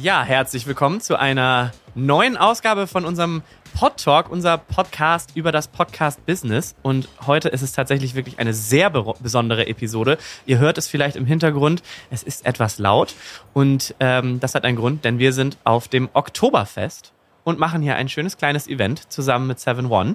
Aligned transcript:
Ja, 0.00 0.22
herzlich 0.22 0.64
willkommen 0.68 1.00
zu 1.00 1.18
einer 1.18 1.72
neuen 1.96 2.36
Ausgabe 2.36 2.86
von 2.86 3.04
unserem 3.04 3.42
Pod 3.76 3.96
Talk, 3.96 4.30
unser 4.30 4.56
Podcast 4.56 5.32
über 5.34 5.50
das 5.50 5.66
Podcast 5.66 6.24
Business. 6.24 6.76
Und 6.82 7.08
heute 7.26 7.48
ist 7.48 7.62
es 7.62 7.72
tatsächlich 7.72 8.14
wirklich 8.14 8.38
eine 8.38 8.54
sehr 8.54 8.90
besondere 8.90 9.66
Episode. 9.66 10.16
Ihr 10.46 10.60
hört 10.60 10.78
es 10.78 10.86
vielleicht 10.86 11.16
im 11.16 11.26
Hintergrund, 11.26 11.82
es 12.12 12.22
ist 12.22 12.46
etwas 12.46 12.78
laut. 12.78 13.16
Und 13.54 13.96
ähm, 13.98 14.38
das 14.38 14.54
hat 14.54 14.64
einen 14.64 14.76
Grund, 14.76 15.04
denn 15.04 15.18
wir 15.18 15.32
sind 15.32 15.58
auf 15.64 15.88
dem 15.88 16.08
Oktoberfest 16.12 17.12
und 17.42 17.58
machen 17.58 17.82
hier 17.82 17.96
ein 17.96 18.08
schönes 18.08 18.36
kleines 18.36 18.68
Event 18.68 19.10
zusammen 19.10 19.48
mit 19.48 19.58
7 19.58 19.90
One. 19.90 20.14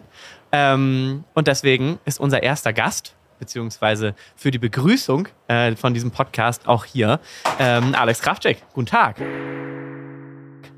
Ähm, 0.54 1.26
und 1.34 1.48
deswegen 1.48 2.00
ist 2.06 2.22
unser 2.22 2.42
erster 2.42 2.72
Gast 2.72 3.16
beziehungsweise 3.38 4.16
für 4.38 4.52
die 4.52 4.60
Begrüßung 4.60 5.28
äh, 5.50 5.76
von 5.76 5.94
diesem 5.94 6.12
Podcast 6.12 6.70
auch 6.70 6.86
hier 6.86 7.20
ähm, 7.60 7.94
Alex 7.96 8.22
Kraftcheck. 8.22 8.64
Guten 8.72 8.88
Tag. 8.88 9.18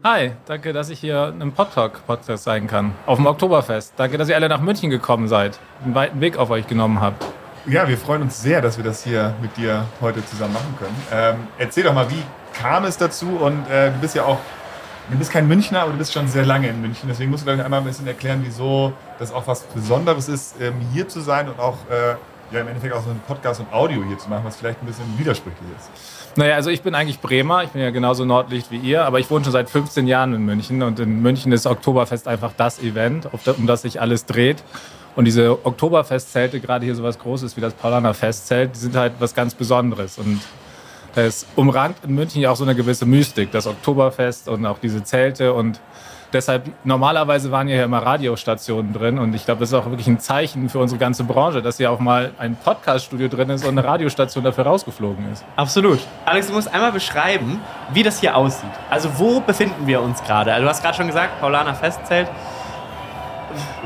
Hi, 0.05 0.33
danke, 0.45 0.71
dass 0.71 0.91
ich 0.91 0.99
hier 0.99 1.33
im 1.39 1.51
Podtalk-Podcast 1.51 2.43
sein 2.43 2.67
kann. 2.67 2.93
Auf 3.07 3.17
dem 3.17 3.25
Oktoberfest. 3.25 3.93
Danke, 3.97 4.19
dass 4.19 4.29
ihr 4.29 4.35
alle 4.35 4.47
nach 4.47 4.61
München 4.61 4.91
gekommen 4.91 5.27
seid. 5.27 5.57
Einen 5.83 5.95
weiten 5.95 6.21
Weg 6.21 6.37
auf 6.37 6.51
euch 6.51 6.67
genommen 6.67 7.01
habt. 7.01 7.25
Ja, 7.65 7.87
wir 7.87 7.97
freuen 7.97 8.21
uns 8.21 8.39
sehr, 8.39 8.61
dass 8.61 8.77
wir 8.77 8.83
das 8.83 9.03
hier 9.03 9.33
mit 9.41 9.57
dir 9.57 9.83
heute 10.01 10.23
zusammen 10.23 10.53
machen 10.53 10.75
können. 10.77 10.95
Ähm, 11.11 11.47
erzähl 11.57 11.85
doch 11.85 11.93
mal, 11.95 12.07
wie 12.11 12.21
kam 12.53 12.85
es 12.85 12.99
dazu? 12.99 13.29
Und 13.29 13.67
äh, 13.67 13.89
du 13.89 13.97
bist 13.97 14.13
ja 14.13 14.25
auch, 14.25 14.37
du 15.09 15.17
bist 15.17 15.31
kein 15.31 15.47
Münchner, 15.47 15.81
aber 15.81 15.93
du 15.93 15.97
bist 15.97 16.13
schon 16.13 16.27
sehr 16.27 16.45
lange 16.45 16.67
in 16.67 16.79
München. 16.81 17.09
Deswegen 17.09 17.31
musst 17.31 17.41
du 17.41 17.51
gleich 17.51 17.65
einmal 17.65 17.79
ein 17.79 17.85
bisschen 17.87 18.05
erklären, 18.05 18.41
wieso 18.43 18.93
das 19.17 19.33
auch 19.33 19.47
was 19.47 19.63
Besonderes 19.63 20.29
ist, 20.29 20.61
ähm, 20.61 20.75
hier 20.93 21.07
zu 21.07 21.19
sein 21.19 21.49
und 21.49 21.57
auch 21.57 21.77
äh, 21.89 22.13
ja, 22.53 22.61
im 22.61 22.67
Endeffekt 22.67 22.93
auch 22.93 23.03
so 23.03 23.09
einen 23.09 23.21
Podcast 23.21 23.59
und 23.59 23.73
Audio 23.73 24.03
hier 24.03 24.19
zu 24.19 24.29
machen, 24.29 24.43
was 24.45 24.55
vielleicht 24.55 24.83
ein 24.83 24.85
bisschen 24.85 25.17
widersprüchlich 25.17 25.67
ist. 25.79 26.14
Naja, 26.37 26.55
also 26.55 26.69
ich 26.69 26.81
bin 26.81 26.95
eigentlich 26.95 27.21
Bremer, 27.21 27.63
ich 27.63 27.69
bin 27.69 27.81
ja 27.81 27.91
genauso 27.91 28.25
Nordlicht 28.25 28.69
wie 28.69 28.77
ihr, 28.77 29.05
aber 29.05 29.19
ich 29.19 29.31
wohne 29.31 29.45
schon 29.45 29.53
seit 29.53 29.69
15 29.69 30.05
Jahren 30.05 30.33
in 30.33 30.43
München 30.43 30.83
und 30.83 30.99
in 30.99 31.21
München 31.21 31.53
ist 31.53 31.65
Oktoberfest 31.65 32.27
einfach 32.27 32.51
das 32.57 32.79
Event, 32.79 33.29
um 33.57 33.67
das 33.67 33.83
sich 33.83 34.01
alles 34.01 34.25
dreht. 34.25 34.61
Und 35.15 35.23
diese 35.23 35.65
Oktoberfestzelte, 35.65 36.59
gerade 36.59 36.83
hier 36.83 36.93
so 36.93 37.03
was 37.03 37.17
Großes 37.19 37.55
wie 37.55 37.61
das 37.61 37.73
Paulaner 37.73 38.13
Festzelt, 38.13 38.75
die 38.75 38.79
sind 38.79 38.97
halt 38.97 39.13
was 39.19 39.33
ganz 39.33 39.55
Besonderes. 39.55 40.17
Und 40.17 40.41
es 41.15 41.47
umrankt 41.55 42.03
in 42.03 42.13
München 42.13 42.41
ja 42.41 42.51
auch 42.51 42.57
so 42.57 42.65
eine 42.65 42.75
gewisse 42.75 43.05
Mystik, 43.05 43.51
das 43.51 43.65
Oktoberfest 43.65 44.49
und 44.49 44.65
auch 44.65 44.79
diese 44.79 45.05
Zelte 45.05 45.53
und 45.53 45.79
deshalb, 46.33 46.69
normalerweise 46.83 47.51
waren 47.51 47.67
ja 47.67 47.83
immer 47.83 47.99
Radiostationen 47.99 48.93
drin 48.93 49.19
und 49.19 49.33
ich 49.33 49.45
glaube, 49.45 49.59
das 49.59 49.69
ist 49.69 49.73
auch 49.73 49.85
wirklich 49.85 50.07
ein 50.07 50.19
Zeichen 50.19 50.69
für 50.69 50.79
unsere 50.79 50.99
ganze 50.99 51.23
Branche, 51.23 51.61
dass 51.61 51.77
hier 51.77 51.91
auch 51.91 51.99
mal 51.99 52.31
ein 52.37 52.55
Podcaststudio 52.55 53.27
drin 53.27 53.49
ist 53.49 53.63
und 53.63 53.77
eine 53.77 53.87
Radiostation 53.87 54.43
dafür 54.43 54.65
rausgeflogen 54.65 55.31
ist. 55.31 55.43
Absolut. 55.55 55.99
Alex, 56.25 56.47
du 56.47 56.53
musst 56.53 56.73
einmal 56.73 56.91
beschreiben, 56.91 57.61
wie 57.93 58.03
das 58.03 58.19
hier 58.19 58.35
aussieht. 58.35 58.69
Also 58.89 59.09
wo 59.17 59.39
befinden 59.39 59.87
wir 59.87 60.01
uns 60.01 60.23
gerade? 60.23 60.53
Also 60.53 60.63
du 60.63 60.69
hast 60.69 60.81
gerade 60.81 60.97
schon 60.97 61.07
gesagt, 61.07 61.39
Paulaner 61.39 61.75
Festzelt. 61.75 62.27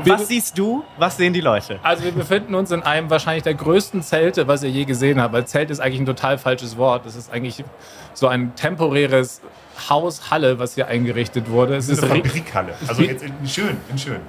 Was 0.04 0.28
siehst 0.28 0.58
du? 0.58 0.84
Was 0.98 1.16
sehen 1.16 1.32
die 1.32 1.40
Leute? 1.40 1.78
Also 1.82 2.04
wir 2.04 2.12
befinden 2.12 2.54
uns 2.54 2.70
in 2.70 2.82
einem 2.82 3.10
wahrscheinlich 3.10 3.42
der 3.42 3.54
größten 3.54 4.02
Zelte, 4.02 4.48
was 4.48 4.62
ihr 4.62 4.70
je 4.70 4.84
gesehen 4.84 5.20
habt. 5.20 5.32
Weil 5.32 5.46
Zelt 5.46 5.70
ist 5.70 5.80
eigentlich 5.80 6.00
ein 6.00 6.06
total 6.06 6.38
falsches 6.38 6.76
Wort. 6.76 7.06
Das 7.06 7.16
ist 7.16 7.32
eigentlich 7.32 7.64
so 8.14 8.28
ein 8.28 8.54
temporäres 8.56 9.40
Haus, 9.88 10.30
Halle, 10.30 10.58
was 10.58 10.74
hier 10.74 10.88
eingerichtet 10.88 11.50
wurde. 11.50 11.76
Es 11.76 11.88
ist 11.88 12.02
eine 12.02 12.22
Fabrikhalle. 12.22 12.74
Also 12.86 13.02
jetzt 13.02 13.22
in 13.22 13.46
schön, 13.46 13.76
in 13.90 13.98
schön. 13.98 14.20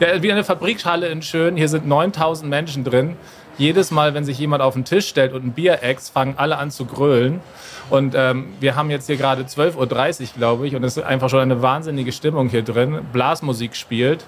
Ja, 0.00 0.22
wie 0.22 0.32
eine 0.32 0.44
Fabrikhalle 0.44 1.08
in 1.08 1.22
schön. 1.22 1.56
Hier 1.56 1.68
sind 1.68 1.86
9000 1.86 2.48
Menschen 2.48 2.84
drin. 2.84 3.16
Jedes 3.58 3.90
Mal, 3.90 4.12
wenn 4.12 4.24
sich 4.24 4.38
jemand 4.38 4.62
auf 4.62 4.74
den 4.74 4.84
Tisch 4.84 5.08
stellt 5.08 5.32
und 5.32 5.46
ein 5.46 5.52
Bier 5.52 5.82
ex, 5.82 6.10
fangen 6.10 6.34
alle 6.36 6.58
an 6.58 6.70
zu 6.70 6.84
grölen. 6.84 7.40
Und 7.88 8.14
ähm, 8.14 8.48
wir 8.60 8.76
haben 8.76 8.90
jetzt 8.90 9.06
hier 9.06 9.16
gerade 9.16 9.42
12.30 9.42 9.76
Uhr, 10.20 10.28
glaube 10.36 10.66
ich, 10.66 10.74
und 10.74 10.84
es 10.84 10.96
ist 10.96 11.04
einfach 11.04 11.30
schon 11.30 11.40
eine 11.40 11.62
wahnsinnige 11.62 12.12
Stimmung 12.12 12.48
hier 12.48 12.62
drin. 12.62 13.00
Blasmusik 13.12 13.74
spielt. 13.76 14.26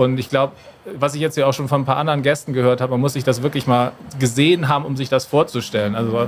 Und 0.00 0.18
ich 0.18 0.30
glaube, 0.30 0.54
was 0.98 1.14
ich 1.14 1.20
jetzt 1.20 1.36
ja 1.36 1.44
auch 1.44 1.52
schon 1.52 1.68
von 1.68 1.82
ein 1.82 1.84
paar 1.84 1.98
anderen 1.98 2.22
Gästen 2.22 2.54
gehört 2.54 2.80
habe, 2.80 2.92
man 2.92 3.00
muss 3.02 3.12
sich 3.12 3.22
das 3.22 3.42
wirklich 3.42 3.66
mal 3.66 3.92
gesehen 4.18 4.66
haben, 4.66 4.86
um 4.86 4.96
sich 4.96 5.10
das 5.10 5.26
vorzustellen. 5.26 5.94
Also 5.94 6.26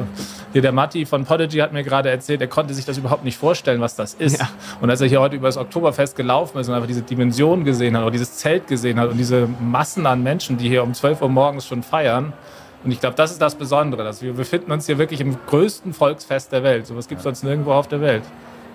hier 0.52 0.60
der 0.60 0.72
Matti 0.72 1.06
von 1.06 1.24
Podigy 1.24 1.56
hat 1.56 1.72
mir 1.72 1.82
gerade 1.82 2.10
erzählt, 2.10 2.42
er 2.42 2.48
konnte 2.48 2.74
sich 2.74 2.84
das 2.84 2.98
überhaupt 2.98 3.24
nicht 3.24 3.38
vorstellen, 3.38 3.80
was 3.80 3.96
das 3.96 4.12
ist. 4.12 4.40
Ja. 4.40 4.50
Und 4.82 4.90
als 4.90 5.00
er 5.00 5.08
hier 5.08 5.22
heute 5.22 5.36
über 5.36 5.48
das 5.48 5.56
Oktoberfest 5.56 6.16
gelaufen 6.16 6.58
ist 6.58 6.68
und 6.68 6.74
einfach 6.74 6.86
diese 6.86 7.00
Dimension 7.00 7.64
gesehen 7.64 7.96
hat, 7.96 8.02
oder 8.02 8.10
dieses 8.10 8.36
Zelt 8.36 8.66
gesehen 8.66 9.00
hat 9.00 9.08
und 9.08 9.16
diese 9.16 9.48
Massen 9.58 10.04
an 10.04 10.22
Menschen, 10.22 10.58
die 10.58 10.68
hier 10.68 10.82
um 10.82 10.92
12 10.92 11.22
Uhr 11.22 11.30
morgens 11.30 11.66
schon 11.66 11.82
feiern, 11.82 12.34
und 12.84 12.90
ich 12.90 13.00
glaube, 13.00 13.16
das 13.16 13.30
ist 13.30 13.40
das 13.40 13.54
Besondere, 13.54 14.04
dass 14.04 14.20
wir 14.20 14.34
befinden 14.34 14.70
uns 14.70 14.84
hier 14.84 14.98
wirklich 14.98 15.22
im 15.22 15.34
größten 15.46 15.94
Volksfest 15.94 16.52
der 16.52 16.62
Welt. 16.62 16.86
So 16.86 16.94
was 16.94 17.08
gibt 17.08 17.20
es 17.20 17.24
sonst 17.24 17.42
nirgendwo 17.42 17.72
auf 17.72 17.88
der 17.88 18.02
Welt. 18.02 18.24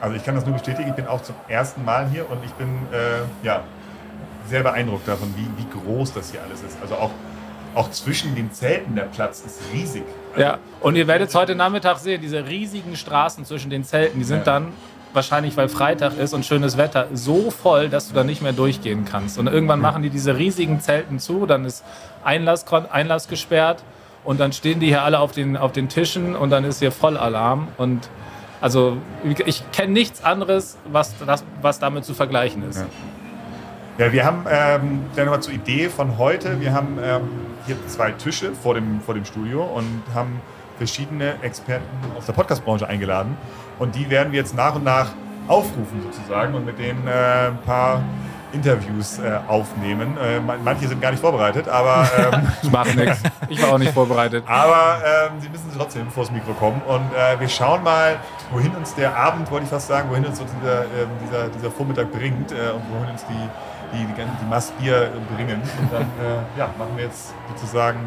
Also 0.02 0.16
ich 0.16 0.24
kann 0.24 0.34
das 0.34 0.46
nur 0.46 0.54
bestätigen, 0.54 0.90
ich 0.90 0.96
bin 0.96 1.06
auch 1.06 1.22
zum 1.22 1.36
ersten 1.48 1.86
Mal 1.86 2.08
hier 2.10 2.28
und 2.32 2.40
ich 2.44 2.52
bin 2.54 2.68
äh, 2.92 3.46
ja, 3.46 3.64
sehr 4.50 4.64
beeindruckt 4.64 5.08
davon, 5.08 5.34
wie, 5.36 5.48
wie 5.62 5.68
groß 5.70 6.14
das 6.14 6.32
hier 6.32 6.42
alles 6.42 6.62
ist. 6.62 6.78
Also 6.82 6.96
auch, 6.96 7.12
auch 7.76 7.92
zwischen 7.92 8.36
den 8.36 8.52
Zelten 8.52 8.96
der 8.96 9.04
Platz 9.04 9.44
ist 9.46 9.60
riesig. 9.74 10.04
Also 10.32 10.42
ja, 10.42 10.58
und 10.82 10.96
ihr 10.96 11.08
werdet 11.08 11.30
es 11.30 11.36
heute 11.36 11.56
Nachmittag 11.56 11.98
sehen, 11.98 12.22
diese 12.22 12.48
riesigen 12.48 12.96
Straßen 12.96 13.46
zwischen 13.46 13.70
den 13.70 13.84
Zelten, 13.84 14.20
die 14.20 14.26
sind 14.26 14.40
ja. 14.40 14.44
dann 14.46 14.74
wahrscheinlich, 15.14 15.58
weil 15.58 15.70
Freitag 15.70 16.18
ist 16.18 16.34
und 16.34 16.46
schönes 16.46 16.78
Wetter, 16.78 17.08
so 17.14 17.52
voll, 17.52 17.90
dass 17.90 18.08
du 18.10 18.14
da 18.14 18.24
nicht 18.24 18.42
mehr 18.42 18.54
durchgehen 18.54 19.06
kannst. 19.06 19.38
Und 19.38 19.48
irgendwann 19.48 19.82
machen 19.82 20.04
die 20.04 20.10
diese 20.10 20.38
riesigen 20.38 20.80
Zelten 20.80 21.20
zu, 21.20 21.46
dann 21.46 21.66
ist 21.66 21.84
Einlass, 22.24 22.66
Einlass 22.92 23.28
gesperrt 23.28 23.84
und 24.24 24.40
dann 24.40 24.54
stehen 24.54 24.80
die 24.80 24.88
hier 24.88 25.04
alle 25.04 25.20
auf 25.20 25.32
den, 25.32 25.58
auf 25.58 25.72
den 25.72 25.90
Tischen 25.90 26.36
und 26.36 26.50
dann 26.50 26.64
ist 26.64 26.80
hier 26.80 26.92
Vollalarm. 26.92 27.68
Und 27.78 28.10
also 28.62 28.98
ich 29.46 29.64
kenne 29.72 29.94
nichts 29.94 30.24
anderes, 30.24 30.78
was, 30.92 31.14
das, 31.26 31.44
was 31.62 31.80
damit 31.80 32.06
zu 32.06 32.14
vergleichen 32.14 32.68
ist. 32.70 32.80
Ja. 32.80 32.86
Ja, 33.98 34.12
wir 34.12 34.24
haben 34.24 34.46
ähm, 34.48 35.06
dann 35.16 35.26
nochmal 35.26 35.42
zur 35.42 35.54
Idee 35.54 35.90
von 35.90 36.20
heute. 36.20 36.62
Wir 36.62 36.72
haben 36.72 37.00
ähm, 37.04 37.24
hier 37.66 37.76
zwei 37.88 38.12
Tische 38.12 38.52
vor 38.54 38.76
dem, 38.76 39.02
vor 39.02 39.16
dem 39.16 39.26
Studio 39.26 39.64
und 39.64 40.04
haben 40.14 40.40
verschiedene 40.78 41.34
Experten 41.42 41.84
aus 42.16 42.28
der 42.28 42.34
Podcast-Branche 42.34 42.88
eingeladen. 42.88 43.36
Und 43.80 43.96
die 43.96 44.08
werden 44.12 44.32
wir 44.32 44.40
jetzt 44.40 44.56
nach 44.56 44.76
und 44.76 44.84
nach 44.84 45.14
aufrufen 45.48 46.04
sozusagen 46.04 46.54
und 46.54 46.68
mit 46.68 46.78
denen 46.78 47.08
äh, 47.08 47.48
ein 47.48 47.58
paar 47.66 48.04
Interviews 48.54 49.18
äh, 49.18 49.40
aufnehmen. 49.48 50.16
Äh, 50.18 50.42
manche 50.64 50.88
sind 50.88 51.02
gar 51.02 51.10
nicht 51.10 51.20
vorbereitet, 51.20 51.68
aber. 51.68 52.08
Ähm, 52.18 52.48
ich 52.62 52.72
mache 52.72 52.96
nichts. 52.96 53.24
Ich 53.50 53.62
war 53.64 53.74
auch 53.74 53.78
nicht 53.80 53.94
vorbereitet. 53.94 54.44
Aber 54.46 55.02
ähm, 55.04 55.42
sie 55.42 55.50
müssen 55.50 55.72
trotzdem 55.76 56.12
vors 56.12 56.30
Mikro 56.30 56.54
kommen. 56.54 56.84
Und 56.88 57.12
äh, 57.16 57.40
wir 57.40 57.50
schauen 57.50 57.84
mal, 57.84 58.18
wohin 58.52 58.76
uns 58.76 58.94
der 58.94 59.16
Abend, 59.18 59.50
wollte 59.50 59.64
ich 59.64 59.72
fast 59.72 59.88
sagen, 59.88 60.08
wohin 60.12 60.24
uns 60.24 60.38
dieser, 60.38 60.82
ähm, 60.84 61.10
dieser, 61.26 61.48
dieser 61.48 61.72
Vormittag 61.72 62.12
bringt 62.12 62.52
äh, 62.52 62.56
und 62.76 62.84
wohin 62.94 63.12
uns 63.12 63.26
die 63.26 63.50
die, 63.94 64.06
die, 64.06 64.14
die 64.16 64.46
Mastbier 64.50 65.12
bringen. 65.36 65.62
Und 65.80 65.94
dann 65.94 66.04
äh, 66.04 66.60
ja, 66.60 66.70
machen 66.78 66.96
wir 66.96 67.06
jetzt 67.06 67.34
sozusagen 67.50 68.00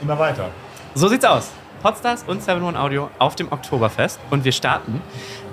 immer 0.00 0.18
weiter. 0.18 0.48
So 0.94 1.08
sieht's 1.08 1.24
aus. 1.24 1.50
Podstars 1.82 2.22
und 2.26 2.42
7 2.42 2.62
One 2.62 2.78
Audio 2.78 3.10
auf 3.18 3.34
dem 3.34 3.50
Oktoberfest. 3.50 4.20
Und 4.30 4.44
wir 4.44 4.52
starten 4.52 5.02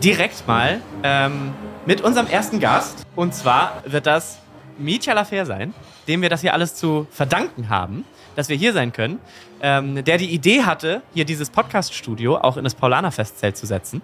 direkt 0.04 0.48
mal 0.48 0.82
ähm, 1.04 1.54
mit 1.86 2.02
unserem 2.02 2.28
ersten 2.28 2.60
Gast. 2.60 3.06
Und 3.16 3.34
zwar 3.34 3.82
wird 3.86 4.06
das 4.06 4.40
Mietja 4.78 5.14
Lafer 5.14 5.46
sein, 5.46 5.74
dem 6.08 6.22
wir 6.22 6.30
das 6.30 6.42
hier 6.42 6.54
alles 6.54 6.76
zu 6.76 7.08
verdanken 7.10 7.70
haben, 7.70 8.06
dass 8.36 8.48
wir 8.48 8.56
hier 8.56 8.74
sein 8.74 8.94
können. 8.94 9.20
Ähm, 9.62 10.04
der 10.06 10.18
die 10.18 10.30
Idee 10.30 10.64
hatte, 10.64 11.02
hier 11.14 11.26
dieses 11.26 11.50
Podcast-Studio 11.50 12.38
auch 12.38 12.58
in 12.58 12.64
das 12.64 12.76
Paulaner 12.76 13.12
Festzelt 13.12 13.58
zu 13.58 13.66
setzen. 13.66 14.02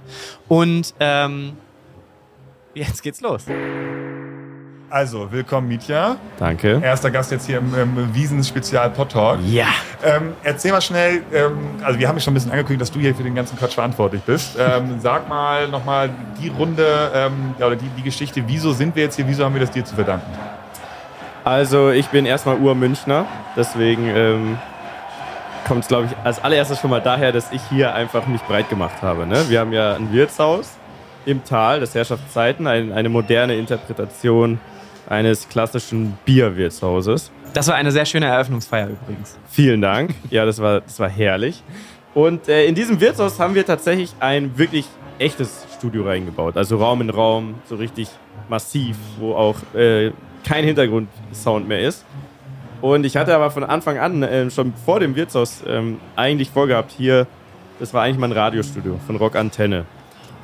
Und 0.50 0.94
ähm, 1.00 1.56
jetzt 2.74 3.04
geht's 3.04 3.22
los. 3.22 3.46
Also, 4.96 5.30
willkommen, 5.30 5.68
Mietja. 5.68 6.16
Danke. 6.40 6.80
Erster 6.82 7.12
Gast 7.12 7.30
jetzt 7.30 7.48
hier 7.48 7.58
im, 7.58 7.78
im 7.78 8.16
Wiesen-Spezial 8.16 8.92
Pod 8.92 9.12
Talk. 9.12 9.40
Ja. 9.46 9.68
Ähm, 10.02 10.32
erzähl 10.42 10.72
mal 10.72 10.80
schnell, 10.80 11.22
ähm, 11.34 11.58
also 11.84 12.00
wir 12.00 12.08
haben 12.08 12.18
schon 12.22 12.32
ein 12.32 12.36
bisschen 12.36 12.52
angekündigt, 12.52 12.80
dass 12.80 12.92
du 12.94 13.02
hier 13.02 13.14
für 13.14 13.24
den 13.24 13.36
ganzen 13.36 13.58
Quatsch 13.58 13.74
verantwortlich 13.74 14.22
bist. 14.22 14.56
Ähm, 14.58 14.96
sag 15.02 15.28
mal 15.28 15.68
nochmal 15.68 16.12
die 16.42 16.48
Runde 16.48 17.12
ähm, 17.14 17.56
ja, 17.60 17.68
oder 17.68 17.76
die, 17.76 17.90
die 17.90 18.04
Geschichte, 18.04 18.42
wieso 18.48 18.72
sind 18.72 18.96
wir 18.96 19.04
jetzt 19.04 19.18
hier, 19.18 19.28
wieso 19.28 19.44
haben 19.44 19.54
wir 19.54 19.60
das 19.60 19.72
dir 19.72 19.84
zu 19.84 19.96
verdanken? 19.96 20.32
Also, 21.44 21.90
ich 21.90 22.08
bin 22.08 22.26
erstmal 22.26 22.58
Urmünchner, 22.58 23.26
deswegen 23.58 24.08
ähm, 24.08 24.58
kommt 25.68 25.82
es, 25.82 25.90
glaube 25.90 26.06
ich, 26.06 26.12
als 26.24 26.42
allererstes 26.42 26.80
schon 26.80 26.90
mal 26.90 27.02
daher, 27.02 27.34
dass 27.34 27.52
ich 27.52 27.62
hier 27.70 27.94
einfach 27.94 28.28
mich 28.28 28.42
breit 28.44 28.70
gemacht 28.70 29.02
habe. 29.02 29.28
Ne? 29.28 29.44
Wir 29.50 29.60
haben 29.60 29.74
ja 29.74 29.96
ein 29.96 30.14
Wirtshaus 30.14 30.78
im 31.26 31.44
Tal 31.44 31.82
des 31.82 31.94
Herrschaftszeiten, 31.94 32.66
ein, 32.66 32.94
eine 32.94 33.10
moderne 33.10 33.58
Interpretation 33.58 34.58
eines 35.10 35.48
klassischen 35.50 36.18
Bierwirtshauses. 36.26 37.32
Das 37.54 37.68
war 37.68 37.76
eine 37.76 37.92
sehr 37.92 38.06
schöne 38.06 38.26
Eröffnungsfeier 38.26 38.90
übrigens. 38.90 39.38
Vielen 39.50 39.82
Dank. 39.82 40.14
Ja, 40.30 40.46
das 40.46 40.60
war, 40.60 40.82
das 40.82 41.00
war 41.00 41.10
herrlich. 41.10 41.64
Und 42.14 42.48
äh, 42.48 42.66
in 42.66 42.76
diesem 42.76 43.00
Wirtshaus 43.00 43.40
haben 43.40 43.56
wir 43.56 43.66
tatsächlich 43.66 44.14
ein 44.20 44.58
wirklich 44.58 44.86
echtes 45.20 45.66
Studio 45.78 46.06
reingebaut. 46.06 46.58
Also 46.58 46.78
Raum 46.78 47.02
in 47.02 47.10
Raum, 47.10 47.56
so 47.70 47.76
richtig 47.76 48.10
massiv, 48.50 48.98
wo 49.20 49.34
auch 49.34 49.56
äh, 49.74 50.12
kein 50.46 50.66
Hintergrundsound 50.66 51.68
mehr 51.68 51.82
ist. 51.82 52.06
Und 52.82 53.06
ich 53.06 53.18
hatte 53.18 53.36
aber 53.36 53.52
von 53.52 53.64
Anfang 53.64 53.98
an, 53.98 54.24
äh, 54.24 54.50
schon 54.52 54.74
vor 54.86 55.00
dem 55.00 55.16
Wirtshaus, 55.16 55.64
ähm, 55.68 56.00
eigentlich 56.16 56.50
vorgehabt, 56.50 56.92
hier, 56.92 57.26
das 57.80 57.94
war 57.94 58.04
eigentlich 58.04 58.20
mein 58.20 58.32
Radiostudio 58.32 59.00
von 59.08 59.16
Rock 59.16 59.36
Antenne. 59.36 59.86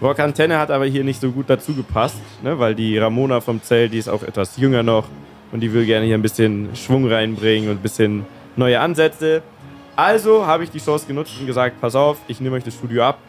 Rockantenne 0.01 0.57
hat 0.57 0.71
aber 0.71 0.85
hier 0.85 1.03
nicht 1.03 1.21
so 1.21 1.31
gut 1.31 1.49
dazu 1.49 1.75
gepasst, 1.75 2.17
ne? 2.41 2.57
weil 2.57 2.73
die 2.73 2.97
Ramona 2.97 3.39
vom 3.39 3.61
Zelt, 3.61 3.93
die 3.93 3.99
ist 3.99 4.09
auch 4.09 4.23
etwas 4.23 4.57
jünger 4.57 4.81
noch 4.81 5.07
und 5.51 5.59
die 5.59 5.71
will 5.73 5.85
gerne 5.85 6.05
hier 6.05 6.15
ein 6.15 6.21
bisschen 6.21 6.75
Schwung 6.75 7.07
reinbringen 7.07 7.69
und 7.69 7.77
ein 7.77 7.81
bisschen 7.81 8.25
neue 8.55 8.79
Ansätze. 8.79 9.43
Also 9.95 10.47
habe 10.47 10.63
ich 10.63 10.71
die 10.71 10.79
Chance 10.79 11.05
genutzt 11.05 11.33
und 11.39 11.45
gesagt, 11.45 11.79
pass 11.79 11.95
auf, 11.95 12.17
ich 12.27 12.41
nehme 12.41 12.55
euch 12.55 12.63
das 12.63 12.73
Studio 12.73 13.03
ab. 13.03 13.19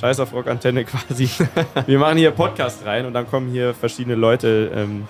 Scheiß 0.00 0.18
auf 0.18 0.32
Rockantenne 0.32 0.84
quasi. 0.84 1.28
Wir 1.86 1.98
machen 1.98 2.18
hier 2.18 2.32
Podcast 2.32 2.84
rein 2.84 3.06
und 3.06 3.12
dann 3.12 3.30
kommen 3.30 3.50
hier 3.50 3.72
verschiedene 3.72 4.16
Leute 4.16 4.72
ähm, 4.74 5.06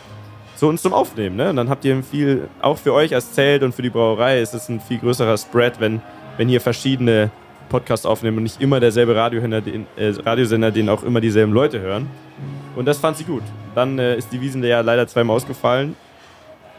zu 0.57 0.69
uns 0.69 0.83
zum 0.83 0.93
Aufnehmen. 0.93 1.37
Ne? 1.37 1.49
Und 1.51 1.57
dann 1.57 1.71
habt 1.71 1.85
ihr 1.87 2.03
viel, 2.03 2.49
auch 2.61 2.77
für 2.77 2.93
euch 2.93 3.15
als 3.15 3.33
Zelt 3.33 3.63
und 3.63 3.75
für 3.75 3.83
die 3.83 3.91
Brauerei 3.91 4.41
ist 4.43 4.53
es 4.53 4.69
ein 4.69 4.81
viel 4.81 4.99
größerer 4.99 5.39
Spread, 5.39 5.81
wenn, 5.81 6.03
wenn 6.37 6.49
hier 6.49 6.61
verschiedene 6.61 7.31
Podcasts 7.73 8.05
aufnehmen 8.05 8.37
und 8.37 8.43
nicht 8.43 8.61
immer 8.61 8.81
derselbe 8.81 9.17
Radiosender, 9.17 9.63
den, 9.63 9.87
äh, 9.97 10.11
Radiosender, 10.11 10.71
den 10.71 10.91
auch 10.91 11.03
immer 11.03 11.23
dieselben 11.23 11.53
Leute 11.53 11.81
hören. 11.81 12.09
Und 12.77 12.85
das 12.85 12.99
fand 12.99 13.17
sie 13.17 13.25
gut. 13.25 13.43
Dann 13.75 13.99
äh, 13.99 14.15
ist 14.17 14.31
die 14.31 14.41
Wiesen 14.43 14.63
ja 14.63 14.83
leider 14.83 15.09
zweimal 15.09 15.37
ausgefallen. 15.37 15.97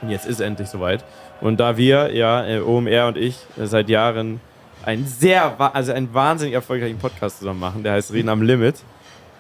Und 0.02 0.10
jetzt 0.10 0.26
ist 0.26 0.36
es 0.36 0.40
endlich 0.40 0.70
soweit. 0.70 1.04
Und 1.42 1.60
da 1.60 1.78
wir, 1.78 2.14
ja, 2.14 2.46
äh, 2.46 2.60
OMR 2.60 3.08
und 3.08 3.18
ich, 3.18 3.38
äh, 3.60 3.66
seit 3.66 3.90
Jahren 3.90 4.40
einen 4.86 5.08
sehr, 5.08 5.56
also 5.74 5.94
einen 5.94 6.14
wahnsinnig 6.14 6.54
erfolgreichen 6.54 7.00
Podcast 7.00 7.40
zusammen 7.40 7.60
machen, 7.60 7.84
der 7.84 7.94
heißt 7.94 8.14
Reden 8.14 8.30
am 8.30 8.44
Limit. 8.44 8.76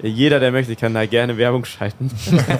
Äh, 0.01 0.07
jeder, 0.07 0.39
der 0.39 0.51
möchte, 0.51 0.75
kann 0.75 0.95
da 0.95 1.05
gerne 1.05 1.37
Werbung 1.37 1.65
schalten. 1.65 2.09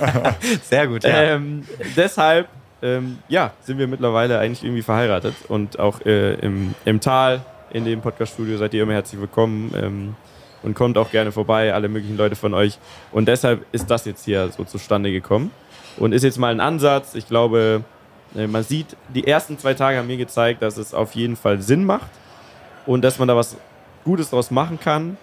Sehr 0.64 0.88
gut, 0.88 1.04
ja. 1.04 1.24
Ähm, 1.24 1.64
deshalb, 1.96 2.48
ähm, 2.84 3.18
ja, 3.28 3.54
sind 3.62 3.80
wir 3.80 3.88
mittlerweile 3.88 4.38
eigentlich 4.38 4.64
irgendwie 4.64 4.84
verheiratet 4.84 5.34
und 5.48 5.80
auch 5.80 6.02
äh, 6.06 6.36
im, 6.36 6.76
im 6.86 7.00
Tal 7.00 7.42
in 7.74 7.86
dem 7.86 8.02
Podcaststudio 8.02 8.58
seid 8.58 8.74
ihr 8.74 8.84
immer 8.84 8.94
herzlich 8.94 9.20
willkommen 9.20 9.74
ähm, 9.76 10.16
und 10.62 10.76
kommt 10.76 10.98
auch 10.98 11.12
gerne 11.12 11.32
vorbei, 11.32 11.74
alle 11.74 11.90
möglichen 11.90 12.18
Leute 12.18 12.36
von 12.36 12.54
euch. 12.54 12.78
Und 13.12 13.28
deshalb 13.28 13.66
ist 13.72 13.90
das 13.90 14.06
jetzt 14.06 14.24
hier 14.26 14.50
so 14.50 14.64
zustande 14.64 15.12
gekommen 15.12 15.52
und 15.98 16.14
ist 16.14 16.24
jetzt 16.24 16.38
mal 16.38 16.52
ein 16.52 16.60
Ansatz. 16.60 17.16
Ich 17.16 17.28
glaube, 17.28 17.84
äh, 18.36 18.48
man 18.48 18.64
sieht, 18.64 18.96
die 19.14 19.28
ersten 19.28 19.58
zwei 19.58 19.74
Tage 19.74 19.98
haben 19.98 20.08
mir 20.08 20.18
gezeigt, 20.18 20.62
dass 20.62 20.78
es 20.78 20.94
auf 20.94 21.14
jeden 21.16 21.36
Fall 21.36 21.62
Sinn 21.62 21.84
macht 21.86 22.10
und 22.86 23.04
dass 23.04 23.20
man 23.20 23.28
da 23.28 23.36
was 23.36 23.58
Gutes 24.06 24.30
draus 24.30 24.52
machen 24.52 24.80
kann. 24.80 25.18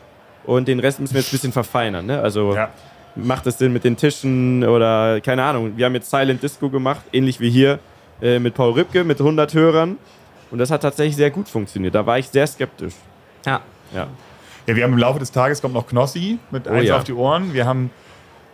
Und 0.44 0.68
den 0.68 0.80
Rest 0.80 1.00
müssen 1.00 1.14
wir 1.14 1.20
jetzt 1.20 1.30
ein 1.30 1.36
bisschen 1.36 1.52
verfeinern. 1.52 2.06
Ne? 2.06 2.20
Also 2.20 2.54
Ja. 2.54 2.70
macht 3.14 3.46
es 3.46 3.58
Sinn 3.58 3.72
mit 3.72 3.84
den 3.84 3.96
Tischen 3.96 4.64
oder 4.64 5.20
keine 5.20 5.44
Ahnung. 5.44 5.76
Wir 5.76 5.86
haben 5.86 5.94
jetzt 5.94 6.10
Silent 6.10 6.42
Disco 6.42 6.68
gemacht, 6.70 7.02
ähnlich 7.12 7.40
wie 7.40 7.50
hier 7.50 7.78
äh, 8.22 8.38
mit 8.38 8.54
Paul 8.54 8.72
Ripke 8.72 9.04
mit 9.04 9.20
100 9.20 9.54
Hörern. 9.54 9.98
Und 10.50 10.58
das 10.58 10.70
hat 10.70 10.82
tatsächlich 10.82 11.16
sehr 11.16 11.30
gut 11.30 11.48
funktioniert. 11.48 11.94
Da 11.94 12.04
war 12.04 12.18
ich 12.18 12.28
sehr 12.28 12.46
skeptisch. 12.46 12.94
ja. 13.46 13.60
Ja. 13.94 14.06
Ja, 14.66 14.76
wir 14.76 14.84
haben 14.84 14.92
im 14.92 14.98
Laufe 14.98 15.18
des 15.18 15.32
Tages 15.32 15.60
kommt 15.62 15.74
noch 15.74 15.86
Knossi 15.88 16.38
mit 16.50 16.68
eins 16.68 16.86
ja. 16.86 16.96
auf 16.98 17.02
die 17.04 17.14
Ohren. 17.14 17.52
Wir 17.54 17.66
haben 17.66 17.90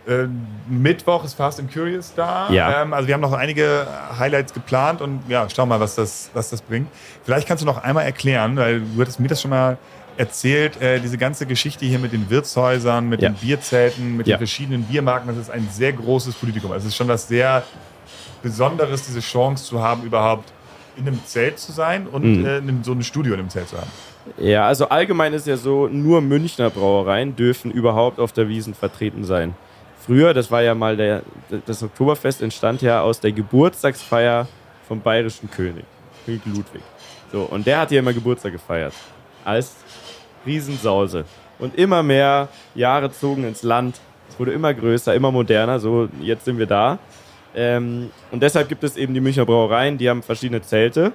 äh, 0.07 0.27
Mittwoch 0.69 1.25
ist 1.25 1.35
Fast 1.35 1.59
and 1.61 1.71
Curious 1.71 2.15
da. 2.15 2.49
Ja. 2.51 2.83
Ähm, 2.83 2.95
also 2.95 3.07
wir 3.09 3.15
haben 3.15 3.21
noch 3.21 3.33
einige 3.33 3.87
Highlights 4.19 4.55
geplant 4.55 5.03
und 5.03 5.21
ja, 5.29 5.47
schau 5.55 5.67
mal, 5.67 5.81
was 5.81 5.97
das, 5.97 6.31
was 6.33 6.49
das 6.51 6.63
bringt. 6.63 6.89
Vielleicht 7.25 7.47
kannst 7.49 7.61
du 7.63 7.67
noch 7.67 7.83
einmal 7.83 8.05
erklären, 8.05 8.57
weil 8.57 8.81
du 8.81 9.01
hattest 9.01 9.19
mir 9.21 9.29
das 9.29 9.43
schon 9.43 9.51
mal 9.51 9.77
erzählt, 10.17 10.81
äh, 10.81 11.01
diese 11.01 11.19
ganze 11.19 11.45
Geschichte 11.45 11.85
hier 11.85 11.99
mit 11.99 12.13
den 12.13 12.31
Wirtshäusern, 12.31 13.09
mit 13.09 13.21
Ja. 13.21 13.29
den 13.31 13.35
Bierzelten, 13.35 14.17
mit 14.17 14.27
Ja. 14.29 14.37
den 14.37 14.39
verschiedenen 14.39 14.85
Biermarken, 14.85 15.29
das 15.29 15.37
ist 15.37 15.51
ein 15.51 15.69
sehr 15.71 15.93
großes 15.93 16.35
Politikum. 16.37 16.71
Also 16.73 16.85
Es 16.87 16.93
ist 16.93 16.97
schon 16.97 17.09
was 17.09 17.27
sehr 17.29 17.65
Besonderes, 18.43 19.05
diese 19.07 19.21
Chance 19.21 19.65
zu 19.65 19.83
haben, 19.83 20.05
überhaupt 20.05 20.53
in 20.97 21.07
einem 21.07 21.21
Zelt 21.25 21.59
zu 21.59 21.73
sein 21.73 22.07
und 22.07 22.23
Mhm. 22.41 22.45
äh, 22.47 22.59
in 22.59 22.85
so 22.85 22.93
ein 22.93 23.03
Studio 23.03 23.35
in 23.35 23.41
einem 23.41 23.49
Zelt 23.51 23.69
zu 23.69 23.77
haben. 23.77 23.91
Ja, 24.39 24.67
also 24.67 24.89
allgemein 24.89 25.33
ist 25.35 25.47
ja 25.47 25.57
so, 25.57 25.87
nur 25.89 26.21
Münchner 26.21 26.71
Brauereien 26.71 27.37
dürfen 27.37 27.71
überhaupt 27.71 28.19
auf 28.19 28.33
der 28.33 28.49
Wiesen 28.49 28.75
vertreten 28.75 29.25
sein. 29.25 29.55
Früher, 30.05 30.35
das 30.35 30.51
war 30.51 30.63
ja 30.63 30.75
mal 30.75 30.97
der, 30.97 31.23
das 31.67 31.83
Oktoberfest 31.83 32.43
entstand 32.43 32.83
ja 32.83 33.03
aus 33.03 33.21
der 33.21 33.33
Geburtstagsfeier 33.33 34.47
vom 34.89 35.01
bayerischen 35.01 35.51
König, 35.51 35.85
König 36.25 36.43
Ludwig. 36.47 36.83
So, 37.33 37.43
und 37.43 37.67
der 37.67 37.79
hat 37.81 37.89
hier 37.91 37.99
immer 38.01 38.13
Geburtstag 38.13 38.53
gefeiert. 38.53 38.93
Als 39.45 39.77
Riesensause. 40.45 41.25
Und 41.59 41.75
immer 41.77 42.03
mehr 42.03 42.49
Jahre 42.75 43.11
zogen 43.11 43.45
ins 43.45 43.63
Land. 43.63 43.99
Es 44.29 44.39
wurde 44.39 44.53
immer 44.53 44.75
größer, 44.75 45.15
immer 45.15 45.33
moderner. 45.33 45.79
So, 45.81 46.09
jetzt 46.21 46.45
sind 46.45 46.59
wir 46.59 46.67
da. 46.67 46.99
Ähm, 47.57 48.11
und 48.31 48.43
deshalb 48.43 48.69
gibt 48.69 48.85
es 48.85 48.97
eben 48.97 49.15
die 49.15 49.21
Münchner 49.21 49.47
Brauereien, 49.47 49.97
die 49.97 50.09
haben 50.09 50.23
verschiedene 50.23 50.61
Zelte. 50.63 51.13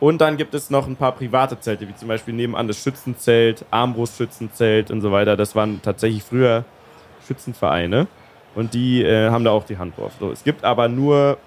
Und 0.00 0.20
dann 0.20 0.36
gibt 0.36 0.54
es 0.54 0.70
noch 0.70 0.86
ein 0.86 0.96
paar 0.96 1.12
private 1.12 1.58
Zelte, 1.58 1.88
wie 1.88 1.94
zum 1.94 2.08
Beispiel 2.08 2.34
nebenan 2.34 2.68
das 2.68 2.82
Schützenzelt, 2.82 3.64
Armbrustschützenzelt 3.70 4.90
und 4.90 5.00
so 5.00 5.10
weiter. 5.10 5.36
Das 5.36 5.54
waren 5.56 5.80
tatsächlich 5.82 6.22
früher 6.22 6.64
Schützenvereine. 7.26 8.06
Und 8.54 8.74
die 8.74 9.02
äh, 9.02 9.30
haben 9.30 9.44
da 9.44 9.50
auch 9.50 9.64
die 9.64 9.78
Hand 9.78 9.96
drauf. 9.96 10.12
So, 10.18 10.30
es 10.30 10.42
gibt 10.44 10.64
aber 10.64 10.88
nur 10.88 11.38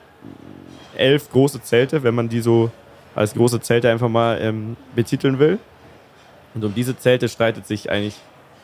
elf 0.96 1.30
große 1.30 1.62
Zelte, 1.62 2.04
wenn 2.04 2.16
man 2.16 2.30
die 2.30 2.42
so 2.42 2.72
als 3.16 3.34
große 3.34 3.62
Zelte 3.62 3.90
einfach 3.90 4.10
mal 4.10 4.40
ähm, 4.42 4.78
betiteln 4.96 5.40
will. 5.40 5.60
Und 6.54 6.64
um 6.64 6.74
diese 6.74 6.98
Zelte 6.98 7.30
streitet 7.30 7.66
sich 7.66 7.90
eigentlich 7.90 8.16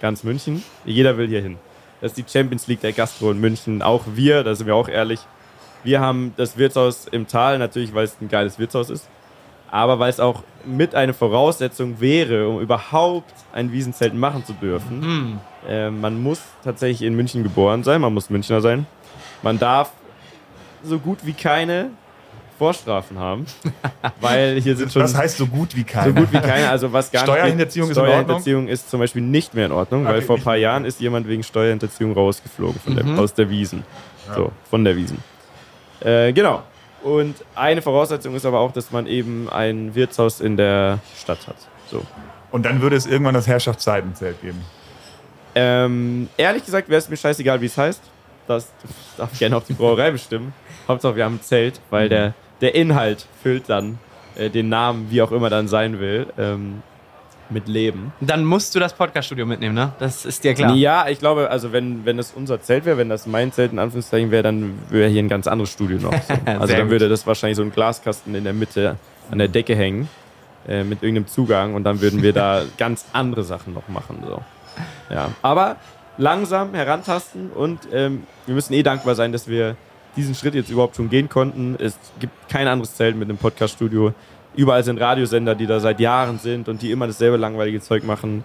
ganz 0.01 0.23
München. 0.23 0.63
Jeder 0.85 1.17
will 1.17 1.27
hier 1.27 1.41
hin. 1.41 1.57
Das 2.01 2.11
ist 2.11 2.17
die 2.17 2.31
Champions 2.31 2.67
League 2.67 2.81
der 2.81 2.93
Gastro 2.93 3.31
in 3.31 3.39
München. 3.39 3.81
Auch 3.81 4.03
wir, 4.13 4.43
da 4.43 4.53
sind 4.53 4.67
wir 4.67 4.75
auch 4.75 4.87
ehrlich. 4.87 5.19
Wir 5.87 6.01
haben 6.01 6.33
das 6.35 6.57
Wirtshaus 6.57 7.07
im 7.09 7.27
Tal, 7.27 7.57
natürlich, 7.59 7.93
weil 7.95 8.03
es 8.03 8.17
ein 8.19 8.27
geiles 8.27 8.59
Wirtshaus 8.59 8.89
ist. 8.89 9.07
Aber 9.71 9.99
weil 9.99 10.09
es 10.09 10.19
auch 10.19 10.43
mit 10.65 10.93
eine 10.95 11.13
Voraussetzung 11.13 12.01
wäre, 12.01 12.49
um 12.49 12.59
überhaupt 12.59 13.33
ein 13.53 13.71
Wiesenzelt 13.71 14.13
machen 14.13 14.43
zu 14.45 14.51
dürfen. 14.51 15.01
Hm. 15.01 15.39
Äh, 15.65 15.89
man 15.89 16.21
muss 16.21 16.41
tatsächlich 16.61 17.07
in 17.07 17.15
München 17.15 17.41
geboren 17.41 17.85
sein, 17.85 18.01
man 18.01 18.13
muss 18.13 18.29
Münchner 18.29 18.59
sein. 18.59 18.85
Man 19.43 19.59
darf 19.59 19.91
so 20.83 20.99
gut 20.99 21.19
wie 21.23 21.31
keine 21.31 21.91
Vorstrafen 22.57 23.17
haben, 23.17 23.45
weil 24.19 24.59
hier 24.59 24.75
sind 24.75 24.91
schon 24.91 25.03
Das 25.03 25.15
heißt 25.15 25.37
so 25.37 25.45
gut 25.47 25.73
wie 25.73 25.81
so 25.81 25.85
keiner. 25.85 26.11
gut 26.11 26.33
wie 26.33 26.39
keine. 26.39 26.69
Also 26.69 26.91
was 26.91 27.11
gar 27.13 27.23
Steuerhinterziehung 27.23 27.87
nicht 27.87 27.97
ist 27.97 27.97
in 27.97 28.03
geht. 28.03 28.13
Ordnung? 28.13 28.41
Steuerhinterziehung 28.41 28.67
ist 28.67 28.89
zum 28.89 28.99
Beispiel 28.99 29.21
nicht 29.21 29.53
mehr 29.53 29.67
in 29.67 29.71
Ordnung, 29.71 30.03
weil 30.03 30.17
Okay, 30.17 30.25
vor 30.25 30.35
ein 30.35 30.43
paar. 30.43 30.57
Jahren 30.57 30.83
ist 30.83 30.99
jemand 30.99 31.29
wegen 31.29 31.43
Steuerhinterziehung 31.43 32.11
rausgeflogen 32.11 32.77
von 32.81 32.93
der, 32.95 33.05
Mhm. 33.05 33.19
aus 33.19 33.33
der 33.33 33.49
Wiesen. 33.49 33.83
So, 34.35 34.51
von 34.69 34.83
der 34.83 34.97
Wiesen. 34.97 35.19
Äh, 36.01 36.33
genau. 36.33 36.63
Und 37.03 37.35
eine 37.55 37.81
Voraussetzung 37.81 38.35
ist 38.35 38.45
aber 38.45 38.59
auch, 38.59 38.71
dass 38.71 38.91
man 38.91 39.07
eben 39.07 39.49
ein 39.49 39.95
Wirtshaus 39.95 40.41
in 40.41 40.57
der 40.57 40.99
Stadt 41.15 41.47
hat. 41.47 41.55
So. 41.89 42.03
Und 42.51 42.65
dann 42.65 42.81
würde 42.81 42.95
es 42.95 43.05
irgendwann 43.05 43.33
das 43.33 43.47
Herrschaftszeitenzelt 43.47 44.41
geben. 44.41 44.61
Ähm, 45.55 46.29
ehrlich 46.37 46.65
gesagt 46.65 46.89
wäre 46.89 46.99
es 46.99 47.09
mir 47.09 47.17
scheißegal, 47.17 47.61
wie 47.61 47.65
es 47.65 47.77
heißt. 47.77 48.01
Das 48.47 48.71
darf 49.17 49.37
gerne 49.37 49.57
auch 49.57 49.63
die 49.63 49.73
Brauerei 49.73 50.11
bestimmen. 50.11 50.53
Hauptsache, 50.87 51.15
wir 51.15 51.25
haben 51.25 51.35
ein 51.35 51.41
Zelt, 51.41 51.81
weil 51.89 52.09
der, 52.09 52.33
der 52.61 52.75
Inhalt 52.75 53.25
füllt 53.41 53.69
dann 53.69 53.99
äh, 54.35 54.49
den 54.49 54.69
Namen, 54.69 55.07
wie 55.09 55.21
auch 55.21 55.31
immer 55.31 55.49
dann 55.49 55.67
sein 55.67 55.99
will, 55.99 56.27
ähm, 56.37 56.81
mit 57.51 57.67
Leben. 57.67 58.11
Dann 58.21 58.45
musst 58.45 58.75
du 58.75 58.79
das 58.79 58.93
Podcaststudio 58.93 59.45
mitnehmen, 59.45 59.75
ne? 59.75 59.93
Das 59.99 60.25
ist 60.25 60.43
dir 60.43 60.53
klar. 60.53 60.73
Ja, 60.75 61.07
ich 61.07 61.19
glaube, 61.19 61.49
also 61.49 61.71
wenn, 61.71 62.05
wenn 62.05 62.17
das 62.17 62.33
unser 62.35 62.61
Zelt 62.61 62.85
wäre, 62.85 62.97
wenn 62.97 63.09
das 63.09 63.27
mein 63.27 63.51
Zelt 63.51 63.71
in 63.71 63.79
Anführungszeichen 63.79 64.31
wäre, 64.31 64.43
dann 64.43 64.79
wäre 64.89 65.09
hier 65.09 65.23
ein 65.23 65.29
ganz 65.29 65.47
anderes 65.47 65.71
Studio 65.71 65.97
noch. 65.99 66.13
So. 66.27 66.33
Also 66.45 66.75
dann 66.75 66.89
würde 66.89 67.09
das 67.09 67.25
wahrscheinlich 67.27 67.57
so 67.57 67.63
ein 67.63 67.71
Glaskasten 67.71 68.33
in 68.35 68.43
der 68.43 68.53
Mitte 68.53 68.97
an 69.31 69.37
der 69.37 69.47
Decke 69.47 69.75
hängen 69.75 70.09
äh, 70.67 70.83
mit 70.83 71.03
irgendeinem 71.03 71.27
Zugang 71.27 71.73
und 71.75 71.83
dann 71.83 72.01
würden 72.01 72.21
wir 72.21 72.33
da 72.33 72.63
ganz 72.77 73.05
andere 73.13 73.43
Sachen 73.43 73.73
noch 73.73 73.87
machen. 73.87 74.23
So. 74.25 74.41
Ja, 75.13 75.29
aber 75.41 75.77
langsam 76.17 76.73
herantasten 76.73 77.49
und 77.51 77.79
ähm, 77.93 78.23
wir 78.45 78.55
müssen 78.55 78.73
eh 78.73 78.83
dankbar 78.83 79.15
sein, 79.15 79.31
dass 79.31 79.47
wir 79.47 79.75
diesen 80.17 80.35
Schritt 80.35 80.55
jetzt 80.55 80.69
überhaupt 80.69 80.95
schon 80.95 81.09
gehen 81.09 81.29
konnten. 81.29 81.75
Es 81.79 81.97
gibt 82.19 82.49
kein 82.49 82.67
anderes 82.67 82.95
Zelt 82.95 83.15
mit 83.15 83.29
einem 83.29 83.37
Podcaststudio. 83.37 84.13
Überall 84.57 84.83
sind 84.83 84.99
Radiosender, 84.99 85.55
die 85.55 85.67
da 85.67 85.79
seit 85.79 85.99
Jahren 85.99 86.39
sind 86.39 86.67
und 86.67 86.81
die 86.81 86.91
immer 86.91 87.07
dasselbe 87.07 87.37
langweilige 87.37 87.79
Zeug 87.79 88.03
machen. 88.03 88.43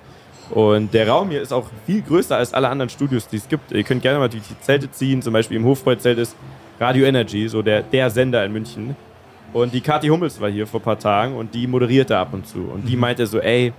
Und 0.51 0.93
der 0.93 1.09
Raum 1.09 1.31
hier 1.31 1.41
ist 1.41 1.53
auch 1.53 1.67
viel 1.87 2.03
größer 2.03 2.37
als 2.37 2.53
alle 2.53 2.69
anderen 2.69 2.91
Studios, 2.91 3.27
die 3.27 3.37
es 3.37 3.49
gibt. 3.49 3.73
Ihr 3.73 3.83
könnt 3.83 4.03
gerne 4.03 4.19
mal 4.19 4.29
die 4.29 4.43
Zelte 4.61 4.91
ziehen. 4.91 5.23
Zum 5.23 5.33
Beispiel 5.33 5.57
im 5.57 5.65
Hofbräu-Zelt 5.65 6.19
ist 6.19 6.37
Radio 6.79 7.07
Energy, 7.07 7.49
so 7.49 7.63
der, 7.63 7.83
der 7.83 8.11
Sender 8.11 8.45
in 8.45 8.53
München. 8.53 8.95
Und 9.55 9.73
die 9.73 9.81
Kathi 9.81 10.09
Hummels 10.09 10.41
war 10.41 10.51
hier 10.51 10.67
vor 10.67 10.81
ein 10.81 10.85
paar 10.85 10.99
Tagen 10.99 11.37
und 11.37 11.55
die 11.55 11.67
moderierte 11.67 12.17
ab 12.17 12.33
und 12.33 12.47
zu. 12.47 12.59
Und 12.59 12.87
die 12.87 12.97
meinte 12.97 13.27
so, 13.27 13.39
ey, 13.39 13.73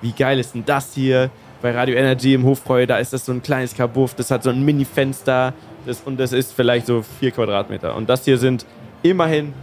wie 0.00 0.12
geil 0.12 0.38
ist 0.38 0.54
denn 0.54 0.64
das 0.64 0.94
hier 0.94 1.30
bei 1.60 1.70
Radio 1.72 1.96
Energy 1.96 2.34
im 2.34 2.44
Hofbräu? 2.44 2.86
Da 2.86 2.98
ist 2.98 3.12
das 3.12 3.24
so 3.24 3.32
ein 3.32 3.42
kleines 3.42 3.74
Kabuff, 3.74 4.14
das 4.14 4.30
hat 4.30 4.42
so 4.42 4.50
ein 4.50 4.62
Mini-Fenster 4.62 5.54
das, 5.86 6.02
und 6.04 6.20
das 6.20 6.32
ist 6.32 6.52
vielleicht 6.52 6.86
so 6.86 7.02
vier 7.02 7.30
Quadratmeter. 7.30 7.96
Und 7.96 8.08
das 8.08 8.24
hier 8.24 8.38
sind 8.38 8.66
immerhin 9.02 9.54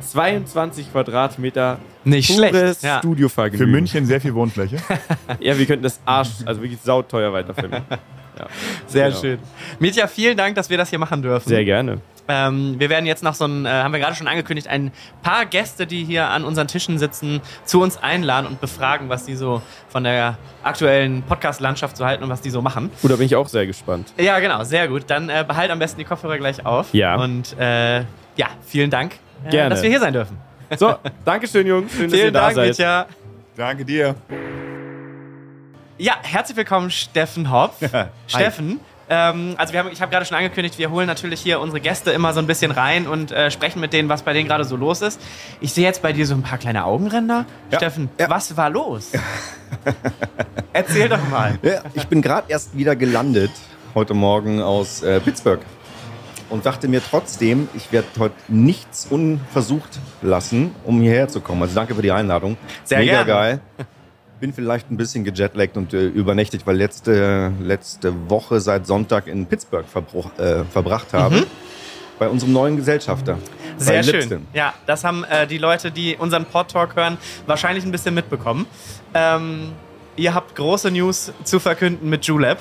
22 0.00 0.92
Quadratmeter 0.92 1.78
Nicht 2.04 2.32
schlecht. 2.34 2.82
Ja. 2.82 2.94
Für 2.94 2.98
Studiovergnügen. 2.98 3.70
München 3.70 4.06
sehr 4.06 4.20
viel 4.20 4.34
Wohnfläche. 4.34 4.76
Ja, 5.40 5.56
wir 5.58 5.66
könnten 5.66 5.82
das 5.84 6.00
Arsch, 6.04 6.28
also 6.44 6.60
wirklich 6.62 6.80
sauteuer 6.82 7.32
weiterfilmen. 7.32 7.82
Ja. 8.38 8.46
Sehr 8.86 9.08
Genau. 9.08 9.20
schön. 9.20 9.38
Mitja, 9.78 10.06
vielen 10.06 10.36
Dank, 10.36 10.54
dass 10.54 10.68
wir 10.70 10.76
das 10.78 10.90
hier 10.90 10.98
machen 10.98 11.22
dürfen. 11.22 11.48
Sehr 11.48 11.64
gerne. 11.64 11.98
Ähm, 12.28 12.76
wir 12.78 12.88
werden 12.90 13.06
jetzt 13.06 13.22
noch 13.24 13.34
so 13.34 13.44
ein, 13.44 13.66
äh, 13.66 13.68
haben 13.68 13.92
wir 13.92 13.98
gerade 14.00 14.14
schon 14.14 14.28
angekündigt, 14.28 14.68
ein 14.68 14.92
paar 15.22 15.46
Gäste, 15.46 15.86
die 15.86 16.04
hier 16.04 16.28
an 16.28 16.44
unseren 16.44 16.68
Tischen 16.68 16.96
sitzen, 16.98 17.40
zu 17.64 17.80
uns 17.82 17.96
einladen 17.96 18.46
und 18.46 18.60
befragen, 18.60 19.08
was 19.08 19.24
die 19.24 19.34
so 19.34 19.62
von 19.88 20.04
der 20.04 20.36
aktuellen 20.62 21.22
Podcast-Landschaft 21.22 21.96
so 21.96 22.04
halten 22.04 22.22
und 22.22 22.30
was 22.30 22.40
die 22.40 22.50
so 22.50 22.62
machen. 22.62 22.90
Gut, 23.02 23.10
da 23.10 23.16
bin 23.16 23.26
ich 23.26 23.34
auch 23.36 23.48
sehr 23.48 23.66
gespannt. 23.66 24.12
Ja, 24.16 24.38
genau, 24.38 24.62
sehr 24.64 24.86
gut. 24.88 25.04
Dann 25.08 25.28
äh, 25.28 25.44
behalt 25.46 25.70
am 25.70 25.78
besten 25.80 25.98
die 25.98 26.04
Kopfhörer 26.04 26.38
gleich 26.38 26.64
auf. 26.64 26.92
Ja. 26.94 27.16
Und 27.16 27.58
äh, 27.58 28.00
ja, 28.36 28.46
vielen 28.64 28.90
Dank, 28.90 29.14
Gerne. 29.48 29.70
dass 29.70 29.82
wir 29.82 29.90
hier 29.90 30.00
sein 30.00 30.12
dürfen. 30.12 30.36
So, 30.76 30.94
Dankeschön, 31.24 31.66
Jungs. 31.66 31.92
Schön, 31.92 32.04
dass 32.04 32.12
ihr 32.12 32.18
Vielen 32.20 32.34
da 32.34 32.40
Dank, 32.42 32.54
seid. 32.54 32.68
Mitya. 32.68 33.06
Danke 33.56 33.84
dir. 33.84 34.14
Ja, 35.98 36.14
herzlich 36.22 36.56
willkommen, 36.56 36.90
Steffen 36.90 37.50
Hopf. 37.50 37.76
Steffen, 38.26 38.80
ähm, 39.12 39.54
also 39.58 39.72
wir 39.72 39.80
haben, 39.80 39.90
ich 39.92 40.00
habe 40.00 40.10
gerade 40.12 40.24
schon 40.24 40.36
angekündigt, 40.36 40.78
wir 40.78 40.90
holen 40.90 41.06
natürlich 41.08 41.40
hier 41.40 41.58
unsere 41.60 41.80
Gäste 41.80 42.12
immer 42.12 42.32
so 42.32 42.38
ein 42.38 42.46
bisschen 42.46 42.70
rein 42.70 43.06
und 43.08 43.32
äh, 43.32 43.50
sprechen 43.50 43.80
mit 43.80 43.92
denen, 43.92 44.08
was 44.08 44.22
bei 44.22 44.32
denen 44.32 44.48
gerade 44.48 44.64
so 44.64 44.76
los 44.76 45.02
ist. 45.02 45.20
Ich 45.60 45.72
sehe 45.72 45.84
jetzt 45.84 46.00
bei 46.00 46.12
dir 46.12 46.26
so 46.26 46.34
ein 46.34 46.42
paar 46.42 46.58
kleine 46.58 46.84
Augenränder. 46.84 47.44
Ja. 47.72 47.78
Steffen, 47.78 48.08
Ja. 48.20 48.30
was 48.30 48.56
war 48.56 48.70
los? 48.70 49.10
Erzähl 50.72 51.08
doch 51.08 51.28
mal. 51.28 51.58
Ja, 51.62 51.82
ich 51.94 52.06
bin 52.06 52.22
gerade 52.22 52.44
erst 52.48 52.76
wieder 52.76 52.94
gelandet 52.94 53.50
heute 53.94 54.14
Morgen 54.14 54.62
aus 54.62 55.02
äh, 55.02 55.18
Pittsburgh 55.20 55.60
und 56.50 56.66
dachte 56.66 56.88
mir 56.88 57.00
trotzdem, 57.02 57.68
ich 57.74 57.92
werde 57.92 58.08
heute 58.18 58.34
nichts 58.48 59.06
unversucht 59.08 59.98
lassen, 60.20 60.74
um 60.84 61.00
hierher 61.00 61.28
zu 61.28 61.40
kommen. 61.40 61.62
Also 61.62 61.74
danke 61.74 61.94
für 61.94 62.02
die 62.02 62.12
Einladung. 62.12 62.56
Sehr 62.84 62.98
Mega 62.98 63.22
gerne. 63.22 63.26
geil. 63.26 63.60
Bin 64.40 64.52
vielleicht 64.52 64.90
ein 64.90 64.96
bisschen 64.96 65.24
gejetlaggt 65.24 65.76
und 65.76 65.92
äh, 65.92 66.06
übernächtigt, 66.06 66.66
weil 66.66 66.76
letzte, 66.76 67.52
letzte 67.60 68.30
Woche 68.30 68.60
seit 68.60 68.86
Sonntag 68.86 69.26
in 69.26 69.46
Pittsburgh 69.46 69.86
verbruch, 69.86 70.30
äh, 70.38 70.64
verbracht 70.64 71.12
habe. 71.12 71.46
Bei 72.18 72.28
unserem 72.28 72.52
neuen 72.52 72.76
Gesellschafter. 72.76 73.36
Mhm. 73.36 73.40
Sehr 73.78 74.02
schön. 74.02 74.46
Ja, 74.52 74.74
das 74.86 75.04
haben 75.04 75.24
äh, 75.24 75.46
die 75.46 75.58
Leute, 75.58 75.90
die 75.90 76.16
unseren 76.16 76.44
Pod-Talk 76.44 76.96
hören, 76.96 77.16
wahrscheinlich 77.46 77.84
ein 77.84 77.92
bisschen 77.92 78.14
mitbekommen. 78.14 78.66
Ähm, 79.14 79.72
ihr 80.16 80.34
habt 80.34 80.54
große 80.54 80.90
News 80.90 81.32
zu 81.44 81.60
verkünden 81.60 82.08
mit 82.08 82.24
Julep. 82.24 82.58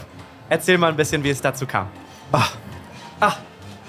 Erzähl 0.49 0.77
mal 0.77 0.89
ein 0.89 0.97
bisschen, 0.97 1.23
wie 1.23 1.29
es 1.29 1.41
dazu 1.41 1.65
kam. 1.65 1.87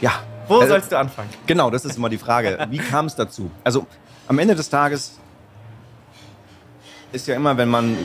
Ja. 0.01 0.13
Wo 0.49 0.61
Äh, 0.61 0.69
sollst 0.69 0.91
du 0.91 0.99
anfangen? 0.99 1.29
Genau, 1.47 1.71
das 1.71 1.85
ist 1.85 1.97
immer 1.97 2.09
die 2.09 2.19
Frage. 2.19 2.67
Wie 2.71 2.79
kam 2.79 3.07
es 3.07 3.15
dazu? 3.15 3.51
Also 3.63 3.87
am 4.27 4.39
Ende 4.39 4.55
des 4.55 4.69
Tages 4.69 5.19
ist 7.13 7.27
ja 7.27 7.37
immer, 7.37 7.57
wenn 7.57 7.69
man 7.69 7.97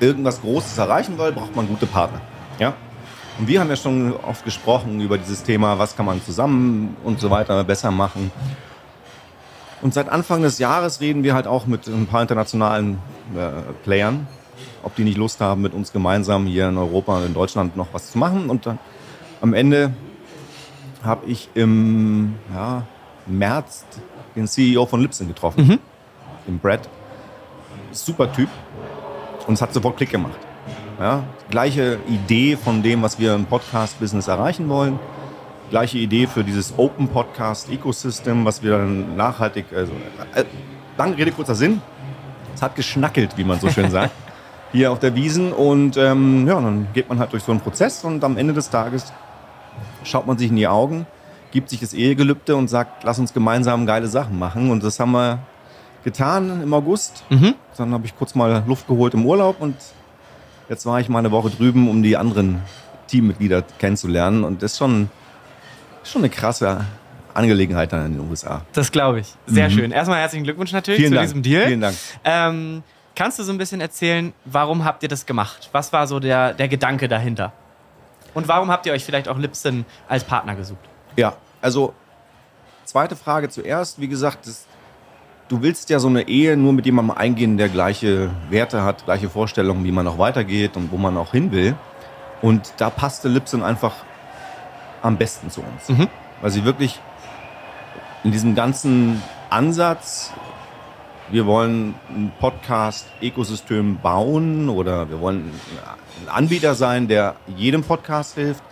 irgendwas 0.00 0.40
Großes 0.40 0.78
erreichen 0.78 1.16
will, 1.18 1.32
braucht 1.32 1.54
man 1.54 1.66
gute 1.68 1.86
Partner. 1.86 2.20
Ja? 2.58 2.74
Und 3.38 3.46
wir 3.48 3.60
haben 3.60 3.68
ja 3.68 3.76
schon 3.76 4.14
oft 4.16 4.44
gesprochen 4.44 5.00
über 5.00 5.16
dieses 5.16 5.42
Thema, 5.42 5.78
was 5.78 5.96
kann 5.96 6.06
man 6.06 6.22
zusammen 6.22 6.96
und 7.04 7.20
so 7.20 7.30
weiter 7.30 7.62
besser 7.64 7.90
machen. 7.90 8.30
Und 9.80 9.94
seit 9.94 10.08
Anfang 10.08 10.42
des 10.42 10.58
Jahres 10.58 11.00
reden 11.00 11.22
wir 11.24 11.34
halt 11.34 11.46
auch 11.46 11.66
mit 11.66 11.86
ein 11.86 12.06
paar 12.06 12.22
internationalen 12.22 12.98
äh, 13.36 13.72
Playern, 13.84 14.26
ob 14.82 14.94
die 14.96 15.04
nicht 15.04 15.16
Lust 15.18 15.40
haben, 15.40 15.62
mit 15.62 15.72
uns 15.74 15.92
gemeinsam 15.92 16.46
hier 16.46 16.68
in 16.68 16.76
Europa 16.78 17.16
und 17.16 17.26
in 17.26 17.34
Deutschland 17.34 17.76
noch 17.76 17.88
was 17.92 18.12
zu 18.12 18.18
machen. 18.18 18.48
Und 18.50 18.66
dann 18.66 18.78
am 19.40 19.54
Ende 19.54 19.92
habe 21.02 21.26
ich 21.26 21.48
im 21.54 22.34
ja, 22.54 22.84
März 23.26 23.84
den 24.34 24.46
CEO 24.46 24.86
von 24.86 25.00
Lipson 25.00 25.28
getroffen, 25.28 25.78
den 26.46 26.58
Brad. 26.58 26.88
Super 27.90 28.32
Typ. 28.32 28.48
Und 29.46 29.54
es 29.54 29.62
hat 29.62 29.74
sofort 29.74 29.96
Klick 29.96 30.10
gemacht. 30.10 30.38
Ja, 30.98 31.24
gleiche 31.50 31.98
Idee 32.08 32.56
von 32.56 32.82
dem, 32.82 33.02
was 33.02 33.18
wir 33.18 33.34
im 33.34 33.44
Podcast-Business 33.44 34.28
erreichen 34.28 34.68
wollen. 34.68 34.98
Gleiche 35.70 35.98
Idee 35.98 36.26
für 36.26 36.44
dieses 36.44 36.74
Open 36.76 37.08
Podcast 37.08 37.70
Ecosystem, 37.70 38.44
was 38.44 38.62
wir 38.62 38.72
dann 38.72 39.16
nachhaltig, 39.16 39.66
also, 39.74 39.92
äh, 40.34 40.44
lange 40.96 41.16
Rede, 41.16 41.32
kurzer 41.32 41.54
Sinn. 41.54 41.80
Es 42.54 42.62
hat 42.62 42.76
geschnackelt, 42.76 43.36
wie 43.36 43.44
man 43.44 43.58
so 43.58 43.68
schön 43.70 43.90
sagt, 43.90 44.12
hier 44.70 44.92
auf 44.92 45.00
der 45.00 45.14
Wiesen. 45.14 45.52
Und 45.52 45.96
ähm, 45.96 46.46
ja, 46.46 46.54
dann 46.60 46.88
geht 46.92 47.08
man 47.08 47.18
halt 47.18 47.32
durch 47.32 47.42
so 47.42 47.52
einen 47.52 47.60
Prozess 47.60 48.04
und 48.04 48.22
am 48.22 48.36
Ende 48.36 48.54
des 48.54 48.70
Tages 48.70 49.12
schaut 50.04 50.26
man 50.26 50.38
sich 50.38 50.50
in 50.50 50.56
die 50.56 50.68
Augen, 50.68 51.06
gibt 51.50 51.70
sich 51.70 51.80
das 51.80 51.92
Ehegelübde 51.94 52.56
und 52.56 52.68
sagt, 52.68 53.04
lass 53.04 53.18
uns 53.18 53.32
gemeinsam 53.32 53.86
geile 53.86 54.06
Sachen 54.08 54.38
machen. 54.38 54.70
Und 54.70 54.82
das 54.82 54.98
haben 55.00 55.12
wir 55.12 55.38
getan 56.04 56.62
im 56.62 56.72
August. 56.74 57.24
Dann 57.76 57.92
habe 57.92 58.06
ich 58.06 58.16
kurz 58.16 58.34
mal 58.34 58.62
Luft 58.66 58.86
geholt 58.86 59.14
im 59.14 59.24
Urlaub 59.26 59.60
und 59.60 59.76
jetzt 60.68 60.86
war 60.86 61.00
ich 61.00 61.08
mal 61.08 61.18
eine 61.20 61.30
Woche 61.30 61.50
drüben, 61.50 61.88
um 61.88 62.02
die 62.02 62.16
anderen 62.16 62.62
Teammitglieder 63.08 63.62
kennenzulernen. 63.78 64.44
Und 64.44 64.62
das 64.62 64.72
ist 64.72 64.78
schon, 64.78 65.10
schon 66.02 66.22
eine 66.22 66.30
krasse 66.30 66.84
Angelegenheit 67.34 67.92
dann 67.92 68.06
in 68.06 68.12
den 68.18 68.28
USA. 68.30 68.62
Das 68.72 68.90
glaube 68.92 69.20
ich. 69.20 69.34
Sehr 69.46 69.70
schön. 69.70 69.90
Erstmal 69.92 70.18
herzlichen 70.20 70.44
Glückwunsch 70.44 70.72
natürlich 70.72 71.00
Mhm. 71.00 71.02
Vielen 71.04 71.12
zu 71.12 71.16
Dank. 71.16 71.26
diesem 71.28 71.42
Deal. 71.42 71.66
Vielen 71.66 71.80
Dank. 71.80 71.96
Ähm, 72.24 72.82
kannst 73.14 73.38
du 73.38 73.42
so 73.42 73.52
ein 73.52 73.58
bisschen 73.58 73.80
erzählen, 73.80 74.32
warum 74.44 74.84
habt 74.84 75.02
ihr 75.02 75.08
das 75.08 75.24
gemacht? 75.26 75.68
Was 75.72 75.92
war 75.92 76.06
so 76.06 76.20
der, 76.20 76.52
der 76.54 76.68
Gedanke 76.68 77.08
dahinter? 77.08 77.52
Und 78.34 78.48
warum 78.48 78.70
habt 78.70 78.86
ihr 78.86 78.92
euch 78.92 79.04
vielleicht 79.04 79.28
auch 79.28 79.38
Lipson 79.38 79.84
als 80.08 80.24
Partner 80.24 80.54
gesucht? 80.54 80.80
Ja, 81.16 81.34
also 81.60 81.94
zweite 82.84 83.16
Frage 83.16 83.48
zuerst. 83.48 84.00
Wie 84.00 84.08
gesagt, 84.08 84.46
das, 84.46 84.66
du 85.48 85.62
willst 85.62 85.90
ja 85.90 85.98
so 85.98 86.08
eine 86.08 86.28
Ehe 86.28 86.56
nur 86.56 86.72
mit 86.72 86.86
jemandem 86.86 87.16
eingehen, 87.16 87.58
der 87.58 87.68
gleiche 87.68 88.30
Werte 88.50 88.82
hat, 88.82 89.04
gleiche 89.04 89.28
Vorstellungen, 89.28 89.84
wie 89.84 89.92
man 89.92 90.06
auch 90.06 90.18
weitergeht 90.18 90.76
und 90.76 90.90
wo 90.92 90.96
man 90.96 91.16
auch 91.16 91.32
hin 91.32 91.52
will. 91.52 91.74
Und 92.40 92.74
da 92.78 92.90
passte 92.90 93.28
Lipson 93.28 93.62
einfach 93.62 93.94
am 95.02 95.16
besten 95.16 95.50
zu 95.50 95.60
uns. 95.62 95.88
Mhm. 95.88 96.08
Weil 96.40 96.50
sie 96.50 96.64
wirklich 96.64 97.00
in 98.24 98.32
diesem 98.32 98.54
ganzen 98.54 99.22
Ansatz, 99.50 100.32
wir 101.28 101.46
wollen 101.46 101.94
ein 102.10 102.32
Podcast-Ökosystem 102.40 103.98
bauen 103.98 104.68
oder 104.68 105.08
wir 105.08 105.20
wollen 105.20 105.52
ein 106.22 106.28
Anbieter 106.28 106.74
sein, 106.74 107.08
der 107.08 107.34
jedem 107.56 107.82
Podcast 107.82 108.34
hilft 108.34 108.62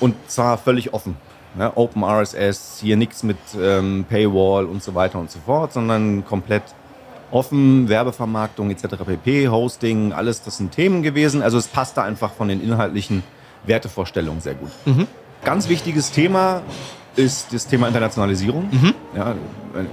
und 0.00 0.14
zwar 0.28 0.58
völlig 0.58 0.92
offen. 0.94 1.16
Ne? 1.56 1.70
Open 1.76 2.02
RSS, 2.02 2.78
hier 2.80 2.96
nichts 2.96 3.22
mit 3.22 3.36
ähm, 3.60 4.04
Paywall 4.08 4.64
und 4.66 4.82
so 4.82 4.94
weiter 4.94 5.18
und 5.18 5.30
so 5.30 5.38
fort, 5.44 5.72
sondern 5.72 6.24
komplett 6.24 6.62
offen, 7.30 7.88
Werbevermarktung 7.88 8.70
etc. 8.70 8.96
pp, 9.06 9.48
Hosting, 9.48 10.12
alles 10.12 10.42
das 10.42 10.56
sind 10.56 10.72
Themen 10.72 11.02
gewesen. 11.02 11.42
Also 11.42 11.58
es 11.58 11.68
passte 11.68 12.02
einfach 12.02 12.32
von 12.32 12.48
den 12.48 12.62
inhaltlichen 12.62 13.22
Wertevorstellungen 13.64 14.40
sehr 14.40 14.54
gut. 14.54 14.70
Ganz 15.44 15.68
wichtiges 15.68 16.10
Thema 16.10 16.62
ist 17.16 17.52
das 17.52 17.66
Thema 17.66 17.86
Internationalisierung. 17.88 18.68
Ja, 19.16 19.34
wenn- 19.72 19.88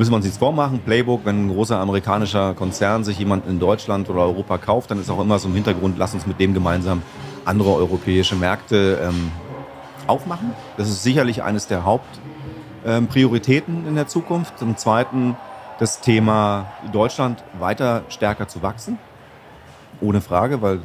müssen 0.00 0.12
wir 0.12 0.16
uns 0.16 0.24
nichts 0.24 0.38
vormachen. 0.38 0.80
Playbook, 0.80 1.26
wenn 1.26 1.44
ein 1.44 1.52
großer 1.52 1.78
amerikanischer 1.78 2.54
Konzern 2.54 3.04
sich 3.04 3.18
jemanden 3.18 3.50
in 3.50 3.60
Deutschland 3.60 4.08
oder 4.08 4.20
Europa 4.20 4.56
kauft, 4.56 4.90
dann 4.90 4.98
ist 4.98 5.10
auch 5.10 5.20
immer 5.20 5.38
so 5.38 5.48
im 5.48 5.54
Hintergrund, 5.54 5.98
lass 5.98 6.14
uns 6.14 6.26
mit 6.26 6.40
dem 6.40 6.54
gemeinsam 6.54 7.02
andere 7.44 7.74
europäische 7.74 8.34
Märkte 8.34 8.98
ähm, 9.02 9.30
aufmachen. 10.06 10.52
Das 10.78 10.88
ist 10.88 11.02
sicherlich 11.02 11.42
eines 11.42 11.66
der 11.66 11.84
Hauptprioritäten 11.84 13.86
in 13.86 13.94
der 13.94 14.08
Zukunft. 14.08 14.58
Zum 14.58 14.78
Zweiten 14.78 15.36
das 15.78 16.00
Thema 16.00 16.72
Deutschland 16.92 17.44
weiter 17.58 18.04
stärker 18.08 18.48
zu 18.48 18.62
wachsen. 18.62 18.98
Ohne 20.00 20.22
Frage, 20.22 20.62
weil 20.62 20.80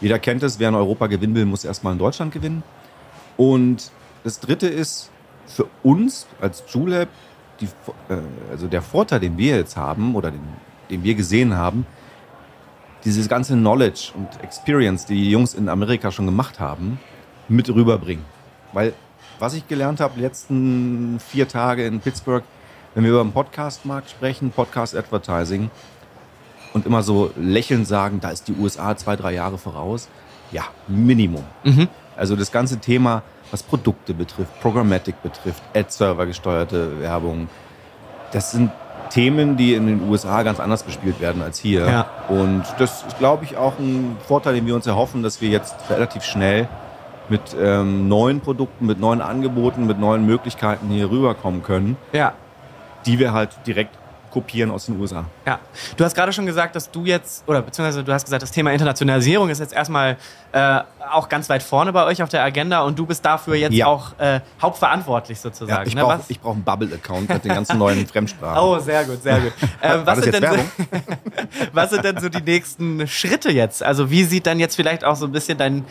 jeder 0.00 0.18
kennt 0.18 0.42
es, 0.42 0.58
wer 0.58 0.70
in 0.70 0.74
Europa 0.74 1.06
gewinnen 1.06 1.36
will, 1.36 1.44
muss 1.44 1.64
erstmal 1.64 1.92
in 1.92 2.00
Deutschland 2.00 2.32
gewinnen. 2.32 2.64
Und 3.36 3.92
das 4.24 4.40
Dritte 4.40 4.66
ist 4.66 5.12
für 5.46 5.66
uns 5.84 6.26
als 6.40 6.64
Julep, 6.72 7.10
die, 7.60 7.66
äh, 8.08 8.18
also 8.50 8.66
der 8.66 8.82
Vorteil, 8.82 9.20
den 9.20 9.38
wir 9.38 9.56
jetzt 9.56 9.76
haben 9.76 10.14
oder 10.14 10.30
den, 10.30 10.42
den 10.90 11.02
wir 11.02 11.14
gesehen 11.14 11.56
haben, 11.56 11.86
dieses 13.04 13.28
ganze 13.28 13.54
Knowledge 13.54 14.12
und 14.14 14.28
Experience, 14.42 15.06
die 15.06 15.14
die 15.14 15.30
Jungs 15.30 15.54
in 15.54 15.68
Amerika 15.68 16.10
schon 16.10 16.26
gemacht 16.26 16.60
haben, 16.60 16.98
mit 17.48 17.68
rüberbringen. 17.68 18.24
Weil 18.72 18.94
was 19.38 19.54
ich 19.54 19.68
gelernt 19.68 20.00
habe, 20.00 20.14
die 20.16 20.22
letzten 20.22 21.18
vier 21.20 21.48
Tage 21.48 21.86
in 21.86 22.00
Pittsburgh, 22.00 22.44
wenn 22.94 23.04
wir 23.04 23.10
über 23.10 23.22
den 23.22 23.32
Podcast-Markt 23.32 24.10
sprechen, 24.10 24.50
Podcast-Advertising, 24.50 25.70
und 26.72 26.86
immer 26.86 27.02
so 27.02 27.30
lächelnd 27.36 27.86
sagen, 27.86 28.20
da 28.20 28.30
ist 28.30 28.48
die 28.48 28.52
USA 28.52 28.96
zwei, 28.96 29.16
drei 29.16 29.32
Jahre 29.32 29.58
voraus. 29.58 30.08
Ja, 30.50 30.64
Minimum. 30.88 31.44
Also 32.16 32.36
das 32.36 32.52
ganze 32.52 32.78
Thema, 32.78 33.22
was 33.54 33.62
Produkte 33.62 34.14
betrifft, 34.14 34.60
Programmatic 34.60 35.22
betrifft, 35.22 35.62
Ad-Server 35.76 36.26
gesteuerte 36.26 37.00
Werbung, 37.00 37.48
das 38.32 38.50
sind 38.50 38.72
Themen, 39.10 39.56
die 39.56 39.74
in 39.74 39.86
den 39.86 40.08
USA 40.08 40.42
ganz 40.42 40.58
anders 40.58 40.82
bespielt 40.82 41.20
werden 41.20 41.40
als 41.40 41.60
hier. 41.60 41.86
Ja. 41.86 42.06
Und 42.28 42.64
das 42.78 43.04
ist, 43.06 43.16
glaube 43.20 43.44
ich, 43.44 43.56
auch 43.56 43.78
ein 43.78 44.16
Vorteil, 44.26 44.54
den 44.54 44.66
wir 44.66 44.74
uns 44.74 44.88
erhoffen, 44.88 45.22
dass 45.22 45.40
wir 45.40 45.50
jetzt 45.50 45.76
relativ 45.88 46.24
schnell 46.24 46.66
mit 47.28 47.54
ähm, 47.56 48.08
neuen 48.08 48.40
Produkten, 48.40 48.86
mit 48.86 48.98
neuen 48.98 49.20
Angeboten, 49.20 49.86
mit 49.86 50.00
neuen 50.00 50.26
Möglichkeiten 50.26 50.88
hier 50.88 51.08
rüberkommen 51.08 51.62
können, 51.62 51.96
Ja. 52.12 52.32
die 53.06 53.20
wir 53.20 53.32
halt 53.32 53.50
direkt 53.68 53.96
kopieren 54.34 54.72
aus 54.72 54.86
den 54.86 55.00
USA. 55.00 55.24
Ja, 55.46 55.60
du 55.96 56.04
hast 56.04 56.14
gerade 56.14 56.32
schon 56.32 56.44
gesagt, 56.44 56.74
dass 56.74 56.90
du 56.90 57.04
jetzt, 57.04 57.48
oder 57.48 57.62
beziehungsweise 57.62 58.02
du 58.02 58.12
hast 58.12 58.24
gesagt, 58.24 58.42
das 58.42 58.50
Thema 58.50 58.72
Internationalisierung 58.72 59.48
ist 59.48 59.60
jetzt 59.60 59.72
erstmal 59.72 60.16
äh, 60.50 60.80
auch 61.12 61.28
ganz 61.28 61.48
weit 61.48 61.62
vorne 61.62 61.92
bei 61.92 62.04
euch 62.04 62.20
auf 62.20 62.28
der 62.28 62.42
Agenda 62.42 62.80
und 62.80 62.98
du 62.98 63.06
bist 63.06 63.24
dafür 63.24 63.54
jetzt 63.54 63.74
Ja. 63.74 63.86
auch 63.86 64.18
äh, 64.18 64.40
hauptverantwortlich 64.60 65.38
Ja, 65.38 65.42
sozusagen. 65.42 65.86
ich 65.88 65.94
ne? 65.94 66.02
brauche 66.02 66.20
brauch 66.42 66.52
einen 66.52 66.64
Bubble-Account 66.64 67.28
mit 67.28 67.44
den 67.44 67.54
ganzen 67.54 67.78
neuen 67.78 68.04
Fremdsprachen. 68.08 68.58
Oh, 68.58 68.78
sehr 68.80 69.04
gut, 69.04 69.22
sehr 69.22 69.38
gut. 69.40 69.52
War 69.80 70.04
was, 70.06 70.18
sind 70.18 70.34
denn 70.34 70.52
so, 70.52 70.58
was 71.72 71.90
sind 71.90 72.04
denn 72.04 72.18
so 72.18 72.28
die 72.28 72.42
nächsten 72.42 73.06
Schritte 73.06 73.50
jetzt? 73.52 73.84
Also 73.84 74.10
wie 74.10 74.24
sieht 74.24 74.46
dann 74.48 74.58
jetzt 74.58 74.74
vielleicht 74.74 75.04
auch 75.04 75.14
so 75.16 75.26
ein 75.26 75.32
bisschen 75.32 75.56
dein 75.56 75.84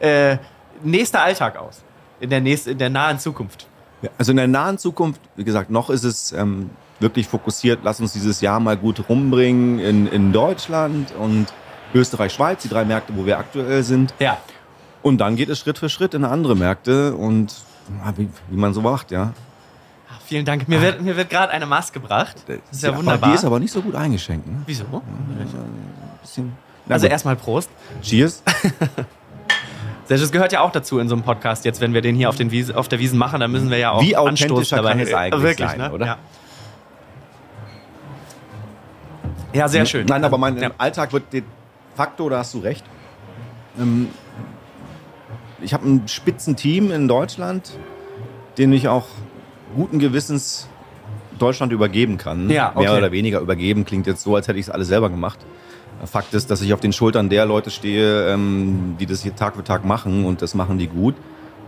äh, 0.00 0.38
nächster 0.82 1.22
Alltag 1.22 1.56
aus? 1.56 1.82
In 2.18 2.30
der, 2.30 2.40
nächsten, 2.40 2.70
in 2.70 2.78
der 2.78 2.90
nahen 2.90 3.18
Zukunft. 3.20 3.68
Ja, 4.02 4.10
Also 4.18 4.30
in 4.32 4.36
der 4.36 4.48
nahen 4.48 4.78
Zukunft, 4.78 5.20
wie 5.36 5.44
gesagt, 5.44 5.70
noch 5.70 5.90
ist 5.90 6.04
es 6.04 6.32
ähm, 6.32 6.70
wirklich 7.00 7.28
fokussiert, 7.28 7.80
lass 7.82 8.00
uns 8.00 8.12
dieses 8.12 8.40
Jahr 8.40 8.60
mal 8.60 8.76
gut 8.76 9.08
rumbringen 9.08 9.78
in, 9.78 10.06
in 10.06 10.32
Deutschland 10.32 11.12
und 11.18 11.46
Österreich, 11.94 12.32
Schweiz, 12.32 12.62
die 12.62 12.68
drei 12.68 12.84
Märkte, 12.84 13.12
wo 13.16 13.26
wir 13.26 13.38
aktuell 13.38 13.82
sind. 13.82 14.14
Ja. 14.18 14.38
Und 15.02 15.18
dann 15.18 15.36
geht 15.36 15.48
es 15.48 15.58
Schritt 15.58 15.78
für 15.78 15.88
Schritt 15.88 16.14
in 16.14 16.24
andere 16.24 16.56
Märkte 16.56 17.14
und 17.14 17.54
ja, 18.04 18.12
wie, 18.16 18.28
wie 18.50 18.56
man 18.56 18.74
so 18.74 18.80
macht, 18.80 19.10
ja. 19.10 19.32
Ah, 20.08 20.14
Vielen 20.24 20.44
Dank. 20.44 20.68
Mir 20.68 20.82
wird, 20.82 21.00
mir 21.00 21.16
wird 21.16 21.30
gerade 21.30 21.52
eine 21.52 21.66
Maske 21.66 22.00
gebracht. 22.00 22.36
Das 22.46 22.58
ist 22.72 22.82
ja, 22.82 22.88
aber 22.88 22.98
wunderbar. 22.98 23.30
Die 23.30 23.34
ist 23.36 23.44
aber 23.44 23.60
nicht 23.60 23.72
so 23.72 23.80
gut 23.80 23.94
eingeschenkt. 23.94 24.46
Ne? 24.46 24.62
Wieso? 24.66 24.84
Na 26.86 26.94
Also 26.94 27.06
erstmal 27.06 27.36
Prost. 27.36 27.70
Cheers. 28.02 28.42
Das 30.08 30.30
gehört 30.32 30.52
ja 30.52 30.60
auch 30.60 30.70
dazu 30.70 30.98
in 30.98 31.08
so 31.08 31.14
einem 31.14 31.24
Podcast. 31.24 31.64
Jetzt, 31.64 31.80
wenn 31.80 31.92
wir 31.92 32.00
den 32.00 32.14
hier 32.14 32.28
auf, 32.28 32.36
den 32.36 32.50
Wies, 32.50 32.70
auf 32.70 32.88
der 32.88 32.98
Wiesen 32.98 33.18
machen, 33.18 33.40
dann 33.40 33.50
müssen 33.50 33.70
wir 33.70 33.78
ja 33.78 33.90
auch 33.90 34.02
Wie 34.02 34.16
Anstoß 34.16 34.68
dabei 34.68 34.90
kann 34.90 35.00
es 35.00 35.12
eigentlich 35.14 35.42
Wirklich, 35.42 35.68
sein, 35.68 35.78
ne? 35.78 35.92
oder? 35.92 36.06
Ja. 36.06 36.18
ja, 39.52 39.68
sehr 39.68 39.86
schön. 39.86 40.06
Nein, 40.06 40.24
aber 40.24 40.38
mein 40.38 40.58
Ja. 40.58 40.70
Alltag 40.78 41.12
wird 41.12 41.32
de 41.32 41.42
facto, 41.94 42.28
da 42.28 42.38
hast 42.38 42.54
du 42.54 42.58
recht. 42.58 42.84
Ähm, 43.78 44.08
ich 45.60 45.74
habe 45.74 45.88
ein 45.88 46.06
Spitzenteam 46.06 46.90
in 46.92 47.08
Deutschland, 47.08 47.72
den 48.58 48.72
ich 48.72 48.88
auch 48.88 49.06
guten 49.74 49.98
Gewissens 49.98 50.68
Deutschland 51.38 51.72
übergeben 51.72 52.16
kann. 52.18 52.48
Ja, 52.50 52.70
okay. 52.74 52.84
Mehr 52.84 52.96
oder 52.96 53.12
weniger 53.12 53.40
übergeben 53.40 53.84
klingt 53.84 54.06
jetzt 54.06 54.22
so, 54.22 54.36
als 54.36 54.48
hätte 54.48 54.58
ich 54.58 54.66
es 54.66 54.70
alles 54.70 54.88
selber 54.88 55.10
gemacht. 55.10 55.38
Fakt 56.04 56.34
ist, 56.34 56.50
dass 56.50 56.60
ich 56.62 56.72
auf 56.74 56.80
den 56.80 56.92
Schultern 56.92 57.28
der 57.28 57.46
Leute 57.46 57.70
stehe, 57.70 58.28
ähm, 58.32 58.96
die 59.00 59.06
das 59.06 59.22
hier 59.22 59.34
Tag 59.34 59.56
für 59.56 59.64
Tag 59.64 59.84
machen 59.84 60.24
und 60.24 60.42
das 60.42 60.54
machen 60.54 60.78
die 60.78 60.86
gut. 60.88 61.14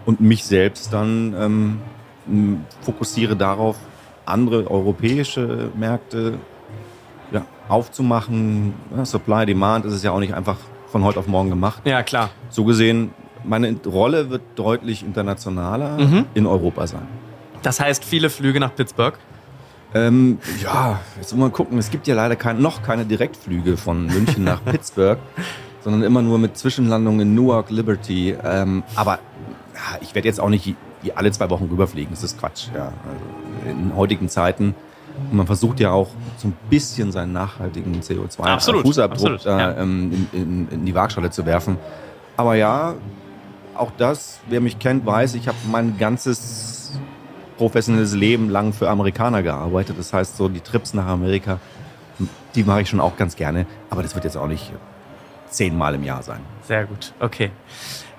Und 0.07 0.21
mich 0.21 0.45
selbst 0.45 0.93
dann 0.93 1.35
ähm, 1.39 2.61
fokussiere 2.83 3.37
darauf, 3.37 3.77
andere 4.27 4.71
europäische 4.71 5.71
Märkte 5.79 6.35
ja, 7.33 7.45
aufzumachen. 7.69 8.75
Ja, 8.97 9.05
Supply, 9.05 9.47
Demand, 9.47 9.85
das 9.85 9.95
ist 9.95 10.05
ja 10.05 10.11
auch 10.13 10.21
nicht 10.21 10.35
einfach 10.35 10.57
von 10.89 11.05
heute 11.05 11.19
auf 11.19 11.27
morgen 11.27 11.51
gemacht. 11.51 11.83
ja, 11.85 12.03
klar. 12.03 12.31
So 12.51 12.65
gesehen, 12.65 13.11
meine 13.45 13.75
Rolle 13.87 14.31
wird 14.31 14.43
deutlich 14.57 15.03
internationaler 15.05 15.99
Mhm. 15.99 16.25
in 16.35 16.47
Europa 16.47 16.87
sein. 16.87 17.07
Das 17.63 17.81
heißt, 17.81 18.05
viele 18.05 18.31
Flüge 18.31 18.61
nach 18.61 18.75
Pittsburgh. 18.75 19.15
Ähm, 19.95 20.39
ja, 20.63 21.01
jetzt 21.17 21.33
muss 21.33 21.41
man 21.41 21.53
gucken. 21.53 21.79
Es 21.79 21.91
gibt 21.91 22.07
ja 22.07 22.15
leider 22.15 22.37
kein, 22.37 22.61
noch 22.61 22.83
keine 22.83 23.05
Direktflüge 23.05 23.77
von 23.77 24.07
München 24.07 24.45
nach 24.45 24.65
Pittsburgh, 24.65 25.19
sondern 25.83 26.03
immer 26.03 26.23
nur 26.23 26.39
mit 26.39 26.59
Zwischenlandungen 26.59 27.21
in 27.21 27.35
Newark, 27.35 27.71
Liberty. 27.71 28.37
Ähm, 28.45 28.83
aber 28.95 29.19
ja, 29.75 29.99
ich 30.01 30.15
werde 30.15 30.29
jetzt 30.29 30.41
auch 30.41 30.51
nicht 30.51 30.77
alle 31.15 31.31
zwei 31.31 31.49
Wochen 31.51 31.65
rüberfliegen. 31.71 32.11
Das 32.11 32.23
ist 32.23 32.39
Quatsch. 32.39 32.69
Ja. 32.75 32.93
Also 33.65 33.71
in 33.71 33.97
heutigen 33.97 34.29
Zeiten. 34.29 34.75
Und 35.31 35.37
man 35.37 35.47
versucht 35.47 35.81
ja 35.81 35.91
auch 35.91 36.09
so 36.37 36.49
ein 36.49 36.57
bisschen 36.71 37.11
seinen 37.11 37.33
nachhaltigen 37.33 37.97
Absolut, 37.97 38.87
CO2-Fußabdruck 38.87 39.13
absolut, 39.13 39.45
ja. 39.45 39.77
ähm, 39.77 40.29
in, 40.33 40.41
in, 40.41 40.69
in 40.69 40.87
die 40.87 40.95
Waagschale 40.95 41.31
zu 41.31 41.45
werfen. 41.45 41.77
Aber 42.37 42.55
ja, 42.55 42.95
auch 43.75 43.91
das, 43.97 44.39
wer 44.49 44.61
mich 44.61 44.79
kennt, 44.79 45.07
weiß, 45.07 45.35
ich 45.35 45.49
habe 45.49 45.57
mein 45.71 45.99
ganzes 45.99 46.78
professionelles 47.59 48.15
Leben 48.15 48.49
lang 48.49 48.73
für 48.73 48.89
Amerikaner 48.89 49.43
gearbeitet. 49.43 49.97
Das 49.99 50.13
heißt, 50.13 50.37
so 50.37 50.49
die 50.49 50.61
Trips 50.61 50.95
nach 50.95 51.07
Amerika, 51.07 51.59
die 52.55 52.65
mache 52.65 52.83
ich 52.83 52.89
schon 52.89 53.01
auch 53.01 53.17
ganz 53.17 53.37
gerne. 53.37 53.67
Aber 53.91 54.03
das 54.03 54.15
wird 54.15 54.25
jetzt 54.25 54.37
auch 54.37 54.47
nicht 54.47 54.73
zehnmal 55.51 55.95
im 55.95 56.05
Jahr 56.05 56.23
sein. 56.23 56.41
Sehr 56.63 56.87
gut, 56.87 57.13
okay. 57.21 57.51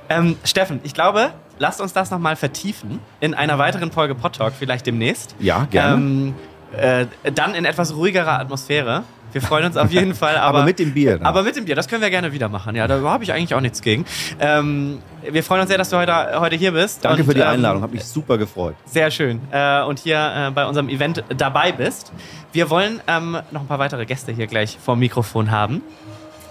Ähm, 0.10 0.38
Steffen, 0.44 0.80
ich 0.84 0.94
glaube, 0.94 1.32
lasst 1.60 1.82
uns 1.82 1.94
das 1.94 2.10
nochmal 2.12 2.36
vertiefen 2.36 3.00
in 3.20 3.34
einer 3.34 3.58
weiteren 3.60 3.92
Folge 3.92 4.16
Pod 4.16 4.36
Talk, 4.36 4.54
vielleicht 4.58 4.86
demnächst. 4.88 5.36
Ja, 5.40 5.68
gerne. 5.70 5.96
Ähm, 5.96 6.36
äh, 6.78 7.06
dann 7.34 7.56
in 7.56 7.66
etwas 7.66 7.96
ruhigerer 7.96 8.40
Atmosphäre. 8.40 9.04
Wir 9.32 9.42
freuen 9.44 9.66
uns 9.66 9.78
auf 9.78 9.92
jeden 9.92 10.16
Fall. 10.16 10.38
Aber, 10.38 10.58
aber 10.60 10.66
mit 10.66 10.80
dem 10.80 10.94
Bier. 10.94 11.18
dann. 11.20 11.28
Aber 11.28 11.44
mit 11.44 11.56
dem 11.56 11.66
Bier, 11.66 11.76
das 11.76 11.88
können 11.88 12.02
wir 12.02 12.10
gerne 12.10 12.34
wieder 12.34 12.50
machen. 12.50 12.76
Ja, 12.76 12.88
da 12.88 13.00
habe 13.02 13.24
ich 13.24 13.32
eigentlich 13.32 13.54
auch 13.54 13.62
nichts 13.62 13.82
gegen. 13.82 14.06
Ähm, 14.40 15.00
wir 15.22 15.44
freuen 15.44 15.62
uns 15.62 15.70
sehr, 15.70 15.78
dass 15.78 15.90
du 15.92 15.98
heute, 15.98 16.40
heute 16.40 16.56
hier 16.56 16.72
bist. 16.72 17.06
Danke 17.06 17.22
Und, 17.22 17.28
für 17.28 17.36
die 17.36 17.42
ähm, 17.42 17.48
Einladung, 17.48 17.84
habe 17.84 17.94
mich 17.94 18.06
super 18.06 18.40
gefreut. 18.40 18.76
Sehr 18.86 19.12
schön. 19.12 19.40
Äh, 19.52 19.84
und 19.84 20.00
hier 20.00 20.48
äh, 20.48 20.52
bei 20.52 20.66
unserem 20.66 20.90
Event 20.90 21.24
dabei 21.38 21.72
bist. 21.72 22.12
Wir 22.54 22.72
wollen 22.72 23.02
ähm, 23.08 23.38
noch 23.52 23.62
ein 23.62 23.68
paar 23.68 23.78
weitere 23.78 24.08
Gäste 24.08 24.32
hier 24.32 24.48
gleich 24.48 24.80
vor 24.84 24.96
dem 24.96 25.02
Mikrofon 25.02 25.52
haben. 25.52 25.84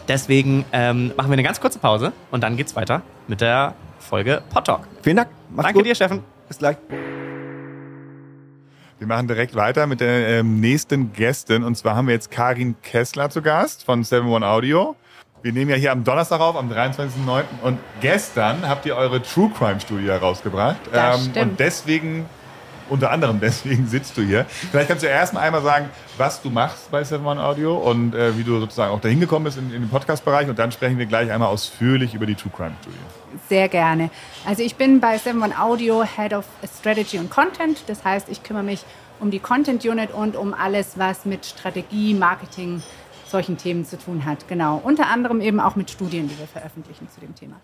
Deswegen 0.07 0.65
ähm, 0.73 1.13
machen 1.17 1.31
wir 1.31 1.35
eine 1.35 1.43
ganz 1.43 1.61
kurze 1.61 1.81
Pause 1.81 2.13
und 2.31 2.43
dann 2.45 2.57
geht's 2.57 2.77
weiter 2.77 3.03
mit 3.27 3.41
der 3.41 3.75
Folge 3.99 4.41
Pod 4.51 4.65
Talk. 4.65 4.81
Vielen 5.03 5.17
Dank. 5.17 5.29
Mach's 5.51 5.65
Danke 5.65 5.79
gut. 5.81 5.87
dir, 5.87 5.95
Steffen. 5.97 6.23
Bis 6.47 6.59
gleich. 6.59 6.77
Wir 8.99 9.07
machen 9.07 9.29
direkt 9.29 9.55
weiter 9.55 9.87
mit 9.87 10.01
der 10.01 10.41
ähm, 10.41 10.59
nächsten 10.59 11.13
Gästin. 11.13 11.63
Und 11.63 11.77
zwar 11.77 11.95
haben 11.95 12.09
wir 12.09 12.15
jetzt 12.15 12.33
Karin 12.33 12.75
Kessler 12.83 13.31
zu 13.31 13.43
Gast 13.43 13.85
von 13.85 14.01
71 14.01 14.43
Audio. 14.43 14.97
Wir 15.41 15.53
nehmen 15.53 15.71
ja 15.71 15.77
hier 15.77 15.93
am 15.93 16.03
Donnerstag 16.03 16.41
auf, 16.41 16.57
am 16.57 16.69
23.09. 16.69 17.45
Und 17.63 17.79
gestern 18.01 18.69
habt 18.69 18.87
ihr 18.87 18.97
eure 18.97 19.23
True 19.23 19.53
Crime 19.57 19.79
Studie 19.79 20.09
herausgebracht. 20.09 20.79
Das 20.91 21.27
stimmt. 21.27 21.37
und 21.37 21.61
deswegen, 21.61 22.27
unter 22.89 23.11
anderem 23.11 23.41
deswegen 23.41 23.87
sitzt 23.87 24.17
du 24.17 24.23
hier. 24.23 24.45
Vielleicht 24.45 24.89
kannst 24.89 25.03
du 25.03 25.09
erst 25.09 25.35
mal 25.35 25.41
einmal 25.41 25.63
sagen, 25.63 25.89
was 26.17 26.43
du 26.43 26.51
machst 26.51 26.91
bei 26.91 26.99
71 26.99 27.43
Audio 27.43 27.77
und 27.77 28.15
äh, 28.15 28.37
wie 28.37 28.45
du 28.45 28.59
sozusagen 28.61 28.93
auch 28.93 29.01
dahin 29.01 29.21
gekommen 29.21 29.45
bist 29.45 29.59
in, 29.59 29.73
in 29.73 29.83
den 29.83 29.89
Podcast-Bereich. 29.89 30.49
Und 30.49 30.59
dann 30.59 30.73
sprechen 30.73 30.99
wir 30.99 31.07
gleich 31.07 31.31
einmal 31.31 31.49
ausführlich 31.49 32.15
über 32.15 32.27
die 32.27 32.35
True 32.35 32.53
Crime 32.55 32.75
Studie. 32.81 32.99
Sehr 33.49 33.69
gerne. 33.69 34.11
Also 34.47 34.63
ich 34.63 34.77
bin 34.77 35.01
bei 35.01 35.19
71 35.25 35.59
Audio 35.59 36.05
Head 36.05 36.33
of 36.33 36.45
Strategy 36.79 37.19
und 37.19 37.31
Content. 37.31 37.85
Das 37.87 38.05
heißt, 38.05 38.29
ich 38.29 38.43
kümmere 38.43 38.65
mich 38.65 38.85
um 39.21 39.31
die 39.31 39.41
Content 39.41 39.85
Unit 39.85 40.13
und 40.13 40.37
um 40.37 40.55
alles, 40.55 40.99
was 40.99 41.25
mit 41.25 41.45
Strategie, 41.45 42.15
Marketing, 42.15 42.83
solchen 43.27 43.57
Themen 43.57 43.85
zu 43.85 43.99
tun 43.99 44.25
hat. 44.25 44.49
Genau. 44.49 44.81
Unter 44.83 45.09
anderem 45.09 45.41
eben 45.41 45.61
auch 45.61 45.77
mit 45.77 45.91
Studien, 45.91 46.29
die 46.29 46.39
wir 46.39 46.47
veröffentlichen 46.47 47.09
zu 47.11 47.21
dem 47.21 47.35
Thema. 47.35 47.57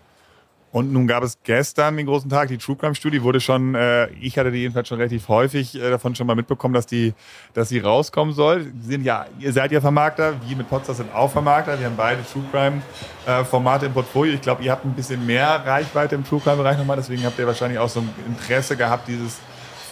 Und 0.75 0.91
nun 0.91 1.07
gab 1.07 1.23
es 1.23 1.37
gestern 1.41 1.95
den 1.95 2.05
großen 2.05 2.29
Tag, 2.29 2.49
die 2.49 2.57
True 2.57 2.75
Crime 2.75 2.95
Studie 2.95 3.23
wurde 3.23 3.39
schon, 3.39 3.75
äh, 3.75 4.09
ich 4.19 4.37
hatte 4.37 4.51
die 4.51 4.57
jedenfalls 4.57 4.89
schon 4.89 4.97
relativ 4.97 5.29
häufig 5.29 5.73
äh, 5.73 5.89
davon 5.89 6.15
schon 6.15 6.27
mal 6.27 6.35
mitbekommen, 6.35 6.73
dass 6.73 6.85
die, 6.85 7.13
dass 7.53 7.69
sie 7.69 7.79
rauskommen 7.79 8.33
soll. 8.33 8.73
Sie 8.81 8.91
sind 8.91 9.05
ja, 9.05 9.25
ihr 9.39 9.53
seid 9.53 9.71
ja 9.71 9.79
Vermarkter, 9.79 10.33
wir 10.45 10.57
mit 10.57 10.67
Potsdam 10.67 10.97
sind 10.97 11.15
auch 11.15 11.31
Vermarkter. 11.31 11.79
Wir 11.79 11.85
haben 11.85 11.95
beide 11.95 12.25
True 12.25 12.43
Crime 12.51 12.81
äh, 13.25 13.45
Formate 13.45 13.85
im 13.85 13.93
Portfolio. 13.93 14.33
Ich 14.33 14.41
glaube, 14.41 14.65
ihr 14.65 14.71
habt 14.73 14.83
ein 14.83 14.91
bisschen 14.91 15.25
mehr 15.25 15.63
Reichweite 15.65 16.15
im 16.15 16.25
True 16.25 16.41
Crime 16.41 16.57
Bereich 16.57 16.77
nochmal, 16.77 16.97
deswegen 16.97 17.23
habt 17.23 17.39
ihr 17.39 17.47
wahrscheinlich 17.47 17.79
auch 17.79 17.87
so 17.87 18.01
ein 18.01 18.09
Interesse 18.27 18.75
gehabt, 18.75 19.07
dieses 19.07 19.39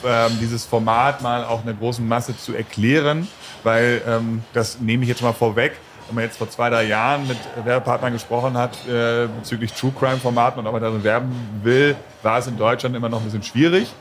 ähm, 0.05 0.37
dieses 0.41 0.65
Format 0.65 1.21
mal 1.21 1.45
auch 1.45 1.61
einer 1.61 1.75
großen 1.75 2.05
Masse 2.05 2.37
zu 2.37 2.53
erklären, 2.53 3.25
weil 3.63 4.01
ähm, 4.05 4.43
das 4.51 4.81
nehme 4.81 5.03
ich 5.03 5.09
jetzt 5.09 5.21
mal 5.21 5.31
vorweg. 5.31 5.77
Wenn 6.07 6.15
man 6.15 6.23
jetzt 6.25 6.37
vor 6.37 6.49
zwei, 6.49 6.69
drei 6.69 6.83
Jahren 6.83 7.27
mit 7.27 7.37
Werbepartnern 7.63 8.13
gesprochen 8.13 8.57
hat 8.57 8.77
äh, 8.87 9.27
bezüglich 9.39 9.73
True 9.73 9.93
Crime 9.97 10.17
Formaten 10.17 10.59
und 10.59 10.67
ob 10.67 10.73
man 10.73 10.81
darin 10.81 11.03
werben 11.03 11.31
will, 11.63 11.95
war 12.21 12.39
es 12.39 12.47
in 12.47 12.57
Deutschland 12.57 12.95
immer 12.95 13.09
noch 13.09 13.19
ein 13.19 13.25
bisschen 13.25 13.43
schwierig. 13.43 13.91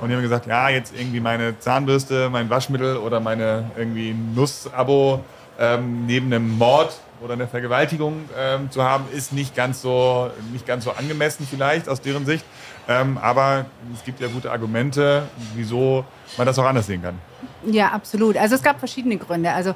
Und 0.00 0.08
die 0.08 0.14
haben 0.14 0.22
gesagt, 0.22 0.46
ja, 0.46 0.70
jetzt 0.70 0.94
irgendwie 0.96 1.20
meine 1.20 1.58
Zahnbürste, 1.58 2.30
mein 2.30 2.48
Waschmittel 2.48 2.96
oder 2.96 3.20
meine 3.20 3.70
irgendwie 3.76 4.14
Nuss-Abo 4.34 5.22
ähm, 5.58 6.06
neben 6.06 6.26
einem 6.26 6.56
Mord 6.56 6.98
oder 7.22 7.34
einer 7.34 7.46
Vergewaltigung 7.46 8.28
ähm, 8.38 8.70
zu 8.70 8.82
haben, 8.82 9.04
ist 9.12 9.32
nicht 9.32 9.54
ganz 9.54 9.82
so 9.82 10.30
nicht 10.52 10.66
ganz 10.66 10.84
so 10.84 10.92
angemessen 10.92 11.46
vielleicht 11.48 11.88
aus 11.88 12.00
deren 12.00 12.24
Sicht. 12.24 12.44
Ähm, 12.88 13.18
aber 13.18 13.66
es 13.94 14.02
gibt 14.04 14.20
ja 14.20 14.28
gute 14.28 14.50
Argumente, 14.50 15.24
wieso 15.54 16.04
man 16.38 16.46
das 16.46 16.58
auch 16.58 16.64
anders 16.64 16.86
sehen 16.86 17.02
kann. 17.02 17.18
Ja, 17.66 17.88
absolut. 17.88 18.36
Also 18.38 18.54
es 18.54 18.62
gab 18.62 18.78
verschiedene 18.78 19.18
Gründe. 19.18 19.52
Also 19.52 19.74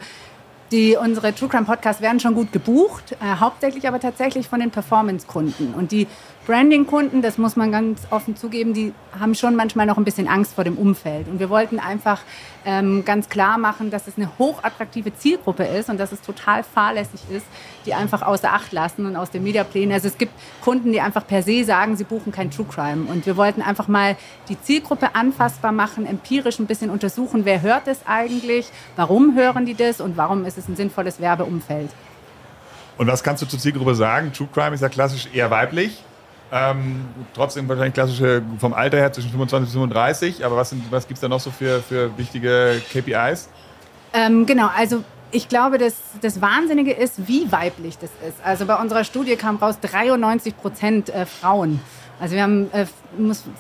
die, 0.75 0.97
unsere 0.97 1.33
True 1.33 1.49
Crime 1.49 1.65
Podcasts 1.65 2.03
werden 2.03 2.19
schon 2.19 2.35
gut 2.35 2.51
gebucht, 2.53 3.13
äh, 3.13 3.37
hauptsächlich 3.39 3.87
aber 3.87 4.01
tatsächlich 4.01 4.49
von 4.49 4.59
den 4.59 4.73
Performance-Kunden. 4.73 5.73
Und 5.75 5.93
die 5.93 6.09
Branding-Kunden, 6.47 7.23
das 7.23 7.39
muss 7.39 7.57
man 7.57 7.73
ganz 7.73 8.03
offen 8.11 8.37
zugeben, 8.37 8.75
die 8.75 8.93
haben 9.19 9.35
schon 9.35 9.57
manchmal 9.57 9.87
noch 9.87 9.97
ein 9.97 10.05
bisschen 10.05 10.29
Angst 10.29 10.55
vor 10.55 10.65
dem 10.65 10.77
Umfeld. 10.77 11.27
Und 11.27 11.41
wir 11.41 11.49
wollten 11.49 11.79
einfach 11.79 12.21
ähm, 12.67 13.05
ganz 13.05 13.31
klar 13.31 13.57
machen, 13.57 13.91
dass 13.91 14.07
es 14.07 14.17
eine 14.17 14.29
hochattraktive 14.39 15.15
Zielgruppe 15.15 15.65
ist 15.65 15.89
und 15.89 15.99
dass 15.99 16.13
es 16.13 16.21
total 16.21 16.63
fahrlässig 16.63 17.21
ist, 17.31 17.47
die 17.87 17.95
einfach 17.95 18.21
außer 18.21 18.53
Acht 18.53 18.73
lassen 18.73 19.07
und 19.07 19.17
aus 19.17 19.31
den 19.31 19.43
Mediaplänen. 19.43 19.93
Also 19.93 20.09
es 20.09 20.19
gibt 20.19 20.33
Kunden, 20.61 20.93
die 20.93 21.01
einfach 21.01 21.27
per 21.27 21.43
se 21.43 21.65
sagen, 21.65 21.97
sie 21.97 22.05
buchen 22.05 22.31
kein 22.31 22.51
True 22.51 22.67
Crime. 22.69 23.07
Und 23.11 23.25
wir 23.25 23.39
wollten 23.39 23.63
einfach 23.63 23.89
mal 23.89 24.17
die 24.51 24.61
Zielgruppe 24.61 25.15
anfassbar 25.15 25.73
machen, 25.73 26.05
empirisch 26.05 26.59
ein 26.59 26.67
bisschen 26.67 26.91
untersuchen, 26.91 27.47
wer 27.47 27.63
hört 27.63 27.89
es 27.89 28.01
eigentlich, 28.07 28.69
warum 28.97 29.35
hören 29.35 29.65
die 29.65 29.75
das 29.75 30.01
und 30.01 30.19
warum 30.19 30.45
ist 30.45 30.59
es 30.59 30.69
ein 30.69 30.77
sinnvolles 30.77 31.21
Werbeumfeld. 31.21 31.91
Und 32.99 33.07
was 33.07 33.23
kannst 33.23 33.43
du 33.43 33.47
zur 33.47 33.59
Zielgruppe 33.59 33.95
sagen? 33.95 34.33
True 34.33 34.49
Crime 34.53 34.75
ist 34.75 34.83
ja 34.83 34.89
klassisch 34.89 35.29
eher 35.33 35.51
weiblich. 35.51 36.05
Ähm, 36.53 37.07
trotzdem 37.35 37.69
wahrscheinlich 37.69 37.95
klassische 37.95 38.43
vom 38.59 38.75
Alter 38.75 38.99
her 38.99 39.13
zwischen 39.13 39.31
25 39.31 39.69
und 39.69 39.91
35. 39.91 40.45
Aber 40.45 40.57
was, 40.57 40.75
was 40.91 41.07
gibt 41.07 41.17
es 41.17 41.21
da 41.21 41.29
noch 41.29 41.41
so 41.41 41.51
für, 41.51 41.83
für 41.83 42.17
wichtige 42.17 42.81
KPIs? 42.93 43.49
Ähm, 44.13 44.47
genau, 44.47 44.69
also 44.77 45.03
ich 45.33 45.49
glaube, 45.49 45.79
dass 45.79 45.95
das 46.21 46.41
Wahnsinnige 46.41 46.93
ist, 46.93 47.27
wie 47.27 47.51
weiblich 47.51 47.99
das 47.99 48.11
ist. 48.27 48.37
Also 48.45 48.67
bei 48.67 48.77
unserer 48.77 49.03
Studie 49.03 49.35
kam 49.35 49.57
raus 49.57 49.79
93 49.81 50.57
Prozent 50.57 51.11
äh, 51.11 51.27
Frauen. 51.27 51.81
Also 52.25 52.37
wir 52.37 52.43
haben 52.43 52.73
äh, 52.73 52.87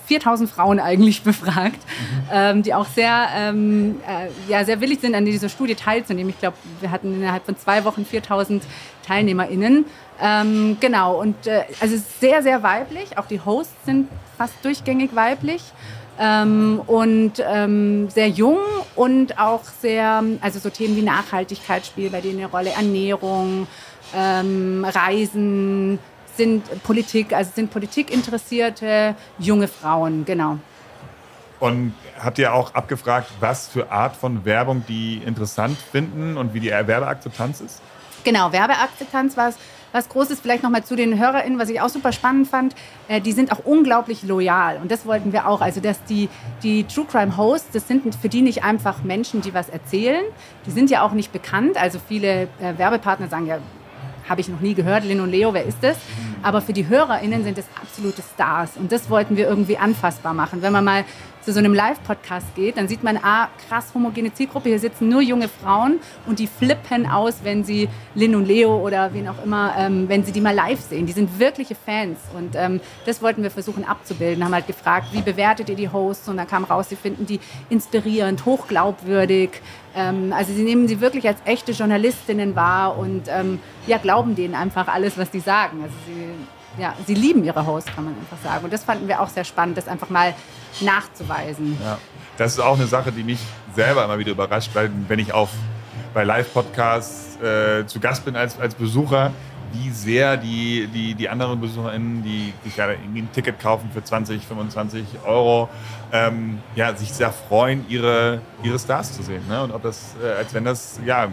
4000 0.06 0.48
Frauen 0.48 0.80
eigentlich 0.80 1.22
befragt, 1.22 1.76
mhm. 1.76 2.28
ähm, 2.32 2.62
die 2.62 2.72
auch 2.72 2.86
sehr, 2.86 3.28
ähm, 3.36 4.00
äh, 4.08 4.50
ja, 4.50 4.64
sehr 4.64 4.80
willig 4.80 5.00
sind, 5.00 5.14
an 5.14 5.26
dieser 5.26 5.50
Studie 5.50 5.74
teilzunehmen. 5.74 6.30
Ich 6.30 6.38
glaube, 6.38 6.56
wir 6.80 6.90
hatten 6.90 7.14
innerhalb 7.14 7.44
von 7.44 7.58
zwei 7.58 7.84
Wochen 7.84 8.06
4000 8.06 8.62
TeilnehmerInnen. 9.06 9.84
Ähm, 10.18 10.78
genau, 10.80 11.20
und 11.20 11.46
äh, 11.46 11.64
also 11.78 11.94
sehr, 12.20 12.42
sehr 12.42 12.62
weiblich. 12.62 13.18
Auch 13.18 13.26
die 13.26 13.38
Hosts 13.38 13.74
sind 13.84 14.08
fast 14.38 14.54
durchgängig 14.62 15.14
weiblich. 15.14 15.62
Ähm, 16.18 16.80
und 16.86 17.32
ähm, 17.46 18.08
sehr 18.08 18.28
jung 18.28 18.60
und 18.94 19.38
auch 19.38 19.64
sehr, 19.82 20.22
also 20.40 20.58
so 20.58 20.70
Themen 20.70 20.96
wie 20.96 21.02
Nachhaltigkeit 21.02 21.84
spielen 21.84 22.12
bei 22.12 22.22
denen 22.22 22.38
eine 22.38 22.46
Rolle, 22.46 22.70
Ernährung, 22.70 23.66
ähm, 24.16 24.86
Reisen, 24.88 25.98
sind 26.36 26.82
Politik, 26.82 27.32
also 27.32 27.50
sind 27.54 27.70
politikinteressierte 27.70 29.14
junge 29.38 29.68
Frauen, 29.68 30.24
genau. 30.24 30.58
Und 31.60 31.94
habt 32.18 32.38
ihr 32.38 32.52
auch 32.52 32.74
abgefragt, 32.74 33.30
was 33.40 33.68
für 33.68 33.90
Art 33.90 34.16
von 34.16 34.44
Werbung 34.44 34.84
die 34.88 35.22
interessant 35.24 35.78
finden 35.78 36.36
und 36.36 36.52
wie 36.52 36.60
die 36.60 36.70
Werbeakzeptanz 36.70 37.60
ist? 37.60 37.80
Genau, 38.24 38.52
Werbeakzeptanz 38.52 39.36
war 39.36 39.48
es 39.48 39.56
was 39.94 40.08
Großes 40.08 40.40
vielleicht 40.40 40.64
nochmal 40.64 40.82
zu 40.82 40.96
den 40.96 41.20
HörerInnen, 41.20 41.56
was 41.56 41.68
ich 41.68 41.80
auch 41.80 41.88
super 41.88 42.10
spannend 42.10 42.48
fand. 42.48 42.74
Äh, 43.06 43.20
die 43.20 43.30
sind 43.30 43.52
auch 43.52 43.60
unglaublich 43.64 44.24
loyal 44.24 44.78
und 44.82 44.90
das 44.90 45.06
wollten 45.06 45.32
wir 45.32 45.46
auch. 45.46 45.60
Also, 45.60 45.80
dass 45.80 46.02
die, 46.04 46.28
die 46.64 46.82
True 46.84 47.06
Crime 47.08 47.36
Hosts, 47.36 47.70
das 47.72 47.86
sind 47.86 48.12
für 48.16 48.28
die 48.28 48.42
nicht 48.42 48.64
einfach 48.64 49.04
Menschen, 49.04 49.40
die 49.40 49.54
was 49.54 49.68
erzählen. 49.68 50.24
Die 50.66 50.72
sind 50.72 50.90
ja 50.90 51.02
auch 51.02 51.12
nicht 51.12 51.32
bekannt. 51.32 51.76
Also, 51.76 52.00
viele 52.06 52.48
äh, 52.60 52.76
Werbepartner 52.76 53.28
sagen 53.28 53.46
ja, 53.46 53.58
habe 54.28 54.40
ich 54.40 54.48
noch 54.48 54.60
nie 54.60 54.74
gehört, 54.74 55.04
Lin 55.04 55.20
und 55.20 55.30
Leo, 55.30 55.52
wer 55.54 55.64
ist 55.64 55.78
das? 55.82 55.96
Aber 56.42 56.60
für 56.60 56.72
die 56.72 56.88
HörerInnen 56.88 57.44
sind 57.44 57.58
es 57.58 57.66
absolute 57.80 58.22
Stars 58.22 58.76
und 58.76 58.92
das 58.92 59.10
wollten 59.10 59.36
wir 59.36 59.48
irgendwie 59.48 59.78
anfassbar 59.78 60.34
machen. 60.34 60.62
Wenn 60.62 60.72
man 60.72 60.84
mal 60.84 61.04
zu 61.44 61.52
so 61.52 61.58
einem 61.58 61.74
Live-Podcast 61.74 62.54
geht, 62.54 62.78
dann 62.78 62.88
sieht 62.88 63.02
man, 63.02 63.18
ah, 63.18 63.48
krass 63.68 63.92
homogene 63.94 64.32
Zielgruppe, 64.32 64.70
hier 64.70 64.78
sitzen 64.78 65.10
nur 65.10 65.20
junge 65.20 65.48
Frauen 65.48 66.00
und 66.26 66.38
die 66.38 66.46
flippen 66.46 67.06
aus, 67.06 67.40
wenn 67.42 67.64
sie 67.64 67.88
Lin 68.14 68.34
und 68.34 68.46
Leo 68.46 68.78
oder 68.78 69.12
wen 69.12 69.28
auch 69.28 69.44
immer, 69.44 69.74
ähm, 69.78 70.08
wenn 70.08 70.24
sie 70.24 70.32
die 70.32 70.40
mal 70.40 70.54
live 70.54 70.80
sehen. 70.80 71.04
Die 71.04 71.12
sind 71.12 71.38
wirkliche 71.38 71.74
Fans 71.74 72.18
und 72.34 72.54
ähm, 72.56 72.80
das 73.04 73.20
wollten 73.20 73.42
wir 73.42 73.50
versuchen 73.50 73.84
abzubilden. 73.84 74.42
Haben 74.42 74.54
halt 74.54 74.66
gefragt, 74.66 75.08
wie 75.12 75.20
bewertet 75.20 75.68
ihr 75.68 75.76
die 75.76 75.90
Hosts? 75.90 76.28
Und 76.28 76.38
dann 76.38 76.46
kam 76.46 76.64
raus, 76.64 76.88
sie 76.88 76.96
finden 76.96 77.26
die 77.26 77.40
inspirierend, 77.68 78.46
hochglaubwürdig. 78.46 79.50
Ähm, 79.96 80.32
also 80.32 80.52
sie 80.52 80.62
nehmen 80.62 80.88
sie 80.88 81.00
wirklich 81.00 81.26
als 81.26 81.38
echte 81.44 81.72
Journalistinnen 81.72 82.56
wahr 82.56 82.96
und 82.98 83.24
ähm, 83.28 83.60
ja, 83.86 83.98
glauben 83.98 84.34
denen 84.34 84.54
einfach 84.54 84.88
alles, 84.88 85.16
was 85.16 85.30
die 85.30 85.40
sagen. 85.40 85.82
Also 85.82 85.94
sie, 86.06 86.82
ja, 86.82 86.94
sie 87.06 87.14
lieben 87.14 87.44
ihre 87.44 87.66
Hosts, 87.66 87.94
kann 87.94 88.04
man 88.04 88.14
einfach 88.14 88.38
sagen. 88.42 88.64
Und 88.64 88.72
das 88.72 88.84
fanden 88.84 89.06
wir 89.08 89.20
auch 89.20 89.28
sehr 89.28 89.44
spannend, 89.44 89.78
das 89.78 89.88
einfach 89.88 90.10
mal 90.10 90.34
nachzuweisen. 90.80 91.78
Ja. 91.82 91.98
Das 92.36 92.52
ist 92.52 92.60
auch 92.60 92.76
eine 92.76 92.86
Sache, 92.86 93.12
die 93.12 93.22
mich 93.22 93.38
selber 93.74 94.04
immer 94.04 94.18
wieder 94.18 94.32
überrascht, 94.32 94.70
weil 94.74 94.90
wenn 95.08 95.20
ich 95.20 95.32
auf, 95.32 95.50
bei 96.12 96.24
Live-Podcasts 96.24 97.40
äh, 97.40 97.86
zu 97.86 98.00
Gast 98.00 98.24
bin 98.24 98.36
als, 98.36 98.58
als 98.58 98.74
Besucher, 98.74 99.32
wie 99.74 99.90
sehr 99.90 100.36
die, 100.36 100.88
die, 100.92 101.14
die 101.14 101.28
anderen 101.28 101.60
BesucherInnen, 101.60 102.22
die 102.22 102.52
sich 102.62 102.76
ja 102.76 102.90
irgendwie 102.90 103.22
ein 103.22 103.32
Ticket 103.32 103.58
kaufen 103.60 103.90
für 103.92 104.02
20, 104.02 104.46
25 104.46 105.04
Euro, 105.26 105.68
ähm, 106.12 106.58
ja, 106.76 106.94
sich 106.94 107.12
sehr 107.12 107.32
freuen, 107.32 107.84
ihre, 107.88 108.40
ihre 108.62 108.78
Stars 108.78 109.12
zu 109.12 109.22
sehen. 109.22 109.42
Ne? 109.48 109.62
Und 109.62 109.72
ob 109.72 109.82
das, 109.82 110.14
äh, 110.22 110.38
als 110.38 110.54
wenn 110.54 110.64
das, 110.64 111.00
ja, 111.04 111.28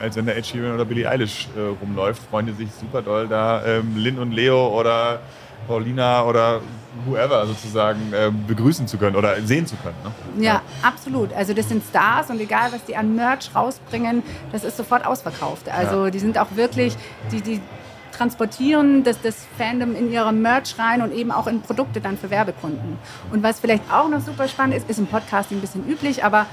als 0.00 0.16
wenn 0.16 0.26
der 0.26 0.36
Ed 0.36 0.46
Sheeran 0.46 0.74
oder 0.74 0.84
Billie 0.84 1.08
Eilish 1.08 1.48
äh, 1.56 1.60
rumläuft, 1.82 2.22
freuen 2.30 2.46
die 2.46 2.52
sich 2.52 2.68
super 2.72 3.02
doll 3.02 3.28
da 3.28 3.64
ähm, 3.64 3.96
Lin 3.96 4.18
und 4.18 4.32
Leo 4.32 4.68
oder 4.68 5.20
Paulina 5.66 6.24
oder 6.24 6.60
whoever 7.06 7.46
sozusagen 7.46 8.12
äh, 8.12 8.30
begrüßen 8.48 8.86
zu 8.86 8.98
können 8.98 9.16
oder 9.16 9.40
sehen 9.42 9.66
zu 9.66 9.76
können. 9.76 9.94
Ne? 10.04 10.44
Ja, 10.44 10.54
ja, 10.54 10.62
absolut. 10.82 11.32
Also 11.32 11.54
das 11.54 11.68
sind 11.68 11.82
Stars 11.84 12.30
und 12.30 12.40
egal, 12.40 12.72
was 12.72 12.84
die 12.84 12.96
an 12.96 13.14
Merch 13.14 13.50
rausbringen, 13.54 14.22
das 14.52 14.64
ist 14.64 14.76
sofort 14.76 15.06
ausverkauft. 15.06 15.68
Also 15.68 16.06
ja. 16.06 16.10
die 16.10 16.18
sind 16.18 16.38
auch 16.38 16.48
wirklich, 16.56 16.96
die, 17.30 17.40
die 17.40 17.60
transportieren 18.20 19.02
das, 19.02 19.18
das 19.22 19.46
Fandom 19.56 19.96
in 19.96 20.12
ihre 20.12 20.30
Merch 20.30 20.78
rein 20.78 21.00
und 21.00 21.14
eben 21.14 21.30
auch 21.30 21.46
in 21.46 21.62
Produkte 21.62 22.02
dann 22.02 22.18
für 22.18 22.28
Werbekunden. 22.28 22.98
Und 23.32 23.42
was 23.42 23.60
vielleicht 23.60 23.90
auch 23.90 24.08
noch 24.08 24.20
super 24.20 24.46
spannend 24.46 24.76
ist, 24.76 24.90
ist 24.90 24.98
im 24.98 25.06
Podcasting 25.06 25.56
ein 25.56 25.60
bisschen 25.62 25.88
üblich, 25.88 26.22
aber 26.22 26.44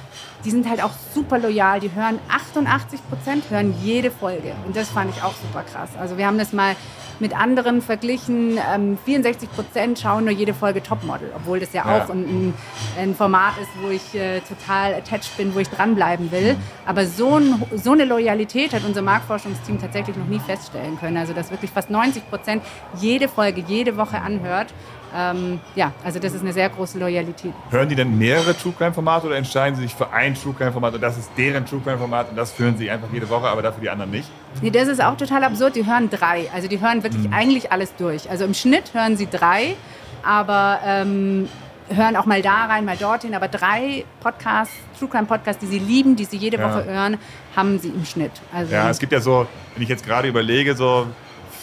die 0.46 0.52
sind 0.52 0.70
halt 0.70 0.82
auch 0.82 0.94
super 1.14 1.38
loyal. 1.38 1.82
Die 1.82 1.94
hören 1.94 2.20
88 2.30 3.02
Prozent, 3.10 3.50
hören 3.50 3.76
jede 3.84 4.12
Folge. 4.12 4.56
Und 4.66 4.78
das 4.78 4.88
fand 4.88 5.14
ich 5.14 5.22
auch 5.22 5.34
super 5.34 5.64
krass. 5.64 5.90
Also 6.00 6.18
wir 6.18 6.26
haben 6.26 6.38
das 6.38 6.54
mal 6.54 6.78
mit 7.20 7.38
anderen 7.38 7.82
verglichen. 7.82 8.58
Ähm, 8.74 8.98
64 9.06 9.52
Prozent 9.52 10.00
schauen 10.00 10.26
nur 10.26 10.34
jede 10.34 10.54
Folge 10.54 10.82
Topmodel, 10.84 11.32
obwohl 11.36 11.60
das 11.60 11.74
ja, 11.74 11.86
ja. 11.86 12.04
auch 12.04 12.10
ein, 12.10 12.54
ein, 12.98 13.16
Format 13.16 13.54
ist, 13.62 13.70
wo 13.82 13.90
ich 13.90 14.16
äh, 14.16 14.42
total 14.42 14.94
attached 14.94 15.36
bin, 15.38 15.54
wo 15.56 15.60
ich 15.60 15.70
dranbleiben 15.70 16.32
will. 16.32 16.56
Aber 16.86 17.06
so, 17.06 17.38
ein, 17.38 17.64
so 17.76 17.92
eine 17.92 18.06
Loyalität 18.06 18.74
hat 18.74 18.84
unser 18.86 19.02
Marktforschungsteam 19.02 19.80
tatsächlich 19.80 20.16
noch 20.16 20.28
nie 20.28 20.40
feststellen 20.40 21.00
können. 21.00 21.18
Also 21.18 21.34
dass 21.34 21.52
wirklich 21.52 21.72
fast 21.72 21.90
90 21.90 22.30
Prozent 22.30 22.64
jede 23.00 23.28
Folge, 23.28 23.64
jede 23.68 23.98
Woche 23.98 24.22
anhört. 24.22 24.74
Ähm, 25.18 25.60
ja, 25.76 25.94
also 26.04 26.20
das 26.20 26.34
ist 26.34 26.42
eine 26.42 26.54
sehr 26.54 26.70
große 26.70 27.00
Loyalität. 27.00 27.52
Hören 27.72 27.90
die 27.90 27.96
denn 27.96 28.20
mehrere 28.20 28.56
True 28.56 28.74
Crime 28.78 28.94
Formate 28.94 29.26
oder 29.26 29.36
entscheiden 29.36 29.76
sie 29.76 29.82
sich 29.82 29.96
für 29.96 30.12
ein 30.12 30.36
True 30.36 30.54
Crime 30.56 30.72
Format 30.72 30.94
und 30.94 31.02
das 31.02 31.18
ist 31.18 31.32
deren 31.36 31.66
True 31.66 31.82
Crime 31.84 31.98
Format 31.98 32.30
und 32.30 32.36
das 32.36 32.52
führen 32.52 32.78
sie 32.78 32.92
einfach 32.92 33.08
jede 33.12 33.28
Woche, 33.28 33.48
aber 33.48 33.64
dafür 33.64 33.82
die 33.82 33.90
anderen 33.90 34.12
nicht? 34.12 34.30
Nee, 34.62 34.70
das 34.70 34.88
ist 34.88 35.04
auch 35.04 35.18
total 35.18 35.44
absurd. 35.44 35.76
Die 35.76 35.88
hören 35.88 36.12
drei. 36.12 36.52
Also 36.54 36.68
die 36.68 36.80
hören 36.80 37.02
wirklich 37.02 37.26
mhm. 37.26 37.34
eigentlich 37.34 37.72
alles 37.72 37.96
durch. 37.96 38.30
Also 38.30 38.46
im 38.46 38.54
Schnitt 38.54 38.94
hören 38.94 39.18
sie 39.18 39.28
drei, 39.28 39.76
aber 40.24 40.82
ähm, 40.86 41.50
hören 41.90 42.16
auch 42.16 42.28
mal 42.28 42.44
da 42.44 42.66
rein, 42.66 42.86
mal 42.86 42.98
dorthin. 42.98 43.34
Aber 43.34 43.48
drei 43.48 44.06
Podcasts, 44.20 44.76
True 45.00 45.10
Crime 45.10 45.26
Podcasts, 45.26 45.60
die 45.60 45.68
sie 45.68 45.80
lieben, 45.80 46.16
die 46.16 46.26
sie 46.26 46.38
jede 46.38 46.58
ja. 46.58 46.70
Woche 46.70 46.86
hören, 46.86 47.18
haben 47.56 47.80
sie 47.80 47.90
im 47.90 48.06
Schnitt. 48.06 48.34
Also 48.54 48.72
ja, 48.72 48.88
es 48.88 49.00
gibt 49.00 49.12
ja 49.12 49.20
so, 49.20 49.48
wenn 49.74 49.82
ich 49.82 49.90
jetzt 49.90 50.06
gerade 50.06 50.28
überlege, 50.28 50.76
so 50.76 51.08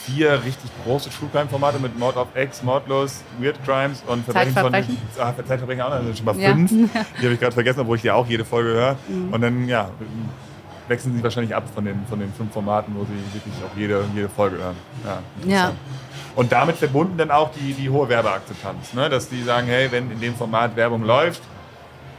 vier 0.06 0.42
richtig 0.44 0.70
große 0.84 1.10
True 1.10 1.28
Crime 1.32 1.48
Formate 1.48 1.78
mit 1.78 1.98
Mord 1.98 2.16
of 2.16 2.28
X, 2.34 2.62
Mordlos, 2.62 3.22
Weird 3.38 3.62
Crimes 3.64 4.02
und 4.06 4.24
Verbrechen, 4.24 4.52
von 4.54 4.74
ah, 4.74 5.34
Zeitverbrechen 5.36 5.82
auch 5.82 5.90
noch, 5.90 5.96
also 5.96 6.14
schon 6.14 6.24
mal 6.26 6.34
fünf. 6.34 6.70
Ja. 6.70 6.76
Die 7.20 7.24
habe 7.24 7.34
ich 7.34 7.40
gerade 7.40 7.52
vergessen, 7.52 7.80
obwohl 7.80 7.96
ich 7.96 8.02
die 8.02 8.10
auch 8.10 8.26
jede 8.26 8.44
Folge 8.44 8.70
höre. 8.70 8.96
Mhm. 9.08 9.32
Und 9.32 9.40
dann 9.40 9.68
ja, 9.68 9.90
wechseln 10.88 11.16
sie 11.16 11.22
wahrscheinlich 11.22 11.54
ab 11.54 11.64
von 11.74 11.84
den, 11.84 12.04
von 12.08 12.18
den 12.18 12.32
fünf 12.32 12.52
Formaten, 12.52 12.94
wo 12.94 13.04
sie 13.04 13.34
wirklich 13.34 13.54
auch 13.64 13.76
jede, 13.76 14.04
jede 14.14 14.28
Folge 14.28 14.58
hören. 14.58 14.76
Ja, 15.04 15.22
ja. 15.46 15.72
Und 16.36 16.52
damit 16.52 16.76
verbunden 16.76 17.16
dann 17.16 17.30
auch 17.30 17.50
die, 17.52 17.72
die 17.74 17.88
hohe 17.88 18.08
Werbeakzeptanz, 18.08 18.92
ne? 18.92 19.08
dass 19.08 19.28
die 19.28 19.42
sagen, 19.42 19.66
hey, 19.68 19.90
wenn 19.90 20.10
in 20.10 20.20
dem 20.20 20.34
Format 20.34 20.76
Werbung 20.76 21.04
läuft, 21.04 21.42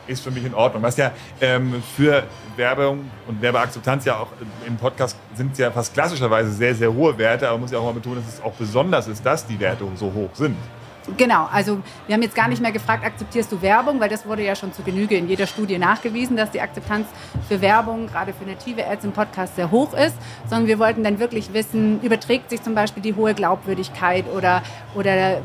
ist 0.08 0.24
für 0.24 0.32
mich 0.32 0.46
in 0.46 0.54
Ordnung. 0.54 0.84
Was 0.84 0.98
ja 0.98 1.12
ähm, 1.41 1.82
für 1.96 2.24
Werbung 2.56 3.10
und 3.28 3.41
Werbeakzeptanz 3.41 4.06
ja 4.06 4.18
auch 4.18 4.28
im 4.65 4.78
Podcast 4.78 5.18
sind 5.36 5.58
ja 5.58 5.72
fast 5.72 5.94
klassischerweise 5.94 6.52
sehr, 6.52 6.76
sehr 6.76 6.94
hohe 6.94 7.18
Werte, 7.18 7.48
aber 7.48 7.56
man 7.56 7.62
muss 7.62 7.72
ja 7.72 7.80
auch 7.80 7.86
mal 7.86 7.94
betonen, 7.94 8.18
dass 8.18 8.36
es 8.36 8.41
auch 8.41 8.54
besonders 8.54 9.08
ist, 9.08 9.26
dass 9.26 9.46
die 9.46 9.60
Werte 9.60 9.86
so 9.96 10.13
hoch 10.13 10.30
sind. 10.34 10.58
Genau, 11.18 11.48
also 11.52 11.80
wir 12.08 12.15
haben 12.15 12.24
jetzt 12.24 12.36
gar 12.36 12.48
nicht 12.48 12.62
mehr 12.62 12.72
gefragt, 12.72 13.06
akzeptierst 13.06 13.52
du 13.52 13.62
Werbung, 13.62 14.00
weil 14.00 14.10
das 14.10 14.26
wurde 14.26 14.44
ja 14.44 14.56
schon 14.56 14.74
zu 14.74 14.82
Genüge 14.82 15.15
in 15.15 15.30
jeder 15.30 15.46
Studie 15.46 15.78
nachgewiesen, 15.78 16.36
dass 16.36 16.50
die 16.50 16.62
Akzeptanz 16.62 17.08
für 17.48 17.62
Werbung, 17.62 18.08
gerade 18.08 18.34
für 18.34 18.46
native 18.46 18.88
Ads 18.88 19.06
im 19.06 19.12
Podcast, 19.12 19.56
sehr 19.56 19.70
hoch 19.70 19.94
ist, 19.94 20.15
sondern 20.50 20.68
wir 20.68 20.80
wollten 20.80 21.04
dann 21.04 21.20
wirklich 21.20 21.54
wissen, 21.54 22.02
überträgt 22.02 22.50
sich 22.50 22.63
zum 22.63 22.74
Beispiel 22.74 23.04
die 23.04 23.15
hohe 23.15 23.36
Glaubwürdigkeit 23.36 24.26
oder, 24.36 24.63
oder 24.96 25.41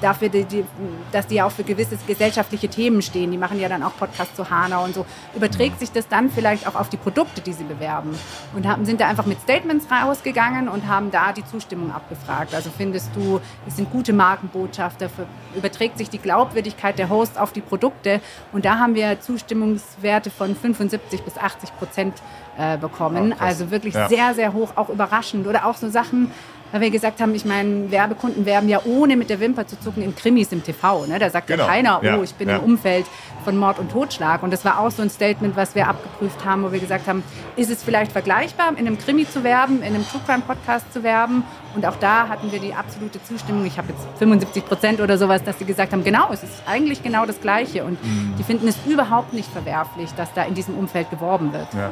dafür, 0.00 0.30
die, 0.30 0.44
die, 0.44 0.64
dass 1.12 1.28
die 1.28 1.36
ja 1.36 1.46
auch 1.46 1.52
für 1.52 1.64
gewisse 1.64 1.96
gesellschaftliche 2.06 2.68
Themen 2.68 3.00
stehen, 3.00 3.30
die 3.30 3.38
machen 3.38 3.60
ja 3.60 3.68
dann 3.68 3.84
auch 3.84 3.96
Podcasts 3.96 4.34
zu 4.34 4.50
Hanau 4.50 4.84
und 4.84 4.94
so, 4.94 5.06
überträgt 5.34 5.78
sich 5.78 5.92
das 5.92 6.08
dann 6.08 6.28
vielleicht 6.28 6.66
auch 6.66 6.74
auf 6.74 6.88
die 6.88 6.96
Produkte, 6.96 7.40
die 7.40 7.52
sie 7.52 7.64
bewerben? 7.64 8.18
Und 8.54 8.66
haben, 8.66 8.84
sind 8.84 9.00
da 9.00 9.06
einfach 9.06 9.26
mit 9.26 9.40
Statements 9.40 9.86
rausgegangen 9.90 10.68
und 10.68 10.88
haben 10.88 11.12
da 11.12 11.32
die 11.32 11.44
Zustimmung 11.44 11.92
abgefragt. 11.92 12.54
Also 12.54 12.70
findest 12.76 13.14
du, 13.14 13.40
es 13.66 13.76
sind 13.76 13.90
gute 13.92 14.12
Markenbotschaften, 14.12 14.87
dafür 14.96 15.26
überträgt 15.56 15.98
sich 15.98 16.08
die 16.10 16.18
Glaubwürdigkeit 16.18 16.98
der 16.98 17.08
Hosts 17.08 17.36
auf 17.36 17.52
die 17.52 17.60
Produkte. 17.60 18.20
Und 18.52 18.64
da 18.64 18.78
haben 18.78 18.94
wir 18.94 19.20
Zustimmungswerte 19.20 20.30
von 20.30 20.54
75 20.56 21.22
bis 21.22 21.36
80 21.38 21.76
Prozent 21.78 22.14
äh, 22.58 22.76
bekommen. 22.78 23.34
Oh, 23.38 23.42
also 23.42 23.70
wirklich 23.70 23.94
Ja. 23.94 24.08
sehr, 24.08 24.34
sehr 24.34 24.52
hoch, 24.52 24.72
auch 24.76 24.88
überraschend. 24.88 25.46
Oder 25.46 25.66
auch 25.66 25.76
so 25.76 25.88
Sachen, 25.90 26.30
weil 26.72 26.80
wir 26.82 26.90
gesagt 26.90 27.20
haben, 27.20 27.34
ich 27.34 27.44
meine, 27.44 27.90
Werbekunden 27.90 28.44
werben 28.46 28.68
ja 28.68 28.80
ohne 28.84 29.16
mit 29.16 29.30
der 29.30 29.40
Wimper 29.40 29.66
zu 29.66 29.78
zucken 29.80 30.02
in 30.02 30.14
Krimis 30.14 30.52
im 30.52 30.62
TV. 30.62 31.06
Ne? 31.06 31.18
Da 31.18 31.30
sagt 31.30 31.46
Genau. 31.46 31.64
ja 31.64 31.68
keiner, 31.70 32.00
oh, 32.02 32.04
Ja, 32.06 32.22
ich 32.22 32.34
bin 32.34 32.48
ja. 32.48 32.56
im 32.56 32.62
Umfeld 32.64 33.06
von 33.44 33.56
Mord 33.56 33.78
und 33.78 33.90
Totschlag. 33.90 34.42
Und 34.42 34.52
das 34.52 34.64
war 34.64 34.78
auch 34.80 34.90
so 34.90 35.00
ein 35.02 35.08
Statement, 35.10 35.56
was 35.56 35.74
wir 35.74 35.88
abgeprüft 35.88 36.44
haben, 36.44 36.62
wo 36.64 36.72
wir 36.72 36.80
gesagt 36.80 37.06
haben, 37.06 37.22
ist 37.56 37.70
es 37.70 37.82
vielleicht 37.82 38.12
vergleichbar, 38.12 38.70
in 38.72 38.86
einem 38.86 38.98
Krimi 38.98 39.26
zu 39.28 39.42
werben, 39.44 39.78
in 39.82 39.94
einem 39.94 40.06
True 40.08 40.20
Crime 40.26 40.42
Podcast 40.46 40.92
zu 40.92 41.02
werben? 41.02 41.42
Und 41.74 41.86
auch 41.86 41.96
da 41.96 42.28
hatten 42.28 42.50
wir 42.52 42.58
die 42.60 42.74
absolute 42.74 43.22
Zustimmung. 43.22 43.64
Ich 43.64 43.78
habe 43.78 43.88
jetzt 43.92 44.06
75 44.18 44.64
Prozent 44.66 45.00
oder 45.00 45.16
sowas, 45.16 45.42
dass 45.44 45.58
sie 45.58 45.64
gesagt 45.64 45.92
haben, 45.92 46.04
genau, 46.04 46.28
es 46.32 46.42
ist 46.42 46.52
eigentlich 46.66 47.02
genau 47.02 47.24
das 47.24 47.40
Gleiche. 47.40 47.84
Und 47.84 48.02
Mhm. 48.04 48.34
die 48.38 48.42
finden 48.42 48.68
es 48.68 48.76
überhaupt 48.86 49.32
nicht 49.32 49.50
verwerflich, 49.50 50.10
dass 50.16 50.32
da 50.34 50.42
in 50.44 50.54
diesem 50.54 50.76
Umfeld 50.76 51.08
geworben 51.10 51.52
wird. 51.52 51.68
Ja. 51.74 51.90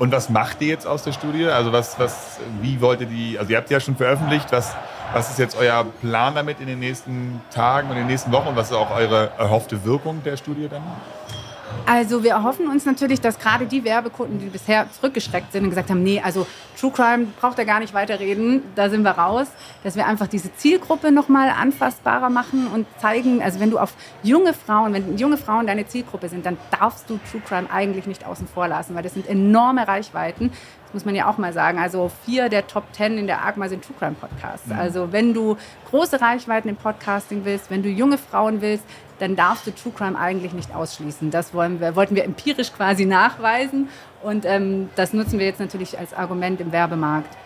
Und 0.00 0.12
was 0.12 0.30
macht 0.30 0.62
ihr 0.62 0.68
jetzt 0.68 0.86
aus 0.86 1.02
der 1.04 1.12
Studie? 1.12 1.44
Also 1.44 1.72
was, 1.72 1.98
was, 1.98 2.40
wie 2.62 2.80
wollt 2.80 3.02
ihr 3.02 3.06
die, 3.06 3.38
also 3.38 3.50
ihr 3.50 3.58
habt 3.58 3.68
die 3.68 3.74
ja 3.74 3.80
schon 3.80 3.96
veröffentlicht, 3.96 4.50
was, 4.50 4.74
was 5.12 5.28
ist 5.28 5.38
jetzt 5.38 5.58
euer 5.58 5.84
Plan 6.00 6.34
damit 6.34 6.58
in 6.58 6.68
den 6.68 6.78
nächsten 6.78 7.42
Tagen 7.50 7.90
und 7.90 7.96
in 7.96 8.04
den 8.04 8.06
nächsten 8.06 8.32
Wochen 8.32 8.48
und 8.48 8.56
was 8.56 8.70
ist 8.70 8.76
auch 8.76 8.90
eure 8.90 9.30
erhoffte 9.36 9.84
Wirkung 9.84 10.22
der 10.24 10.38
Studie 10.38 10.68
dann? 10.70 10.80
Also 11.86 12.22
wir 12.22 12.32
erhoffen 12.32 12.68
uns 12.68 12.86
natürlich, 12.86 13.20
dass 13.20 13.38
gerade 13.38 13.66
die 13.66 13.84
Werbekunden, 13.84 14.38
die 14.38 14.46
bisher 14.46 14.90
zurückgeschreckt 14.92 15.52
sind 15.52 15.64
und 15.64 15.70
gesagt 15.70 15.90
haben, 15.90 16.02
nee, 16.02 16.20
also 16.24 16.46
True 16.78 16.92
Crime 16.92 17.26
braucht 17.40 17.58
er 17.58 17.64
gar 17.64 17.80
nicht 17.80 17.94
weiterreden, 17.94 18.62
da 18.76 18.88
sind 18.88 19.02
wir 19.02 19.10
raus, 19.10 19.48
dass 19.82 19.96
wir 19.96 20.06
einfach 20.06 20.28
diese 20.28 20.54
Zielgruppe 20.54 21.10
nochmal 21.10 21.50
anfassbarer 21.50 22.30
machen 22.30 22.68
und 22.68 22.86
zeigen, 23.00 23.42
also 23.42 23.60
wenn 23.60 23.70
du 23.70 23.78
auf 23.78 23.94
junge 24.22 24.54
Frauen, 24.54 24.92
wenn 24.92 25.18
junge 25.18 25.36
Frauen 25.36 25.66
deine 25.66 25.86
Zielgruppe 25.86 26.28
sind, 26.28 26.46
dann 26.46 26.58
darfst 26.78 27.10
du 27.10 27.18
True 27.30 27.42
Crime 27.46 27.68
eigentlich 27.70 28.06
nicht 28.06 28.24
außen 28.24 28.46
vor 28.46 28.68
lassen, 28.68 28.94
weil 28.94 29.02
das 29.02 29.14
sind 29.14 29.28
enorme 29.28 29.88
Reichweiten. 29.88 30.52
Das 30.84 30.94
muss 30.94 31.04
man 31.04 31.14
ja 31.14 31.28
auch 31.28 31.38
mal 31.38 31.52
sagen. 31.52 31.78
Also 31.78 32.10
vier 32.24 32.48
der 32.48 32.66
Top 32.66 32.92
Ten 32.92 33.16
in 33.16 33.28
der 33.28 33.44
AGMA 33.44 33.68
sind 33.68 33.84
True 33.84 33.94
Crime 33.96 34.16
Podcasts. 34.20 34.70
Also 34.72 35.12
wenn 35.12 35.34
du 35.34 35.56
große 35.88 36.20
Reichweiten 36.20 36.68
im 36.68 36.76
Podcasting 36.76 37.44
willst, 37.44 37.70
wenn 37.70 37.82
du 37.82 37.88
junge 37.88 38.18
Frauen 38.18 38.60
willst, 38.60 38.84
dann 39.20 39.36
darfst 39.36 39.66
du 39.66 39.70
True 39.70 39.92
Crime 39.96 40.18
eigentlich 40.18 40.52
nicht 40.52 40.74
ausschließen. 40.74 41.30
Das 41.30 41.54
wollen 41.54 41.80
wir, 41.80 41.94
wollten 41.94 42.16
wir 42.16 42.24
empirisch 42.24 42.72
quasi 42.72 43.04
nachweisen 43.04 43.88
und 44.22 44.44
ähm, 44.44 44.90
das 44.96 45.12
nutzen 45.12 45.38
wir 45.38 45.46
jetzt 45.46 45.60
natürlich 45.60 45.98
als 45.98 46.12
Argument 46.14 46.60
im 46.60 46.72
Werbemarkt. 46.72 47.36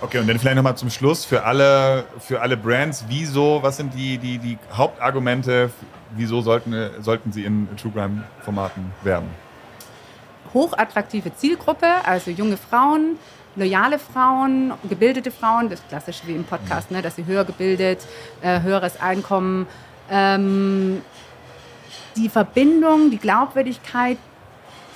Okay, 0.00 0.18
und 0.18 0.28
dann 0.28 0.38
vielleicht 0.38 0.54
nochmal 0.54 0.76
zum 0.76 0.90
Schluss 0.90 1.24
für 1.24 1.42
alle, 1.42 2.04
für 2.20 2.40
alle 2.40 2.56
Brands, 2.56 3.04
wieso, 3.08 3.58
was 3.62 3.78
sind 3.78 3.92
die, 3.94 4.16
die, 4.18 4.38
die 4.38 4.56
Hauptargumente, 4.72 5.70
wieso 6.14 6.40
sollten, 6.40 6.90
sollten 7.00 7.32
sie 7.32 7.44
in 7.44 7.68
True 7.76 7.90
Crime 7.92 8.22
Formaten 8.40 8.92
werben? 9.02 9.28
Hochattraktive 10.54 11.34
Zielgruppe, 11.34 11.86
also 12.04 12.30
junge 12.30 12.56
Frauen, 12.56 13.18
loyale 13.56 13.98
Frauen, 13.98 14.72
gebildete 14.88 15.32
Frauen, 15.32 15.68
das 15.68 15.80
ist 15.80 15.88
klassisch 15.88 16.22
wie 16.26 16.34
im 16.34 16.44
Podcast, 16.44 16.92
ne, 16.92 17.02
dass 17.02 17.16
sie 17.16 17.26
höher 17.26 17.44
gebildet, 17.44 18.06
äh, 18.40 18.60
höheres 18.60 19.00
Einkommen, 19.00 19.66
ähm, 20.10 21.02
die 22.16 22.28
Verbindung, 22.28 23.10
die 23.10 23.18
Glaubwürdigkeit 23.18 24.18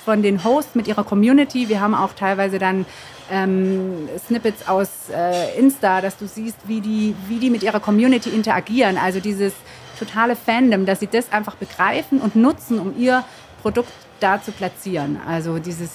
von 0.03 0.21
den 0.21 0.43
Hosts 0.43 0.75
mit 0.75 0.87
ihrer 0.87 1.03
Community. 1.03 1.69
Wir 1.69 1.79
haben 1.79 1.95
auch 1.95 2.13
teilweise 2.13 2.59
dann 2.59 2.85
ähm, 3.31 4.09
Snippets 4.27 4.67
aus 4.67 4.89
äh, 5.13 5.57
Insta, 5.57 6.01
dass 6.01 6.17
du 6.17 6.27
siehst, 6.27 6.57
wie 6.67 6.81
die, 6.81 7.15
wie 7.27 7.39
die 7.39 7.49
mit 7.49 7.63
ihrer 7.63 7.79
Community 7.79 8.29
interagieren. 8.29 8.97
Also 8.97 9.19
dieses 9.19 9.53
totale 9.97 10.35
Fandom, 10.35 10.85
dass 10.85 10.99
sie 10.99 11.07
das 11.07 11.31
einfach 11.31 11.55
begreifen 11.55 12.19
und 12.19 12.35
nutzen, 12.35 12.79
um 12.79 12.97
ihr 12.97 13.23
Produkt 13.61 13.93
da 14.19 14.41
zu 14.41 14.51
platzieren. 14.51 15.19
Also 15.25 15.59
dieses, 15.59 15.91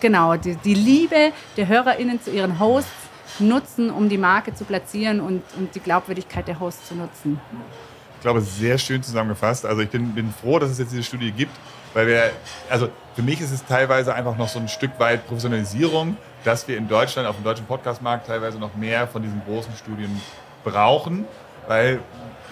genau, 0.00 0.36
die, 0.36 0.56
die 0.56 0.74
Liebe 0.74 1.32
der 1.56 1.68
HörerInnen 1.68 2.20
zu 2.20 2.30
ihren 2.30 2.58
Hosts 2.58 2.90
nutzen, 3.38 3.90
um 3.90 4.10
die 4.10 4.18
Marke 4.18 4.54
zu 4.54 4.64
platzieren 4.64 5.20
und, 5.20 5.42
und 5.56 5.74
die 5.74 5.80
Glaubwürdigkeit 5.80 6.46
der 6.46 6.60
Hosts 6.60 6.88
zu 6.88 6.94
nutzen. 6.94 7.40
Ich 8.22 8.24
glaube, 8.24 8.40
sehr 8.40 8.78
schön 8.78 9.02
zusammengefasst. 9.02 9.66
Also 9.66 9.82
ich 9.82 9.90
bin, 9.90 10.14
bin 10.14 10.32
froh, 10.32 10.60
dass 10.60 10.70
es 10.70 10.78
jetzt 10.78 10.92
diese 10.92 11.02
Studie 11.02 11.32
gibt, 11.32 11.50
weil 11.92 12.06
wir, 12.06 12.30
also 12.70 12.88
für 13.16 13.22
mich 13.22 13.40
ist 13.40 13.50
es 13.50 13.64
teilweise 13.64 14.14
einfach 14.14 14.36
noch 14.36 14.46
so 14.46 14.60
ein 14.60 14.68
Stück 14.68 14.92
weit 14.98 15.26
Professionalisierung, 15.26 16.16
dass 16.44 16.68
wir 16.68 16.76
in 16.76 16.86
Deutschland, 16.86 17.26
auf 17.26 17.34
dem 17.34 17.42
deutschen 17.42 17.66
Podcastmarkt 17.66 18.28
teilweise 18.28 18.60
noch 18.60 18.76
mehr 18.76 19.08
von 19.08 19.24
diesen 19.24 19.42
großen 19.44 19.74
Studien 19.74 20.20
brauchen, 20.62 21.24
weil 21.66 21.98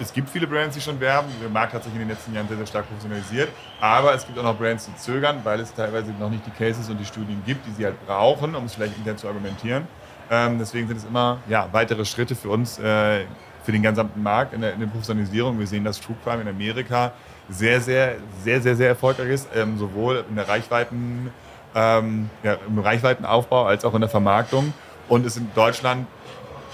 es 0.01 0.11
gibt 0.11 0.29
viele 0.29 0.45
Brands, 0.45 0.75
die 0.75 0.81
schon 0.81 0.99
werben. 0.99 1.29
Der 1.41 1.47
Markt 1.47 1.73
hat 1.73 1.85
sich 1.85 1.93
in 1.93 1.99
den 1.99 2.09
letzten 2.09 2.35
Jahren 2.35 2.49
sehr, 2.49 2.57
sehr 2.57 2.67
stark 2.67 2.89
professionalisiert. 2.89 3.47
Aber 3.79 4.13
es 4.13 4.27
gibt 4.27 4.37
auch 4.37 4.43
noch 4.43 4.57
Brands, 4.57 4.87
die 4.87 4.95
zögern, 4.97 5.39
weil 5.45 5.61
es 5.61 5.73
teilweise 5.73 6.11
noch 6.19 6.29
nicht 6.29 6.45
die 6.45 6.51
Cases 6.51 6.89
und 6.89 6.97
die 6.97 7.05
Studien 7.05 7.41
gibt, 7.45 7.65
die 7.65 7.71
sie 7.71 7.85
halt 7.85 7.95
brauchen, 8.05 8.55
um 8.55 8.65
es 8.65 8.75
vielleicht 8.75 8.97
intern 8.97 9.17
zu 9.17 9.25
argumentieren. 9.25 9.87
Ähm, 10.29 10.59
deswegen 10.59 10.89
sind 10.89 10.97
es 10.97 11.05
immer 11.05 11.37
ja, 11.47 11.69
weitere 11.71 12.03
Schritte 12.03 12.35
für 12.35 12.49
uns, 12.49 12.77
äh, 12.77 13.23
für 13.63 13.71
den 13.71 13.81
gesamten 13.81 14.21
Markt 14.23 14.53
in 14.53 14.61
der, 14.61 14.73
in 14.73 14.79
der 14.79 14.87
Professionalisierung. 14.87 15.59
Wir 15.59 15.67
sehen, 15.67 15.83
dass 15.83 15.99
True 15.99 16.15
Crime 16.23 16.41
in 16.41 16.47
Amerika 16.47 17.11
sehr, 17.49 17.81
sehr, 17.81 18.15
sehr, 18.43 18.61
sehr, 18.61 18.75
sehr 18.75 18.87
erfolgreich 18.89 19.29
ist, 19.29 19.47
ähm, 19.55 19.77
sowohl 19.77 20.25
in 20.29 20.35
der 20.35 20.47
Reichweiten, 20.47 21.31
ähm, 21.75 22.29
ja, 22.43 22.57
im 22.67 22.79
Reichweitenaufbau 22.79 23.65
als 23.65 23.85
auch 23.85 23.93
in 23.93 24.01
der 24.01 24.09
Vermarktung. 24.09 24.73
Und 25.07 25.25
es 25.25 25.37
in 25.37 25.49
Deutschland 25.53 26.07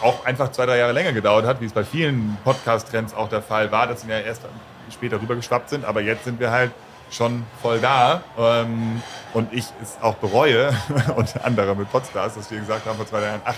auch 0.01 0.25
einfach 0.25 0.51
zwei, 0.51 0.65
drei 0.65 0.77
Jahre 0.77 0.93
länger 0.93 1.13
gedauert 1.13 1.45
hat, 1.45 1.59
wie 1.59 1.65
es 1.65 1.73
bei 1.73 1.83
vielen 1.83 2.37
Podcast-Trends 2.43 3.15
auch 3.15 3.29
der 3.29 3.41
Fall 3.41 3.71
war, 3.71 3.87
dass 3.87 4.01
sie 4.01 4.09
ja 4.09 4.19
erst 4.19 4.43
später 4.91 5.19
rübergeschwappt 5.19 5.69
sind. 5.69 5.85
Aber 5.85 6.01
jetzt 6.01 6.25
sind 6.25 6.39
wir 6.39 6.51
halt 6.51 6.71
schon 7.09 7.45
voll 7.61 7.79
da. 7.79 8.21
Ähm, 8.37 9.01
und 9.33 9.51
ich 9.53 9.65
es 9.81 9.97
auch 10.01 10.15
bereue, 10.15 10.71
unter 11.15 11.45
anderem 11.45 11.79
mit 11.79 11.91
Podstars, 11.91 12.35
dass 12.35 12.51
wir 12.51 12.59
gesagt 12.59 12.85
haben 12.85 12.97
vor 12.97 13.07
zwei 13.07 13.21
Jahren, 13.21 13.41
ach, 13.45 13.55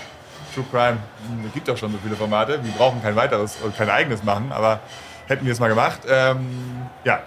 True 0.54 0.64
Crime, 0.70 0.98
hm, 1.28 1.46
es 1.46 1.52
gibt 1.52 1.68
doch 1.68 1.76
schon 1.76 1.92
so 1.92 1.98
viele 2.02 2.16
Formate, 2.16 2.62
wir 2.62 2.72
brauchen 2.72 3.02
kein 3.02 3.16
weiteres 3.16 3.56
und 3.62 3.76
kein 3.76 3.90
eigenes 3.90 4.22
machen, 4.22 4.52
aber 4.52 4.80
hätten 5.26 5.44
wir 5.44 5.52
es 5.52 5.60
mal 5.60 5.68
gemacht. 5.68 6.00
Ähm, 6.08 6.46
ja, 7.04 7.20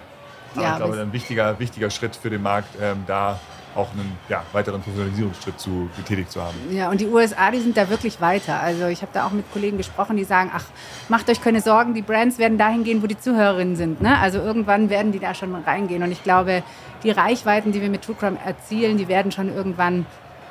aber 0.54 0.62
Ja, 0.62 0.72
ich 0.72 0.76
glaube, 0.76 1.00
ein 1.00 1.12
wichtiger, 1.12 1.58
wichtiger 1.58 1.90
Schritt 1.90 2.16
für 2.16 2.30
den 2.30 2.42
Markt, 2.42 2.68
ähm, 2.80 3.04
da 3.06 3.38
auch 3.74 3.90
einen 3.92 4.16
ja, 4.28 4.42
weiteren 4.52 4.80
Professionalisierungsschritt 4.80 5.58
zu, 5.58 5.88
getätigt 5.96 6.30
zu 6.30 6.40
haben. 6.40 6.54
Ja, 6.70 6.90
und 6.90 7.00
die 7.00 7.06
USA, 7.06 7.50
die 7.50 7.60
sind 7.60 7.76
da 7.76 7.90
wirklich 7.90 8.20
weiter. 8.20 8.60
Also 8.60 8.86
ich 8.86 9.02
habe 9.02 9.10
da 9.12 9.26
auch 9.26 9.32
mit 9.32 9.50
Kollegen 9.52 9.76
gesprochen, 9.76 10.16
die 10.16 10.24
sagen, 10.24 10.50
ach, 10.54 10.64
macht 11.08 11.28
euch 11.28 11.40
keine 11.40 11.60
Sorgen, 11.60 11.94
die 11.94 12.02
Brands 12.02 12.38
werden 12.38 12.58
dahin 12.58 12.84
gehen, 12.84 13.02
wo 13.02 13.06
die 13.06 13.18
Zuhörerinnen 13.18 13.76
sind. 13.76 14.00
Ne? 14.00 14.16
Also 14.18 14.38
irgendwann 14.38 14.90
werden 14.90 15.12
die 15.12 15.18
da 15.18 15.34
schon 15.34 15.54
reingehen. 15.54 16.02
Und 16.02 16.12
ich 16.12 16.22
glaube, 16.22 16.62
die 17.02 17.10
Reichweiten, 17.10 17.72
die 17.72 17.82
wir 17.82 17.90
mit 17.90 18.02
True 18.02 18.16
Crime 18.18 18.38
erzielen, 18.44 18.96
die 18.96 19.08
werden 19.08 19.32
schon 19.32 19.54
irgendwann 19.54 20.06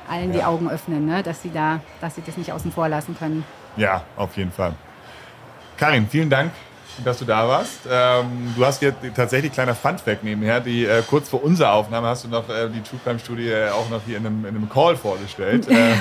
allen 0.10 0.32
die 0.32 0.44
Augen 0.44 0.70
öffnen, 0.70 1.06
ne? 1.06 1.24
dass, 1.24 1.42
sie 1.42 1.52
da, 1.52 1.80
dass 2.02 2.16
sie 2.16 2.22
das 2.26 2.38
nicht 2.38 2.52
außen 2.52 2.72
vor 2.72 2.90
lassen 2.90 3.16
können. 3.18 3.44
Ja, 3.78 4.04
auf 4.16 4.38
jeden 4.38 4.52
Fall. 4.52 4.74
Karin, 5.78 6.08
vielen 6.08 6.30
Dank, 6.30 6.52
dass 7.04 7.20
du 7.20 7.26
da 7.26 7.48
warst. 7.48 7.80
Ähm, 7.90 8.54
du 8.56 8.66
hast 8.66 8.80
hier 8.80 8.94
tatsächlich 9.16 9.52
kleiner 9.52 9.74
Funfact 9.74 10.24
nebenher. 10.24 10.60
Die, 10.60 10.86
äh, 10.86 11.02
kurz 11.08 11.30
vor 11.30 11.44
unserer 11.44 11.74
Aufnahme 11.74 12.08
hast 12.08 12.24
du 12.26 12.28
noch 12.28 12.48
äh, 12.50 12.70
die 12.70 12.82
True 12.82 13.00
Crime 13.04 13.20
Studie 13.20 13.50
äh, 13.50 13.70
auch 13.70 13.90
noch 13.90 14.02
hier 14.06 14.18
in 14.18 14.26
einem, 14.26 14.46
in 14.46 14.56
einem 14.56 14.70
Call 14.70 14.96
vorgestellt, 14.96 15.68
äh, 15.70 15.96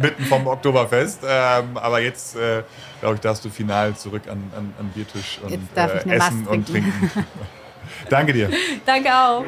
mitten 0.02 0.24
vom 0.24 0.46
Oktoberfest. 0.46 1.22
Ähm, 1.26 1.76
aber 1.76 2.00
jetzt, 2.00 2.36
äh, 2.36 2.62
glaube 3.00 3.16
ich, 3.16 3.20
darfst 3.20 3.44
du 3.44 3.48
final 3.48 3.94
zurück 3.96 4.22
an, 4.28 4.50
an, 4.56 4.74
an 4.78 4.88
Biertisch 4.94 5.40
und 5.42 5.52
äh, 5.52 6.16
essen 6.16 6.46
und 6.46 6.68
trinken. 6.68 7.10
Danke 8.08 8.32
dir. 8.32 8.50
Danke 8.84 9.12
auch. 9.12 9.44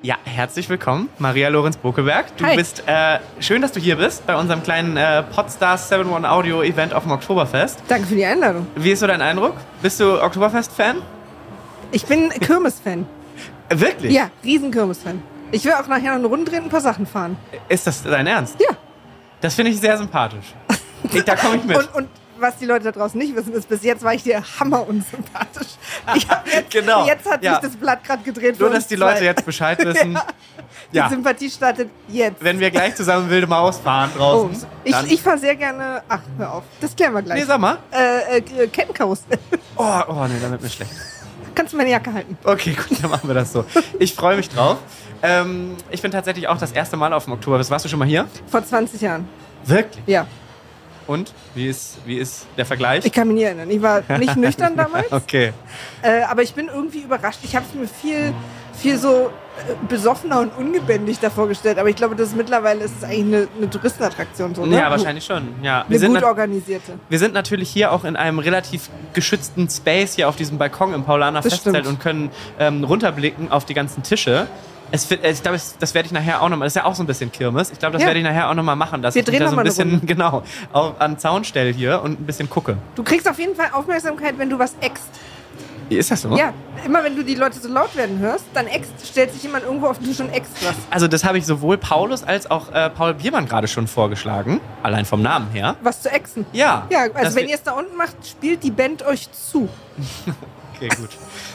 Ja, 0.00 0.14
herzlich 0.22 0.68
willkommen, 0.68 1.08
Maria 1.18 1.48
Lorenz 1.48 1.76
Bokeberg. 1.76 2.36
Du 2.36 2.44
Hi. 2.46 2.54
bist 2.54 2.84
äh, 2.86 3.18
schön, 3.40 3.62
dass 3.62 3.72
du 3.72 3.80
hier 3.80 3.96
bist 3.96 4.24
bei 4.28 4.36
unserem 4.36 4.62
kleinen 4.62 4.96
äh, 4.96 5.24
Podstars 5.24 5.90
7-One 5.90 6.30
Audio 6.30 6.62
Event 6.62 6.94
auf 6.94 7.02
dem 7.02 7.10
Oktoberfest. 7.10 7.82
Danke 7.88 8.06
für 8.06 8.14
die 8.14 8.24
Einladung. 8.24 8.68
Wie 8.76 8.92
ist 8.92 9.00
so 9.00 9.08
dein 9.08 9.20
Eindruck? 9.20 9.54
Bist 9.82 9.98
du 9.98 10.22
Oktoberfest-Fan? 10.22 11.02
Ich 11.90 12.06
bin 12.06 12.28
Kirmes-Fan. 12.28 13.06
Wirklich? 13.70 14.12
Ja, 14.12 14.30
riesen 14.44 14.70
Kirmes-Fan. 14.70 15.20
Ich 15.50 15.64
will 15.64 15.72
auch 15.72 15.88
nachher 15.88 16.10
noch 16.12 16.18
eine 16.18 16.26
Runde 16.28 16.48
drehen 16.48 16.60
und 16.60 16.66
ein 16.66 16.70
paar 16.70 16.80
Sachen 16.80 17.04
fahren. 17.04 17.36
Ist 17.68 17.88
das 17.88 18.04
dein 18.04 18.28
Ernst? 18.28 18.54
Ja. 18.60 18.76
Das 19.40 19.56
finde 19.56 19.72
ich 19.72 19.80
sehr 19.80 19.98
sympathisch. 19.98 20.54
Ich, 21.12 21.24
da 21.24 21.36
komme 21.36 21.56
ich 21.56 21.64
mit. 21.64 21.76
Und, 21.76 21.94
und 21.94 22.08
was 22.40 22.56
die 22.58 22.66
Leute 22.66 22.84
da 22.84 22.92
draußen 22.92 23.18
nicht 23.18 23.34
wissen, 23.36 23.52
ist, 23.52 23.68
bis 23.68 23.82
jetzt 23.82 24.02
war 24.02 24.14
ich 24.14 24.22
dir 24.22 24.42
hammer 24.60 24.86
unsympathisch. 24.88 25.66
Ich 26.14 26.26
jetzt, 26.52 26.70
Genau, 26.70 27.06
jetzt 27.06 27.28
hat 27.30 27.42
ja. 27.42 27.54
sich 27.54 27.62
das 27.70 27.76
Blatt 27.76 28.04
gerade 28.04 28.22
gedreht. 28.22 28.58
Nur, 28.60 28.70
dass 28.70 28.86
die 28.86 28.96
zwei. 28.96 29.12
Leute 29.12 29.24
jetzt 29.24 29.44
Bescheid 29.44 29.78
wissen. 29.84 30.18
Die 30.92 30.96
Ja, 30.96 31.08
Sympathie 31.08 31.50
startet 31.50 31.90
jetzt. 32.08 32.42
wenn 32.42 32.58
wir 32.60 32.70
gleich 32.70 32.94
zusammen 32.94 33.28
wilde 33.28 33.46
Maus 33.46 33.78
fahren 33.78 34.10
Oh, 34.16 34.18
draußen. 34.18 34.66
ich, 34.84 34.92
dann- 34.92 35.06
ich 35.06 35.20
fahre 35.22 35.38
sehr 35.38 35.56
gerne. 35.56 36.02
Ach, 36.08 36.20
hör 36.38 36.52
auf. 36.54 36.62
Das 36.80 36.94
klären 36.96 37.12
wir 37.14 37.22
gleich. 37.22 37.40
Nee, 37.40 37.44
sag 37.46 37.60
mal. 37.60 37.78
äh, 37.92 38.38
äh, 38.38 38.66
Kettenkarussell. 38.68 39.38
Oh, 39.76 39.84
oh 40.08 40.26
nee, 40.28 40.34
da 40.40 40.50
wird 40.50 40.62
mir 40.62 40.70
schlecht. 40.70 40.92
Kannst 41.54 41.72
du 41.72 41.76
meine 41.76 41.90
Jacke 41.90 42.12
halten? 42.12 42.38
Okay, 42.44 42.74
gut, 42.74 43.02
dann 43.02 43.10
machen 43.10 43.28
wir 43.28 43.34
das 43.34 43.52
so. 43.52 43.64
Ich 43.98 44.14
freue 44.14 44.36
mich 44.36 44.48
drauf. 44.48 44.78
Ähm, 45.22 45.76
ich 45.90 46.00
bin 46.00 46.10
tatsächlich 46.12 46.46
auch 46.48 46.58
das 46.58 46.70
erste 46.72 46.96
Mal 46.96 47.12
auf 47.12 47.24
dem 47.24 47.32
Oktoberfest. 47.32 47.70
Warst 47.70 47.84
du 47.84 47.88
schon 47.88 47.98
mal 47.98 48.06
hier? 48.06 48.26
Vor 48.46 48.64
20 48.64 49.00
Jahren. 49.00 49.28
Wirklich? 49.64 50.02
Ja. 50.06 50.26
Und? 51.08 51.32
Wie 51.54 51.66
ist, 51.66 51.96
wie 52.04 52.18
ist 52.18 52.46
der 52.56 52.66
Vergleich? 52.66 53.04
Ich 53.04 53.12
kann 53.12 53.26
mich 53.28 53.38
nie 53.38 53.42
erinnern. 53.42 53.68
Ich 53.70 53.82
war 53.82 54.02
nicht 54.18 54.36
nüchtern 54.36 54.76
damals. 54.76 55.10
Okay. 55.10 55.52
Äh, 56.02 56.22
aber 56.22 56.42
ich 56.42 56.54
bin 56.54 56.68
irgendwie 56.68 57.00
überrascht. 57.00 57.40
Ich 57.42 57.56
habe 57.56 57.64
es 57.68 57.74
mir 57.74 57.88
viel, 57.88 58.32
viel 58.74 58.98
so 58.98 59.30
äh, 59.68 59.72
besoffener 59.88 60.40
und 60.40 60.50
ungebändigt 60.56 61.22
davor 61.22 61.48
gestellt. 61.48 61.78
Aber 61.78 61.88
ich 61.88 61.96
glaube, 61.96 62.14
das 62.14 62.28
ist 62.28 62.36
mittlerweile 62.36 62.84
ist 62.84 62.92
es 62.98 63.04
eigentlich 63.04 63.20
eine, 63.24 63.48
eine 63.56 63.70
Touristenattraktion. 63.70 64.54
So, 64.54 64.66
ne? 64.66 64.76
Ja, 64.76 64.90
wahrscheinlich 64.90 65.24
schon. 65.24 65.48
Ja. 65.62 65.86
Wir, 65.88 65.94
Eine 65.94 65.98
sind 65.98 66.14
gut 66.14 66.24
organisierte. 66.24 66.92
wir 67.08 67.18
sind 67.18 67.32
natürlich 67.32 67.70
hier 67.70 67.90
auch 67.90 68.04
in 68.04 68.14
einem 68.14 68.38
relativ 68.38 68.90
geschützten 69.14 69.68
Space 69.70 70.14
hier 70.14 70.28
auf 70.28 70.36
diesem 70.36 70.58
Balkon 70.58 70.92
im 70.92 71.04
Paulaner 71.04 71.40
Das 71.40 71.54
Festzelt 71.54 71.76
stimmt. 71.76 71.88
und 71.88 72.00
können 72.00 72.30
ähm, 72.58 72.84
runterblicken 72.84 73.50
auf 73.50 73.64
die 73.64 73.74
ganzen 73.74 74.02
Tische. 74.02 74.46
Es, 74.90 75.10
ich 75.10 75.42
glaube, 75.42 75.58
das 75.78 75.94
werde 75.94 76.06
ich 76.06 76.12
nachher 76.12 76.40
auch 76.42 76.48
nochmal, 76.48 76.66
das 76.66 76.72
ist 76.72 76.76
ja 76.76 76.84
auch 76.84 76.94
so 76.94 77.02
ein 77.02 77.06
bisschen 77.06 77.30
Kirmes. 77.30 77.70
Ich 77.70 77.78
glaube, 77.78 77.92
das 77.94 78.02
Ja. 78.02 78.06
werde 78.08 78.20
ich 78.20 78.24
nachher 78.24 78.48
auch 78.50 78.54
nochmal 78.54 78.76
machen, 78.76 79.02
dass 79.02 79.14
Wir 79.14 79.20
ich 79.22 79.26
drehen 79.28 79.40
da 79.40 79.48
so 79.48 79.56
ein 79.56 79.64
bisschen, 79.64 80.00
genau, 80.06 80.42
auf, 80.72 81.00
an 81.00 81.12
den 81.12 81.18
Zaun 81.18 81.44
stelle 81.44 81.70
hier 81.70 82.00
und 82.02 82.20
ein 82.20 82.24
bisschen 82.26 82.48
gucke. 82.48 82.78
Du 82.94 83.02
kriegst 83.02 83.28
auf 83.28 83.38
jeden 83.38 83.54
Fall 83.54 83.70
Aufmerksamkeit, 83.72 84.38
wenn 84.38 84.48
du 84.48 84.58
was 84.58 84.74
eckst. 84.80 85.08
Wie 85.90 85.96
ist 85.96 86.10
das 86.10 86.20
so? 86.20 86.36
Ja, 86.36 86.52
immer 86.84 87.02
wenn 87.02 87.16
du 87.16 87.24
die 87.24 87.34
Leute 87.34 87.58
so 87.58 87.68
laut 87.68 87.96
werden 87.96 88.18
hörst, 88.18 88.44
dann 88.52 88.66
eckst, 88.66 88.92
stellt 89.06 89.32
sich 89.32 89.42
jemand 89.42 89.64
irgendwo 89.64 89.86
auf 89.86 89.98
den 89.98 90.06
Tisch 90.08 90.20
und 90.20 90.28
eckst 90.30 90.52
was. 90.62 90.74
Also 90.90 91.08
das 91.08 91.24
habe 91.24 91.38
ich 91.38 91.46
sowohl 91.46 91.78
Paulus 91.78 92.24
als 92.24 92.50
auch 92.50 92.70
äh, 92.72 92.90
Paul 92.90 93.14
Biermann 93.14 93.46
gerade 93.48 93.68
schon 93.68 93.86
vorgeschlagen, 93.86 94.60
allein 94.82 95.06
vom 95.06 95.22
Namen 95.22 95.48
her. 95.52 95.76
Was 95.82 96.02
zu 96.02 96.10
exen. 96.10 96.44
Ja. 96.52 96.86
Ja, 96.90 97.06
also 97.14 97.36
wenn 97.36 97.48
ihr 97.48 97.54
es 97.54 97.62
da 97.62 97.72
unten 97.72 97.96
macht, 97.96 98.14
spielt 98.26 98.62
die 98.64 98.70
Band 98.70 99.02
euch 99.06 99.30
zu. 99.32 99.68
Okay, 100.80 100.88
gut. 100.96 101.10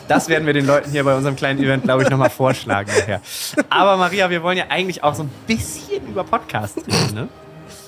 Das 0.07 0.27
werden 0.27 0.45
wir 0.45 0.53
den 0.53 0.67
Leuten 0.67 0.91
hier 0.91 1.03
bei 1.03 1.15
unserem 1.15 1.36
kleinen 1.36 1.63
Event, 1.63 1.83
glaube 1.83 2.03
ich, 2.03 2.09
nochmal 2.09 2.29
vorschlagen 2.29 2.91
nachher. 2.97 3.21
Aber 3.69 3.95
Maria, 3.95 4.29
wir 4.29 4.43
wollen 4.43 4.57
ja 4.57 4.65
eigentlich 4.69 5.01
auch 5.03 5.15
so 5.15 5.23
ein 5.23 5.31
bisschen 5.47 6.05
über 6.07 6.23
Podcasts 6.23 6.77
reden, 6.77 7.15
ne? 7.15 7.27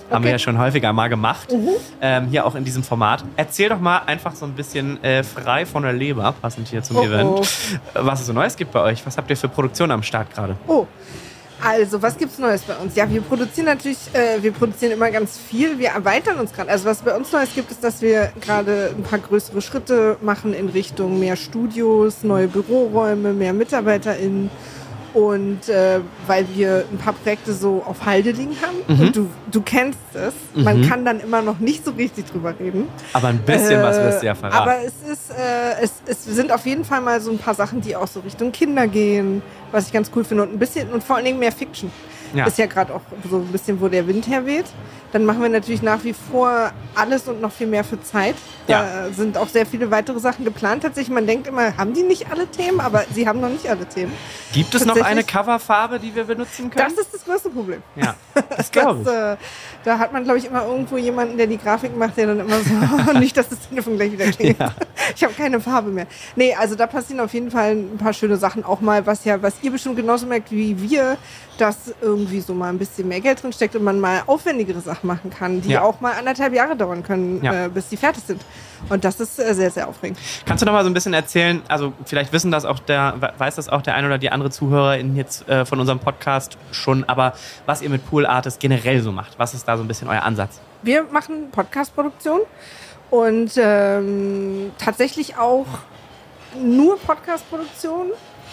Haben 0.09 0.23
wir 0.23 0.31
ja 0.31 0.39
schon 0.39 0.57
häufiger 0.59 0.93
mal 0.93 1.09
gemacht. 1.09 1.51
Mhm. 1.51 1.69
Ähm, 1.99 2.27
hier 2.27 2.45
auch 2.45 2.53
in 2.53 2.63
diesem 2.63 2.83
Format. 2.83 3.23
Erzähl 3.37 3.69
doch 3.69 3.79
mal 3.79 4.03
einfach 4.05 4.35
so 4.35 4.45
ein 4.45 4.53
bisschen 4.53 5.03
äh, 5.03 5.23
frei 5.23 5.65
von 5.65 5.81
der 5.83 5.93
Leber, 5.93 6.33
passend 6.41 6.67
hier 6.67 6.83
zum 6.83 6.97
Oh, 6.97 7.03
Event, 7.03 7.29
oh. 7.29 7.43
was 7.95 8.21
es 8.21 8.27
so 8.27 8.33
Neues 8.33 8.55
gibt 8.55 8.71
bei 8.71 8.81
euch. 8.81 9.05
Was 9.05 9.17
habt 9.17 9.29
ihr 9.31 9.37
für 9.37 9.49
Produktion 9.49 9.89
am 9.91 10.03
Start 10.03 10.31
gerade? 10.33 10.55
Oh. 10.67 10.85
Also, 11.63 12.01
was 12.01 12.17
gibt's 12.17 12.37
Neues 12.37 12.61
bei 12.61 12.75
uns? 12.75 12.95
Ja, 12.95 13.09
wir 13.09 13.21
produzieren 13.21 13.65
natürlich, 13.67 13.97
äh, 14.13 14.41
wir 14.43 14.51
produzieren 14.51 14.91
immer 14.91 15.09
ganz 15.09 15.37
viel. 15.37 15.79
Wir 15.79 15.89
erweitern 15.89 16.39
uns 16.39 16.51
gerade. 16.53 16.69
Also, 16.69 16.85
was 16.85 16.99
bei 17.01 17.15
uns 17.15 17.31
Neues 17.31 17.49
gibt, 17.55 17.71
ist, 17.71 17.83
dass 17.83 18.01
wir 18.01 18.31
gerade 18.41 18.93
ein 18.95 19.03
paar 19.03 19.19
größere 19.19 19.61
Schritte 19.61 20.17
machen 20.21 20.53
in 20.53 20.69
Richtung 20.69 21.19
mehr 21.19 21.35
Studios, 21.35 22.23
neue 22.23 22.47
Büroräume, 22.47 23.33
mehr 23.33 23.53
MitarbeiterInnen. 23.53 24.49
Und 25.13 25.69
äh, 25.69 26.01
weil 26.27 26.45
wir 26.55 26.83
ein 26.91 26.97
paar 26.97 27.13
Projekte 27.13 27.53
so 27.53 27.81
auf 27.85 28.05
Halde 28.05 28.31
liegen 28.31 28.57
haben. 28.61 28.99
Und 28.99 29.15
du, 29.15 29.29
du 29.49 29.61
kennst 29.61 29.97
es. 30.13 30.33
Man 30.61 30.85
kann 30.89 31.05
dann 31.05 31.21
immer 31.21 31.41
noch 31.41 31.59
nicht 31.59 31.85
so 31.85 31.91
richtig 31.91 32.25
drüber 32.29 32.53
reden. 32.59 32.89
Aber 33.13 33.29
ein 33.29 33.37
bisschen 33.39 33.81
was 33.81 33.95
wirst 33.95 34.21
du 34.23 34.25
ja 34.25 34.33
Äh, 34.33 34.35
verraten. 34.35 34.57
Aber 34.57 34.75
es, 34.83 35.09
ist, 35.09 35.31
äh, 35.31 35.81
es, 35.81 35.93
es 36.05 36.25
sind 36.25 36.51
auf 36.51 36.65
jeden 36.65 36.83
Fall 36.83 36.99
mal 36.99 37.21
so 37.21 37.31
ein 37.31 37.37
paar 37.37 37.55
Sachen, 37.55 37.79
die 37.79 37.95
auch 37.95 38.09
so 38.09 38.19
Richtung 38.19 38.51
Kinder 38.51 38.87
gehen, 38.87 39.41
was 39.75 39.87
ich 39.87 39.93
ganz 39.93 40.09
cool 40.15 40.23
finde. 40.23 40.43
Und 40.43 40.53
ein 40.53 40.59
bisschen 40.59 40.89
und 40.91 41.03
vor 41.03 41.17
allen 41.17 41.25
Dingen 41.25 41.39
mehr 41.39 41.51
Fiction. 41.51 41.91
Ja. 42.35 42.45
Ist 42.45 42.57
ja 42.57 42.65
gerade 42.65 42.93
auch 42.93 43.01
so 43.29 43.37
ein 43.37 43.47
bisschen, 43.47 43.79
wo 43.81 43.87
der 43.87 44.07
Wind 44.07 44.27
herweht. 44.27 44.65
Dann 45.11 45.23
machen 45.23 45.41
wir 45.41 45.49
natürlich 45.49 45.81
nach 45.81 46.03
wie 46.03 46.13
vor 46.13 46.71
alles 46.93 47.27
und 47.29 47.39
noch 47.39 47.51
viel 47.51 47.67
mehr 47.67 47.85
für 47.85 48.01
Zeit. 48.01 48.35
Da 48.67 49.09
sind 49.13 49.37
auch 49.37 49.47
sehr 49.47 49.65
viele 49.65 49.91
weitere 49.91 50.19
Sachen 50.19 50.43
geplant. 50.43 50.83
Tatsächlich, 50.83 51.13
man 51.13 51.27
denkt 51.27 51.47
immer, 51.47 51.77
haben 51.77 51.93
die 51.93 52.03
nicht 52.03 52.31
alle 52.31 52.47
Themen? 52.47 52.79
Aber 52.79 53.05
sie 53.13 53.27
haben 53.27 53.39
noch 53.39 53.49
nicht 53.49 53.69
alle 53.69 53.85
Themen. 53.87 54.11
Gibt 54.51 54.73
es 54.75 54.85
noch 54.85 54.99
eine 54.99 55.23
Coverfarbe, 55.23 55.99
die 55.99 56.13
wir 56.15 56.23
benutzen 56.25 56.69
können? 56.69 56.93
Das 56.95 57.05
ist 57.05 57.13
das 57.13 57.23
größte 57.23 57.49
Problem. 57.49 57.81
ja, 57.95 58.15
das 58.57 58.71
glaube 58.71 59.01
ich. 59.01 59.07
Äh, 59.07 59.37
da 59.85 59.99
hat 59.99 60.11
man, 60.11 60.23
glaube 60.23 60.39
ich, 60.39 60.45
immer 60.45 60.65
irgendwo 60.65 60.97
jemanden, 60.97 61.37
der 61.37 61.47
die 61.47 61.57
Grafik 61.57 61.95
macht, 61.95 62.17
der 62.17 62.27
dann 62.27 62.39
immer 62.39 62.59
so, 62.59 63.13
nicht, 63.19 63.37
dass 63.37 63.49
das 63.49 63.69
Telefon 63.69 63.95
gleich 63.97 64.11
wieder 64.11 64.25
klingelt. 64.31 64.59
Ja. 64.59 64.73
Ich 65.15 65.23
habe 65.23 65.33
keine 65.33 65.59
Farbe 65.59 65.91
mehr. 65.91 66.07
Nee, 66.35 66.55
also 66.55 66.75
da 66.75 66.87
passieren 66.87 67.19
auf 67.19 67.33
jeden 67.33 67.51
Fall 67.51 67.71
ein 67.71 67.97
paar 67.97 68.13
schöne 68.13 68.37
Sachen. 68.37 68.65
Auch 68.65 68.81
mal, 68.81 69.05
was 69.05 69.23
ja, 69.25 69.41
was 69.41 69.55
ihr 69.61 69.71
bestimmt 69.71 69.95
genauso 69.95 70.25
merkt 70.25 70.51
wie 70.51 70.81
wir, 70.81 71.17
dass 71.57 71.93
irgendwie 72.01 72.24
so 72.41 72.53
mal 72.53 72.69
ein 72.69 72.77
bisschen 72.77 73.07
mehr 73.07 73.21
Geld 73.21 73.41
drin 73.41 73.53
steckt 73.53 73.75
und 73.75 73.83
man 73.83 73.99
mal 73.99 74.23
aufwendigere 74.27 74.81
Sachen 74.81 75.07
machen 75.07 75.29
kann, 75.29 75.61
die 75.61 75.69
Ja. 75.69 75.81
auch 75.83 76.01
mal 76.01 76.13
anderthalb 76.13 76.53
Jahre 76.53 76.75
dauern 76.75 77.03
können, 77.03 77.43
Ja. 77.43 77.65
äh, 77.65 77.69
bis 77.69 77.89
die 77.89 77.97
fertig 77.97 78.23
sind. 78.25 78.41
Und 78.89 79.03
das 79.03 79.19
ist 79.19 79.39
äh, 79.39 79.53
sehr, 79.53 79.71
sehr 79.71 79.87
aufregend. 79.87 80.19
Kannst 80.45 80.61
du 80.61 80.65
noch 80.65 80.73
mal 80.73 80.83
so 80.83 80.89
ein 80.89 80.93
bisschen 80.93 81.13
erzählen, 81.13 81.61
also 81.67 81.93
vielleicht 82.05 82.31
wissen 82.33 82.51
das 82.51 82.65
auch 82.65 82.79
der, 82.79 83.15
weiß 83.37 83.55
das 83.55 83.69
auch 83.69 83.81
der 83.81 83.95
ein 83.95 84.05
oder 84.05 84.17
die 84.17 84.31
andere 84.31 84.49
Zuhörerin 84.51 85.15
jetzt 85.15 85.47
äh, 85.49 85.65
von 85.65 85.79
unserem 85.79 85.99
Podcast 85.99 86.57
schon, 86.71 87.03
aber 87.05 87.33
was 87.65 87.81
ihr 87.81 87.89
mit 87.89 88.07
Pool 88.09 88.25
Artist 88.25 88.59
generell 88.59 89.01
so 89.01 89.11
macht, 89.11 89.39
was 89.39 89.53
ist 89.53 89.67
da 89.67 89.77
so 89.77 89.83
ein 89.83 89.87
bisschen 89.87 90.07
euer 90.07 90.21
Ansatz? 90.23 90.59
Wir 90.83 91.03
machen 91.11 91.49
Podcast-Produktion 91.51 92.41
und 93.09 93.51
ähm, 93.57 94.71
tatsächlich 94.77 95.37
auch 95.37 95.65
nur 96.61 96.97
Podcast-Produktion. 96.99 98.07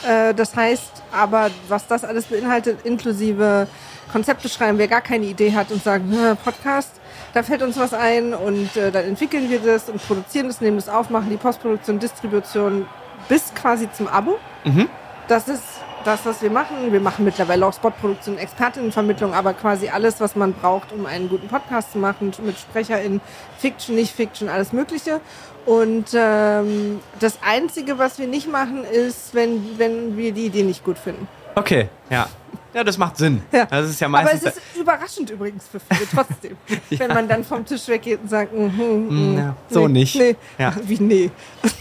Äh, 0.07 0.35
das 0.35 0.55
heißt 0.57 1.03
aber, 1.13 1.51
was 1.69 1.87
das 1.87 2.05
alles 2.05 2.27
beinhaltet, 2.27 2.85
inklusive 2.85 3.67
Konzepte 4.11 4.49
schreiben, 4.49 4.79
wer 4.79 4.89
gar 4.89 5.01
keine 5.01 5.27
Idee 5.27 5.53
hat 5.55 5.71
und 5.71 5.83
sagt, 5.83 6.05
"Hm, 6.05 6.37
Podcast, 6.45 6.93
da 7.33 7.43
fällt 7.43 7.63
uns 7.63 7.79
was 7.79 7.95
ein 7.95 8.35
und 8.35 8.77
äh, 8.77 8.91
dann 8.91 9.05
entwickeln 9.05 9.49
wir 9.49 9.61
das 9.61 9.89
und 9.89 10.07
produzieren 10.07 10.49
das, 10.49 10.61
nehmen 10.61 10.77
das 10.77 10.89
auf, 10.89 11.09
machen 11.11 11.31
die 11.31 11.37
Postproduktion, 11.37 11.99
Distribution 11.99 12.87
bis 13.29 13.55
quasi 13.55 13.91
zum 13.93 14.09
Abo. 14.09 14.39
Mhm. 14.65 14.89
Das 15.29 15.49
ist 15.49 15.63
das, 16.05 16.27
was 16.27 16.43
wir 16.43 16.51
machen. 16.51 16.93
Wir 16.93 17.01
machen 17.01 17.25
mittlerweile 17.25 17.67
auch 17.67 17.73
Spotproduktion, 17.73 18.39
Expertinnenvermittlung, 18.39 19.35
aber 19.35 19.55
quasi 19.55 19.89
alles, 19.89 20.21
was 20.21 20.37
man 20.37 20.53
braucht, 20.53 20.93
um 20.93 21.07
einen 21.07 21.29
guten 21.29 21.49
Podcast 21.49 21.93
zu 21.93 21.99
machen, 21.99 22.33
mit 22.45 22.59
SprecherInnen, 22.59 23.21
Fiction, 23.59 23.95
nicht 23.95 24.15
Fiction, 24.15 24.49
alles 24.49 24.73
Mögliche. 24.73 25.21
Und 25.65 26.11
ähm, 26.15 27.01
das 27.21 27.39
Einzige, 27.45 27.99
was 27.99 28.19
wir 28.19 28.27
nicht 28.27 28.51
machen, 28.51 28.85
ist, 28.85 29.35
wenn, 29.35 29.79
wenn 29.79 30.17
wir 30.17 30.33
die 30.33 30.47
Idee 30.47 30.63
nicht 30.63 30.85
gut 30.85 30.99
finden. 30.99 31.29
Okay, 31.55 31.89
ja. 32.11 32.29
Ja, 32.75 32.83
das 32.85 32.97
macht 32.97 33.19
Sinn. 33.19 33.43
Ja. 33.53 33.67
Das 33.67 33.91
ist 33.91 34.01
ja 34.01 34.07
Aber 34.07 34.23
meistens. 34.23 34.45
es 34.45 34.57
ist 34.57 34.77
überraschend 34.81 35.31
übrigens 35.31 35.69
für 35.69 35.79
viele 35.79 36.07
trotzdem, 36.11 36.57
wenn 36.91 37.09
man 37.09 37.29
dann 37.29 37.45
vom 37.45 37.65
Tisch 37.67 37.87
weggeht 37.89 38.21
und 38.23 38.31
sagt, 38.31 38.53
mhm, 38.55 39.09
mhm, 39.09 39.39
ja, 39.39 39.57
so 39.69 39.87
nee, 39.87 40.01
nicht. 40.01 40.17
Nee. 40.17 40.37
Ja. 40.59 40.73
Wie 40.85 40.99
nee? 40.99 41.31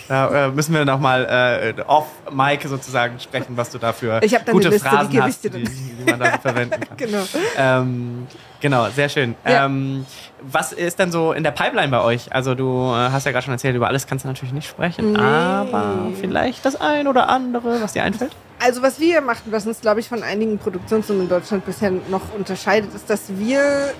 da 0.07 0.47
äh, 0.47 0.49
müssen 0.49 0.73
wir 0.73 0.83
nochmal 0.83 1.73
äh, 1.77 1.81
off 1.87 2.07
Mike 2.31 2.67
sozusagen 2.67 3.19
sprechen, 3.19 3.55
was 3.55 3.69
du 3.69 3.77
da 3.77 3.93
für 3.93 4.21
Ich 4.21 4.35
gute 4.45 4.69
Liste, 4.69 4.89
die 4.89 4.95
Phrasen 4.95 5.13
ich 5.13 5.21
hast, 5.21 5.43
die, 5.45 5.49
die 5.49 6.03
man 6.05 6.19
da 6.19 6.37
verwenden 6.41 6.81
kann. 6.81 6.97
Genau. 6.97 7.23
Ähm, 7.57 8.27
genau, 8.59 8.89
sehr 8.89 9.07
schön. 9.07 9.35
Ja. 9.45 9.65
Ähm, 9.65 10.05
was 10.41 10.73
ist 10.73 10.99
denn 10.99 11.11
so 11.11 11.31
in 11.31 11.43
der 11.43 11.51
Pipeline 11.51 11.89
bei 11.89 12.01
euch? 12.01 12.33
Also 12.33 12.55
du 12.55 12.91
äh, 12.91 13.11
hast 13.11 13.25
ja 13.25 13.31
gerade 13.31 13.45
schon 13.45 13.53
erzählt, 13.53 13.75
über 13.75 13.87
alles 13.87 14.07
kannst 14.07 14.25
du 14.25 14.27
natürlich 14.27 14.53
nicht 14.53 14.67
sprechen, 14.67 15.13
Nee. 15.13 15.19
aber 15.19 16.07
vielleicht 16.19 16.65
das 16.65 16.75
ein 16.75 17.07
oder 17.07 17.29
andere, 17.29 17.81
was 17.81 17.93
dir 17.93 18.03
einfällt? 18.03 18.35
Also 18.63 18.83
was 18.83 18.99
wir 18.99 19.21
machen, 19.21 19.41
was 19.47 19.65
uns, 19.65 19.81
glaube 19.81 20.01
ich, 20.01 20.07
von 20.07 20.21
einigen 20.21 20.59
Produktionsfirmen 20.59 21.23
in 21.23 21.29
Deutschland 21.29 21.65
bisher 21.65 21.89
noch 21.89 22.31
unterscheidet, 22.37 22.93
ist, 22.93 23.09
dass 23.09 23.23
wir, 23.39 23.91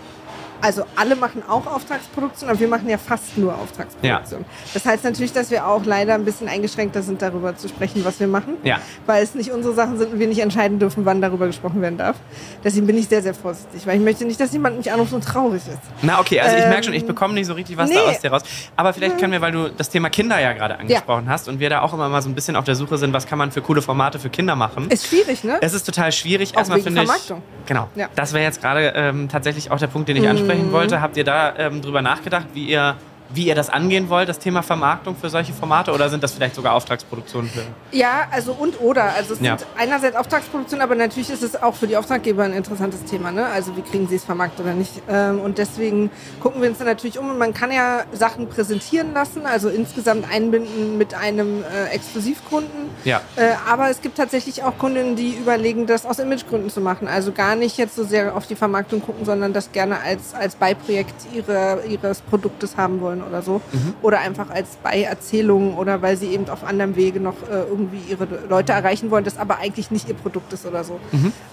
also 0.62 0.84
alle 0.96 1.16
machen 1.16 1.44
auch 1.48 1.66
Auftragsproduktion, 1.68 2.50
aber 2.50 2.60
wir 2.60 2.68
machen 2.68 2.88
ja 2.90 2.98
fast 2.98 3.38
nur 3.38 3.54
Auftragsproduktion. 3.56 4.46
Das 4.74 4.86
heißt 4.86 5.04
natürlich, 5.04 5.34
dass 5.34 5.52
wir 5.52 5.66
auch 5.68 5.84
leider 5.86 6.14
ein 6.16 6.26
bisschen 6.26 6.48
eingeschränkter 6.48 7.02
sind, 7.02 7.22
darüber 7.22 7.56
zu 7.56 7.68
sprechen, 7.68 8.04
was 8.06 8.20
wir 8.20 8.28
machen, 8.28 8.58
Ja. 8.64 8.80
weil 9.06 9.24
es 9.24 9.36
nicht 9.36 9.52
unsere 9.52 9.74
Sachen 9.74 9.98
sind 9.98 10.14
und 10.14 10.20
wir 10.20 10.28
nicht 10.28 10.40
entscheiden 10.42 10.80
dürfen, 10.80 11.06
wann 11.06 11.22
darüber 11.22 11.48
gesprochen 11.48 11.82
werden 11.82 11.98
darf. 11.98 12.16
Deswegen 12.64 12.88
bin 12.88 12.98
ich 12.98 13.08
sehr, 13.08 13.22
sehr 13.22 13.34
vorsichtig, 13.34 13.86
weil 13.88 13.98
ich 13.98 14.04
möchte 14.04 14.26
nicht, 14.26 14.40
dass 14.40 14.52
jemand 14.54 14.78
mich 14.78 14.92
anruft 14.92 15.14
und 15.14 15.24
traurig 15.24 15.62
ist. 15.68 15.80
Na 16.02 16.20
okay, 16.20 16.40
also 16.40 16.56
ich 16.56 16.64
Ähm, 16.64 16.70
merke 16.70 16.84
schon, 16.86 16.94
ich 16.94 17.06
bekomme 17.06 17.34
nicht 17.34 17.48
so 17.48 17.54
richtig 17.54 17.78
was 17.78 17.90
da 17.90 17.96
nee. 17.96 18.02
aus 18.02 18.20
dir 18.20 18.32
raus. 18.32 18.42
Aber 18.76 18.94
vielleicht 18.94 19.18
können 19.18 19.32
wir, 19.34 19.42
weil 19.42 19.52
du 19.52 19.70
das 19.70 19.90
Thema 19.90 20.10
Kinder 20.10 20.40
ja 20.40 20.54
gerade 20.54 20.78
angesprochen 20.80 21.28
hast 21.30 21.48
und 21.48 21.60
wir 21.60 21.70
da 21.70 21.82
auch 21.82 21.94
immer 21.94 22.10
mal 22.10 22.22
so 22.22 22.30
ein 22.30 22.36
bisschen 22.36 22.56
auf 22.56 22.66
der 22.66 22.76
Suche 22.76 22.98
sind, 22.98 23.14
was 23.14 23.26
kann 23.28 23.38
man 23.38 23.52
für 23.52 23.62
coole 23.62 23.82
Formate 23.82 24.20
für 24.20 24.30
Kinder 24.30 24.56
machen. 24.56 24.90
Ist 24.90 25.08
schwierig, 25.08 25.44
ne? 25.44 25.58
Es 25.62 25.74
ist 25.74 25.84
total 25.84 26.12
schwierig. 26.12 26.54
Auch 26.54 26.60
Erstmal 26.60 26.78
wegen 26.80 26.86
finde 26.88 27.02
ich. 27.04 27.08
Vermarktung. 27.08 27.44
Genau. 27.66 27.88
Ja. 27.96 28.08
Mhm. 28.08 28.12
Das 28.16 28.34
wäre 28.34 28.44
jetzt 28.44 28.62
gerade 28.62 28.94
ähm, 28.96 29.30
tatsächlich 29.30 29.72
auch 29.72 29.78
der 29.80 29.88
Punkt, 29.88 30.10
den 30.10 30.18
ich 30.18 30.28
ansprechen 30.52 30.72
wollte. 30.72 31.02
Habt 31.02 31.18
ihr 31.18 31.24
da 31.24 31.54
ähm, 31.58 31.82
drüber 31.82 32.02
nachgedacht, 32.02 32.48
wie 32.54 32.66
ihr 32.66 32.96
wie 33.34 33.46
ihr 33.48 33.56
das 33.56 33.70
angehen 33.70 34.10
wollt, 34.10 34.30
das 34.30 34.40
Thema 34.40 34.62
Vermarktung 34.64 35.16
für 35.16 35.30
solche 35.30 35.54
Formate? 35.54 35.92
Oder 35.92 36.10
sind 36.10 36.24
das 36.24 36.34
vielleicht 36.34 36.56
sogar 36.56 36.74
Auftragsproduktionen 36.74 37.50
für. 37.50 37.62
Ja, 37.92 38.28
also 38.32 38.54
und 38.54 38.80
oder. 38.82 39.04
Also 39.16 39.34
es 39.34 39.40
Ja. 39.42 39.58
sind 39.58 39.68
einerseits 39.78 40.16
Auftragsproduktionen, 40.16 40.84
aber 40.84 40.96
natürlich 40.96 41.30
ist 41.30 41.44
es 41.44 41.62
auch 41.62 41.76
für 41.76 41.88
die 41.88 41.98
Auftraggeber 41.98 42.44
ein 42.44 42.54
interessantes 42.54 43.04
Thema. 43.06 43.32
Ne? 43.32 43.46
Also 43.46 43.76
wie 43.78 43.82
kriegen 43.82 44.08
sie 44.08 44.16
es 44.16 44.24
vermarktet 44.24 44.62
oder 44.66 44.74
nicht. 44.74 44.92
Ähm, 45.10 45.40
und 45.40 45.58
deswegen 45.58 46.10
gucken 46.40 46.62
wir 46.62 46.70
uns 46.70 46.78
da 46.80 46.86
natürlich 46.86 47.20
um. 47.20 47.30
Und 47.30 47.38
man 47.38 47.54
kann 47.54 47.72
ja 47.72 48.04
Sachen 48.12 48.48
präsentieren 48.48 49.14
lassen, 49.14 49.46
also 49.46 49.70
insgesamt 49.70 50.26
einbinden 50.32 50.98
mit 50.98 51.14
einem 51.14 51.64
äh, 51.64 51.90
Exklusivkunden. 51.94 52.90
Ja. 53.06 53.22
Äh, 53.36 53.52
aber 53.70 53.90
es 53.90 54.02
gibt 54.02 54.18
tatsächlich 54.18 54.64
auch 54.64 54.78
Kunden, 54.78 55.16
die 55.16 55.32
überlegen, 55.36 55.88
das 55.88 56.06
aus 56.06 56.20
Imagegründen 56.20 56.70
zu 56.70 56.82
machen. 56.82 57.08
Also 57.08 57.32
gar 57.32 57.56
nicht 57.56 57.78
jetzt 57.78 57.96
so 57.96 58.04
sehr 58.04 58.36
auf 58.36 58.48
die 58.48 58.56
Vermarktung 58.56 59.02
gucken, 59.02 59.26
sondern 59.26 59.54
das 59.54 59.72
gerne 59.72 60.00
als, 60.02 60.34
als 60.34 60.56
Beiprojekt 60.56 61.16
ihre, 61.34 61.84
ihres 61.88 62.22
Produktes 62.22 62.78
haben 62.78 63.02
wollen 63.02 63.21
oder 63.28 63.42
so. 63.42 63.62
Oder 64.02 64.20
einfach 64.20 64.50
als 64.50 64.78
Beierzählung 64.78 65.78
oder 65.78 66.02
weil 66.02 66.18
sie 66.18 66.28
eben 66.28 66.50
auf 66.50 66.64
anderem 66.64 66.96
Wege 66.96 67.20
noch 67.20 67.36
äh, 67.50 67.64
irgendwie 67.70 68.02
ihre 68.10 68.28
Leute 68.50 68.74
erreichen 68.74 69.12
wollen, 69.12 69.24
das 69.24 69.38
aber 69.38 69.58
eigentlich 69.60 69.92
nicht 69.92 70.08
ihr 70.08 70.16
Produkt 70.16 70.54
ist 70.54 70.66
oder 70.66 70.84
so. 70.84 71.00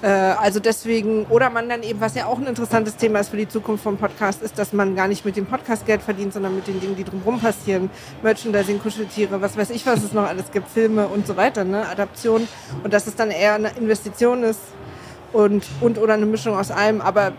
Äh, 0.02 0.08
also 0.08 0.60
deswegen, 0.60 1.26
oder 1.26 1.50
man 1.50 1.68
dann 1.68 1.82
eben, 1.82 2.00
was 2.00 2.14
ja 2.14 2.26
auch 2.26 2.38
ein 2.38 2.46
interessantes 2.46 2.96
Thema 2.96 3.20
ist 3.20 3.30
für 3.30 3.36
die 3.36 3.48
Zukunft 3.48 3.84
vom 3.84 3.96
Podcast, 3.96 4.42
ist, 4.42 4.58
dass 4.58 4.72
man 4.72 4.96
gar 4.96 5.08
nicht 5.08 5.24
mit 5.24 5.36
dem 5.36 5.46
Podcast 5.46 5.86
Geld 5.86 6.02
verdient, 6.02 6.32
sondern 6.32 6.54
mit 6.54 6.66
den 6.66 6.80
Dingen, 6.80 6.96
die 6.96 7.04
drumherum 7.04 7.40
passieren. 7.40 7.90
Merchandising, 8.22 8.80
Kuscheltiere, 8.80 9.40
was 9.40 9.56
weiß 9.56 9.70
ich, 9.70 9.86
was 9.86 10.02
es 10.02 10.12
noch 10.12 10.26
alles 10.26 10.50
gibt, 10.50 10.68
Filme 10.68 11.08
und 11.08 11.26
so 11.26 11.36
weiter, 11.36 11.64
ne? 11.64 11.88
Adaption. 11.88 12.46
Und 12.84 12.92
dass 12.92 13.06
es 13.06 13.14
dann 13.14 13.30
eher 13.30 13.54
eine 13.54 13.70
Investition 13.76 14.42
ist 14.42 14.60
und, 15.32 15.64
und 15.80 15.98
oder 15.98 16.14
eine 16.14 16.26
Mischung 16.26 16.56
aus 16.56 16.70
allem. 16.70 17.00
Aber 17.00 17.32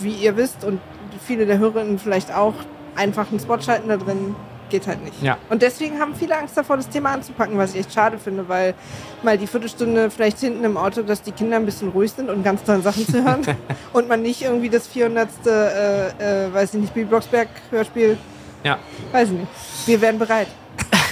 wie 0.00 0.12
ihr 0.12 0.36
wisst 0.36 0.64
und 0.64 0.80
viele 1.24 1.46
der 1.46 1.58
Hörerinnen 1.58 1.98
vielleicht 1.98 2.34
auch, 2.34 2.54
einfach 2.96 3.30
einen 3.30 3.40
Spot 3.40 3.60
schalten 3.60 3.88
da 3.88 3.96
drin 3.96 4.34
geht 4.68 4.86
halt 4.86 5.04
nicht. 5.04 5.22
Ja. 5.22 5.38
Und 5.48 5.62
deswegen 5.62 6.00
haben 6.00 6.14
viele 6.14 6.36
Angst 6.36 6.56
davor, 6.56 6.76
das 6.76 6.88
Thema 6.88 7.12
anzupacken, 7.12 7.56
was 7.56 7.74
ich 7.74 7.80
echt 7.80 7.92
schade 7.92 8.18
finde, 8.18 8.48
weil 8.48 8.74
mal 9.22 9.38
die 9.38 9.46
Viertelstunde 9.46 10.10
vielleicht 10.10 10.38
hinten 10.40 10.64
im 10.64 10.76
Auto, 10.76 11.02
dass 11.02 11.22
die 11.22 11.32
Kinder 11.32 11.56
ein 11.56 11.64
bisschen 11.64 11.90
ruhig 11.90 12.12
sind 12.12 12.28
und 12.28 12.42
ganz 12.42 12.64
tolle 12.64 12.80
Sachen 12.80 13.06
zu 13.06 13.22
hören 13.24 13.42
und 13.92 14.08
man 14.08 14.22
nicht 14.22 14.42
irgendwie 14.42 14.68
das 14.68 14.86
400. 14.88 15.28
Äh, 15.46 16.46
äh, 16.46 16.52
weiß 16.52 16.74
ich 16.74 16.80
nicht, 16.80 16.94
Bill 16.94 17.06
Blocksberg 17.06 17.48
Hörspiel, 17.70 18.18
Ja. 18.64 18.78
weiß 19.12 19.28
ich 19.28 19.34
nicht. 19.34 19.48
Wir 19.86 20.00
wären 20.00 20.18
bereit. 20.18 20.48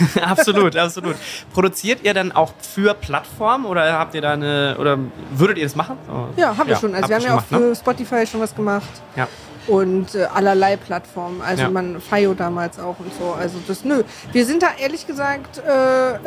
absolut, 0.23 0.77
absolut. 0.77 1.17
Produziert 1.53 2.01
ihr 2.03 2.15
dann 2.15 2.33
auch 2.33 2.53
für 2.61 2.95
Plattformen 2.95 3.65
oder 3.67 3.99
habt 3.99 4.15
ihr 4.15 4.21
da 4.23 4.33
eine, 4.33 4.77
oder 4.79 4.99
würdet 5.35 5.59
ihr 5.59 5.65
das 5.65 5.77
machen? 5.77 5.97
Oh. 6.11 6.27
Ja, 6.37 6.57
haben 6.57 6.69
wir 6.69 6.77
schon. 6.77 6.95
Also 6.95 7.09
wir 7.09 7.17
haben 7.17 7.23
ja 7.25 7.37
auch 7.37 7.47
gemacht, 7.49 7.63
für 7.65 7.75
Spotify 7.77 8.27
schon 8.27 8.41
was 8.41 8.55
gemacht. 8.55 8.89
ne? 9.17 9.23
Ja. 9.23 9.29
und 9.67 10.15
äh, 10.15 10.25
allerlei 10.35 10.77
Plattformen. 10.77 11.41
Also 11.41 11.63
Ja. 11.63 11.71
man 11.71 12.01
Fio 12.01 12.35
damals 12.35 12.79
auch 12.79 12.99
und 12.99 13.13
so. 13.19 13.33
Also 13.33 13.59
das 13.67 13.83
nö. 13.85 14.03
Wir 14.33 14.45
sind 14.45 14.63
da 14.63 14.69
ehrlich 14.79 15.07
gesagt 15.07 15.59
äh, 15.67 16.13
äh, 16.15 16.19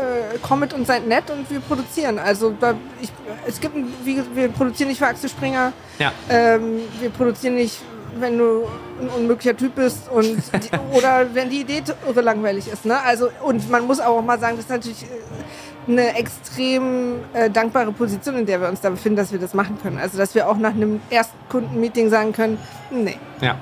Comet 0.42 0.74
und 0.74 0.88
seid 0.88 1.08
nett 1.08 1.30
und 1.30 1.50
wir 1.52 1.60
produzieren. 1.60 2.18
Also 2.18 2.56
da, 2.60 2.74
ich, 3.02 3.10
es 3.48 3.60
gibt 3.60 3.76
ein, 3.76 3.94
wie, 4.04 4.22
wir 4.34 4.50
produzieren 4.50 4.90
nicht 4.90 4.98
für 5.00 5.06
Axel 5.08 5.30
Springer. 5.30 5.72
Ja. 6.00 6.12
Ähm, 6.30 6.80
wir 7.00 7.10
produzieren 7.12 7.56
nicht 7.56 7.80
wenn 8.20 8.38
du 8.38 8.68
ein 9.02 9.10
unmöglicher 9.10 9.56
Typ 9.56 9.76
bist 9.76 10.10
und 10.10 10.38
die, 10.54 10.98
oder 10.98 11.28
wenn 11.34 11.50
die 11.50 11.62
Idee 11.62 11.84
irre 12.08 12.22
langweilig 12.22 12.68
ist. 12.68 12.86
Ne? 12.86 13.00
Also 13.02 13.30
und 13.44 13.70
man 13.70 13.86
muss 13.86 14.00
auch 14.00 14.22
mal 14.22 14.40
sagen, 14.40 14.56
das 14.56 14.66
ist 14.66 14.72
natürlich 14.72 15.04
äh, 15.04 15.92
eine 15.92 16.16
extrem 16.16 17.20
äh, 17.34 17.50
dankbare 17.50 17.92
Position, 17.92 18.38
in 18.38 18.46
der 18.46 18.62
wir 18.62 18.70
uns 18.70 18.82
da 18.82 18.90
befinden, 18.90 19.18
dass 19.18 19.32
wir 19.32 19.40
das 19.40 19.54
machen 19.54 19.78
können. 19.82 19.98
Also 19.98 20.18
dass 20.18 20.36
wir 20.36 20.50
auch 20.50 20.58
nach 20.58 20.74
einem 20.74 21.02
ersten 21.10 21.38
Kundenmeeting 21.50 22.10
sagen 22.10 22.34
können, 22.34 22.58
nee. 22.92 23.18
Ja. 23.42 23.58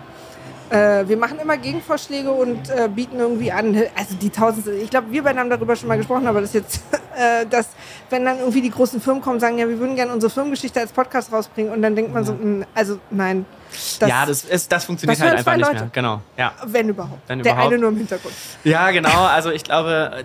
Äh, 0.69 1.07
wir 1.07 1.17
machen 1.17 1.37
immer 1.39 1.57
Gegenvorschläge 1.57 2.31
und 2.31 2.69
äh, 2.69 2.89
bieten 2.89 3.19
irgendwie 3.19 3.51
an, 3.51 3.75
also 3.95 4.15
die 4.15 4.31
tausendste, 4.31 4.73
ich 4.73 4.89
glaube, 4.89 5.11
wir 5.11 5.21
beide 5.21 5.39
haben 5.39 5.49
darüber 5.49 5.75
schon 5.75 5.87
mal 5.87 5.97
gesprochen, 5.97 6.25
aber 6.25 6.41
das 6.41 6.49
ist 6.49 6.55
jetzt, 6.55 6.83
äh, 7.15 7.45
dass 7.45 7.69
wenn 8.09 8.25
dann 8.25 8.39
irgendwie 8.39 8.61
die 8.61 8.71
großen 8.71 8.99
Firmen 8.99 9.21
kommen 9.21 9.35
und 9.35 9.41
sagen, 9.41 9.59
ja, 9.59 9.69
wir 9.69 9.77
würden 9.77 9.95
gerne 9.95 10.11
unsere 10.11 10.31
Firmengeschichte 10.31 10.79
als 10.79 10.91
Podcast 10.91 11.31
rausbringen 11.31 11.71
und 11.71 11.83
dann 11.83 11.95
denkt 11.95 12.13
man 12.13 12.25
so, 12.25 12.33
mh, 12.33 12.65
also 12.73 12.97
nein. 13.11 13.45
Das, 13.99 14.09
ja, 14.09 14.25
das, 14.25 14.43
ist, 14.43 14.71
das 14.71 14.85
funktioniert 14.85 15.19
das 15.19 15.25
halt 15.27 15.37
einfach 15.37 15.55
nicht 15.55 15.67
Leute. 15.67 15.79
mehr. 15.81 15.89
Genau. 15.93 16.21
Ja. 16.37 16.53
Wenn 16.65 16.89
überhaupt. 16.89 17.21
Wenn 17.27 17.41
Der 17.43 17.53
überhaupt. 17.53 17.71
eine 17.73 17.81
nur 17.81 17.89
im 17.91 17.97
Hintergrund. 17.97 18.33
Ja, 18.63 18.91
genau. 18.91 19.25
Also 19.25 19.51
ich 19.51 19.63
glaube, 19.63 20.23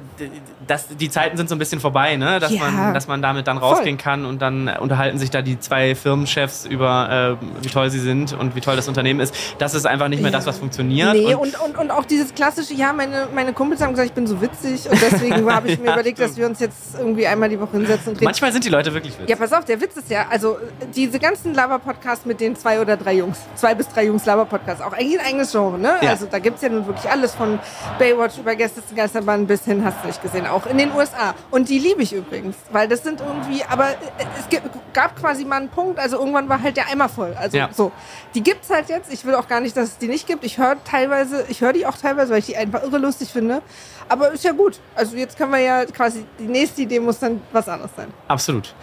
das, 0.66 0.86
die 0.88 1.10
Zeiten 1.10 1.36
sind 1.36 1.48
so 1.48 1.54
ein 1.54 1.58
bisschen 1.58 1.80
vorbei, 1.80 2.16
ne? 2.16 2.38
dass, 2.40 2.52
Ja. 2.52 2.70
man, 2.70 2.94
dass 2.94 3.08
man 3.08 3.22
damit 3.22 3.46
dann 3.46 3.58
rausgehen 3.58 3.98
kann 3.98 4.24
und 4.24 4.40
dann 4.42 4.68
unterhalten 4.68 5.18
sich 5.18 5.30
da 5.30 5.42
die 5.42 5.58
zwei 5.58 5.94
Firmenchefs 5.94 6.64
über, 6.66 7.38
äh, 7.40 7.64
wie 7.64 7.68
toll 7.68 7.90
sie 7.90 7.98
sind 8.00 8.32
und 8.32 8.54
wie 8.56 8.60
toll 8.60 8.76
das 8.76 8.88
Unternehmen 8.88 9.20
ist. 9.20 9.34
Das 9.58 9.74
ist 9.74 9.86
einfach 9.86 10.08
nicht 10.08 10.22
mehr 10.22 10.30
Ja. 10.30 10.38
das, 10.38 10.46
was 10.46 10.58
funktioniert. 10.58 11.12
Nee, 11.14 11.34
und, 11.34 11.40
und, 11.60 11.60
und, 11.60 11.78
und 11.78 11.90
auch 11.90 12.04
dieses 12.04 12.34
klassische, 12.34 12.74
ja, 12.74 12.92
meine, 12.92 13.28
meine 13.34 13.52
Kumpels 13.52 13.80
haben 13.82 13.90
gesagt, 13.90 14.08
ich 14.08 14.14
bin 14.14 14.26
so 14.26 14.40
witzig 14.40 14.88
und 14.90 15.00
deswegen 15.00 15.50
habe 15.52 15.68
ich 15.68 15.78
mir 15.78 15.86
Ja, 15.86 15.92
überlegt, 15.94 16.18
stimmt. 16.18 16.30
dass 16.30 16.36
wir 16.36 16.46
uns 16.46 16.60
jetzt 16.60 16.94
irgendwie 16.98 17.26
einmal 17.26 17.48
die 17.48 17.58
Woche 17.60 17.72
hinsetzen 17.72 18.08
und 18.08 18.14
reden. 18.16 18.24
manchmal 18.24 18.52
sind 18.52 18.64
die 18.64 18.68
Leute 18.68 18.92
wirklich 18.94 19.14
witzig. 19.14 19.28
Ja, 19.30 19.36
pass 19.36 19.52
auf, 19.52 19.64
der 19.64 19.80
Witz 19.80 19.96
ist 19.96 20.10
ja, 20.10 20.26
also 20.30 20.58
diese 20.94 21.18
ganzen 21.18 21.54
Lava-Podcasts 21.54 22.26
mit 22.26 22.40
den 22.40 22.54
zwei 22.56 22.80
oder 22.80 22.96
drei 22.96 23.14
Jungs, 23.14 23.38
zwei 23.54 23.74
bis 23.74 23.88
drei 23.88 24.04
Jungs 24.04 24.24
Lava-Podcasts, 24.26 24.82
auch 24.82 24.92
eigentlich 24.92 25.18
ein 25.20 25.26
eigenes 25.26 25.52
Genre, 25.52 25.78
ne? 25.78 25.96
Ja. 26.00 26.10
Also 26.10 26.26
da 26.26 26.38
gibt 26.38 26.56
es 26.56 26.62
ja 26.62 26.68
nun 26.68 26.86
wirklich 26.86 27.10
alles 27.10 27.34
von 27.34 27.58
Baywatch 27.98 28.38
über 28.38 28.54
Gästeliste 28.54 28.94
Geisterbahn 28.94 29.46
bis 29.46 29.64
hin, 29.64 29.84
hast 29.84 30.02
du 30.02 30.06
nicht 30.06 30.22
gesehen, 30.22 30.46
auch 30.46 30.66
in 30.66 30.78
den 30.78 30.92
USA. 30.92 31.34
Und 31.50 31.68
die 31.68 31.78
liebe 31.78 32.02
ich 32.02 32.12
übrigens, 32.12 32.56
weil 32.72 32.88
das 32.88 33.02
sind 33.02 33.20
irgendwie, 33.20 33.62
aber 33.68 33.88
äh, 33.90 33.94
es 34.38 34.60
gab 34.92 35.16
quasi 35.20 35.44
mal 35.44 35.56
einen 35.56 35.68
Punkt, 35.68 35.98
also 35.98 36.18
irgendwann 36.18 36.48
war 36.48 36.62
halt 36.62 36.76
der 36.76 36.88
Eimer 36.88 37.08
voll. 37.08 37.34
Also 37.38 37.56
Ja. 37.56 37.68
so, 37.72 37.92
die 38.34 38.42
gibt's 38.42 38.70
halt 38.70 38.88
jetzt. 38.88 39.12
Ich 39.12 39.24
will 39.24 39.34
auch 39.34 39.48
gar 39.48 39.60
nicht, 39.60 39.76
dass 39.76 39.88
es 39.90 39.98
die 39.98 40.08
nicht 40.08 40.26
gibt. 40.26 40.44
Ich 40.44 40.58
höre 40.58 40.76
teilweise, 40.84 41.44
ich 41.48 41.60
höre 41.60 41.72
die 41.72 41.86
auch 41.86 41.96
teilweise, 41.96 42.30
weil 42.32 42.38
ich 42.40 42.46
die 42.46 42.56
einfach 42.56 42.82
irre 42.82 42.98
lustig 42.98 43.30
finde. 43.30 43.62
Aber 44.08 44.30
ist 44.32 44.44
ja 44.44 44.52
gut. 44.52 44.80
Also 44.94 45.16
jetzt 45.16 45.36
können 45.38 45.52
wir 45.52 45.58
ja 45.60 45.84
quasi, 45.86 46.24
die 46.38 46.46
nächste 46.48 46.82
Idee 46.82 46.98
muss 47.00 47.18
dann 47.20 47.40
was 47.52 47.68
anderes 47.68 47.90
sein. 47.96 48.12
Absolut. 48.28 48.74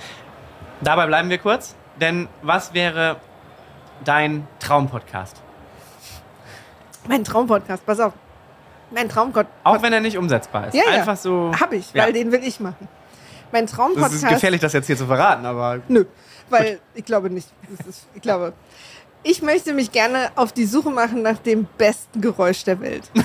Dabei 0.82 1.08
bleiben 1.08 1.30
wir 1.30 1.38
kurz, 1.38 1.76
denn 2.00 2.28
was 2.42 2.74
wäre 2.74 3.18
dein 4.04 4.48
Traumpodcast? 4.60 5.42
Mein 7.08 7.24
Traumpodcast, 7.24 7.86
pass 7.86 8.00
auf. 8.00 8.14
Mein 8.92 9.10
Traumpodcast. 9.10 9.54
Auch 9.64 9.82
wenn 9.82 9.94
er 9.94 10.00
nicht 10.02 10.18
umsetzbar 10.18 10.68
ist. 10.68 10.74
Ja, 10.76 10.84
ja. 10.90 11.00
Einfach 11.00 11.18
so. 11.18 11.52
Hab 11.60 11.74
ich, 11.74 11.94
Ja. 11.94 12.06
weil 12.06 12.14
den 12.14 12.32
will 12.32 12.42
ich 12.44 12.60
machen. 12.60 12.88
Mein 13.52 13.66
Das 13.66 13.76
Traumpodcast. 13.76 14.14
ist 14.16 14.28
gefährlich, 14.28 14.62
das 14.62 14.74
jetzt 14.74 14.88
hier 14.88 14.98
zu 14.98 15.06
verraten, 15.06 15.46
aber. 15.46 15.80
Nö, 15.88 16.06
weil 16.50 16.80
ich 16.96 17.06
glaube 17.06 17.30
nicht. 17.30 17.50
Ist, 17.88 18.08
ich 18.14 18.22
glaube. 18.22 18.54
Ich 19.24 19.42
möchte 19.42 19.74
mich 19.74 19.92
gerne 19.92 20.32
auf 20.36 20.54
die 20.54 20.66
Suche 20.66 20.90
machen 20.90 21.22
nach 21.22 21.38
dem 21.40 21.66
besten 21.78 22.22
Geräusch 22.22 22.64
der 22.64 22.80
Welt. 22.80 23.10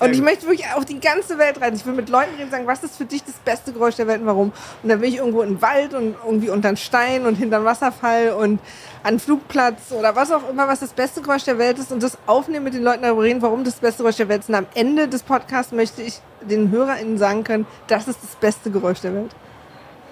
Und 0.00 0.10
ich 0.10 0.18
gut. 0.18 0.24
möchte 0.24 0.46
wirklich 0.46 0.66
auf 0.74 0.84
die 0.84 1.00
ganze 1.00 1.38
Welt 1.38 1.60
reisen. 1.60 1.76
Ich 1.76 1.86
will 1.86 1.94
mit 1.94 2.08
Leuten 2.08 2.30
reden 2.32 2.44
und 2.44 2.50
sagen, 2.50 2.66
was 2.66 2.84
ist 2.84 2.96
für 2.96 3.04
dich 3.04 3.24
das 3.24 3.34
beste 3.34 3.72
Geräusch 3.72 3.96
der 3.96 4.06
Welt 4.06 4.20
und 4.20 4.26
warum? 4.26 4.52
Und 4.82 4.88
dann 4.88 5.00
will 5.00 5.08
ich 5.08 5.16
irgendwo 5.16 5.42
in 5.42 5.54
den 5.54 5.62
Wald 5.62 5.94
und 5.94 6.14
irgendwie 6.24 6.50
unter 6.50 6.74
Stein 6.76 7.26
und 7.26 7.34
hinterm 7.34 7.64
Wasserfall 7.64 8.30
und 8.32 8.60
an 9.02 9.18
Flugplatz 9.18 9.92
oder 9.92 10.14
was 10.14 10.30
auch 10.30 10.48
immer, 10.48 10.68
was 10.68 10.80
das 10.80 10.92
beste 10.92 11.22
Geräusch 11.22 11.44
der 11.44 11.58
Welt 11.58 11.78
ist 11.78 11.90
und 11.90 12.02
das 12.02 12.18
aufnehmen 12.26 12.64
mit 12.64 12.74
den 12.74 12.82
Leuten 12.82 13.02
darüber 13.02 13.22
reden, 13.22 13.42
warum 13.42 13.64
das 13.64 13.74
beste 13.76 14.02
Geräusch 14.02 14.16
der 14.16 14.28
Welt 14.28 14.40
ist. 14.40 14.48
Und 14.48 14.54
am 14.54 14.66
Ende 14.74 15.08
des 15.08 15.22
Podcasts 15.22 15.72
möchte 15.72 16.02
ich 16.02 16.20
den 16.42 16.70
HörerInnen 16.70 17.18
sagen 17.18 17.44
können, 17.44 17.66
das 17.88 18.06
ist 18.08 18.22
das 18.22 18.36
beste 18.36 18.70
Geräusch 18.70 19.00
der 19.00 19.14
Welt. 19.14 19.34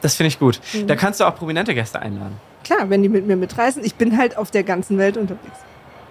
Das 0.03 0.15
finde 0.15 0.29
ich 0.29 0.39
gut. 0.39 0.61
Mhm. 0.73 0.87
Da 0.87 0.97
kannst 0.97 1.21
du 1.21 1.25
auch 1.25 1.35
prominente 1.35 1.75
Gäste 1.75 2.01
einladen. 2.01 2.37
Klar, 2.65 2.91
wenn 2.91 3.03
die 3.03 3.09
mit 3.09 3.27
mir 3.27 3.37
mitreisen. 3.37 3.85
Ich 3.85 3.95
bin 3.95 4.19
halt 4.19 4.37
auf 4.37 4.51
der 4.51 4.65
ganzen 4.65 4.99
Welt 4.99 5.17
unterwegs. 5.17 5.59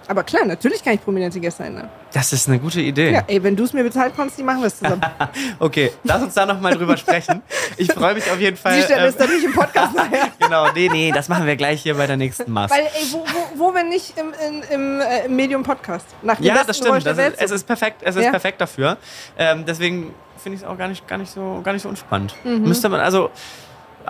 Aber 0.08 0.24
klar, 0.24 0.46
natürlich 0.46 0.84
kann 0.84 0.94
ich 0.94 1.04
prominente 1.04 1.40
Gäste 1.40 1.64
einladen. 1.64 1.90
Das 2.14 2.32
ist 2.32 2.48
eine 2.48 2.60
gute 2.60 2.80
Idee. 2.82 3.12
Ja, 3.12 3.24
ey, 3.28 3.42
wenn 3.44 3.56
du 3.56 3.64
es 3.64 3.74
mir 3.74 3.84
bezahlt 3.84 4.14
kannst, 4.16 4.38
die 4.38 4.44
machen 4.44 4.60
wir 4.62 4.68
es 4.68 4.78
zusammen. 4.78 5.02
Okay, 5.60 5.92
lass 6.04 6.22
uns 6.22 6.34
da 6.34 6.46
nochmal 6.46 6.74
drüber 6.76 6.96
sprechen. 6.98 7.42
Ich 7.78 7.92
freue 7.92 8.14
mich 8.14 8.30
auf 8.30 8.40
jeden 8.40 8.58
Fall. 8.58 8.78
Die 8.78 8.84
Stelle 8.84 9.04
ähm, 9.04 9.10
ist 9.10 9.20
dann 9.20 9.30
nicht 9.30 9.44
im 9.44 9.54
Podcast 9.54 9.96
nachher. 9.96 10.30
genau, 10.40 10.72
nee, 10.74 10.90
nee, 10.92 11.12
das 11.12 11.28
machen 11.30 11.46
wir 11.46 11.56
gleich 11.56 11.82
hier 11.82 11.96
bei 11.96 12.08
der 12.08 12.18
nächsten 12.18 12.52
Mast. 12.52 12.74
Weil, 12.74 12.86
ey, 12.86 13.08
wo, 13.12 13.20
wo, 13.20 13.68
wo 13.70 13.74
wenn 13.74 13.90
nicht 13.90 14.14
im, 14.18 14.34
im, 14.72 15.02
äh, 15.02 15.26
im 15.26 15.36
Medium-Podcast? 15.36 16.06
Nach 16.22 16.36
dem 16.38 16.46
Ja, 16.46 16.64
das 16.64 16.78
stimmt. 16.78 17.06
Das 17.06 17.18
ist, 17.18 17.42
es 17.42 17.52
ist 17.52 17.66
perfekt, 17.68 18.02
es 18.02 18.16
ist 18.16 18.24
Ja. 18.26 18.32
perfekt 18.32 18.62
dafür. 18.62 18.98
Ähm, 19.38 19.66
deswegen 19.66 20.14
finde 20.38 20.58
ich 20.58 20.62
es 20.64 20.68
auch 20.68 20.78
gar 20.78 20.88
nicht, 20.88 21.08
gar, 21.08 21.18
nicht 21.18 21.32
so, 21.32 21.62
gar 21.64 21.74
nicht 21.74 21.82
so 21.82 21.90
unspannend. 21.90 22.36
Mhm. 22.44 22.64
Müsste 22.64 22.90
man, 22.90 23.00
also, 23.00 23.30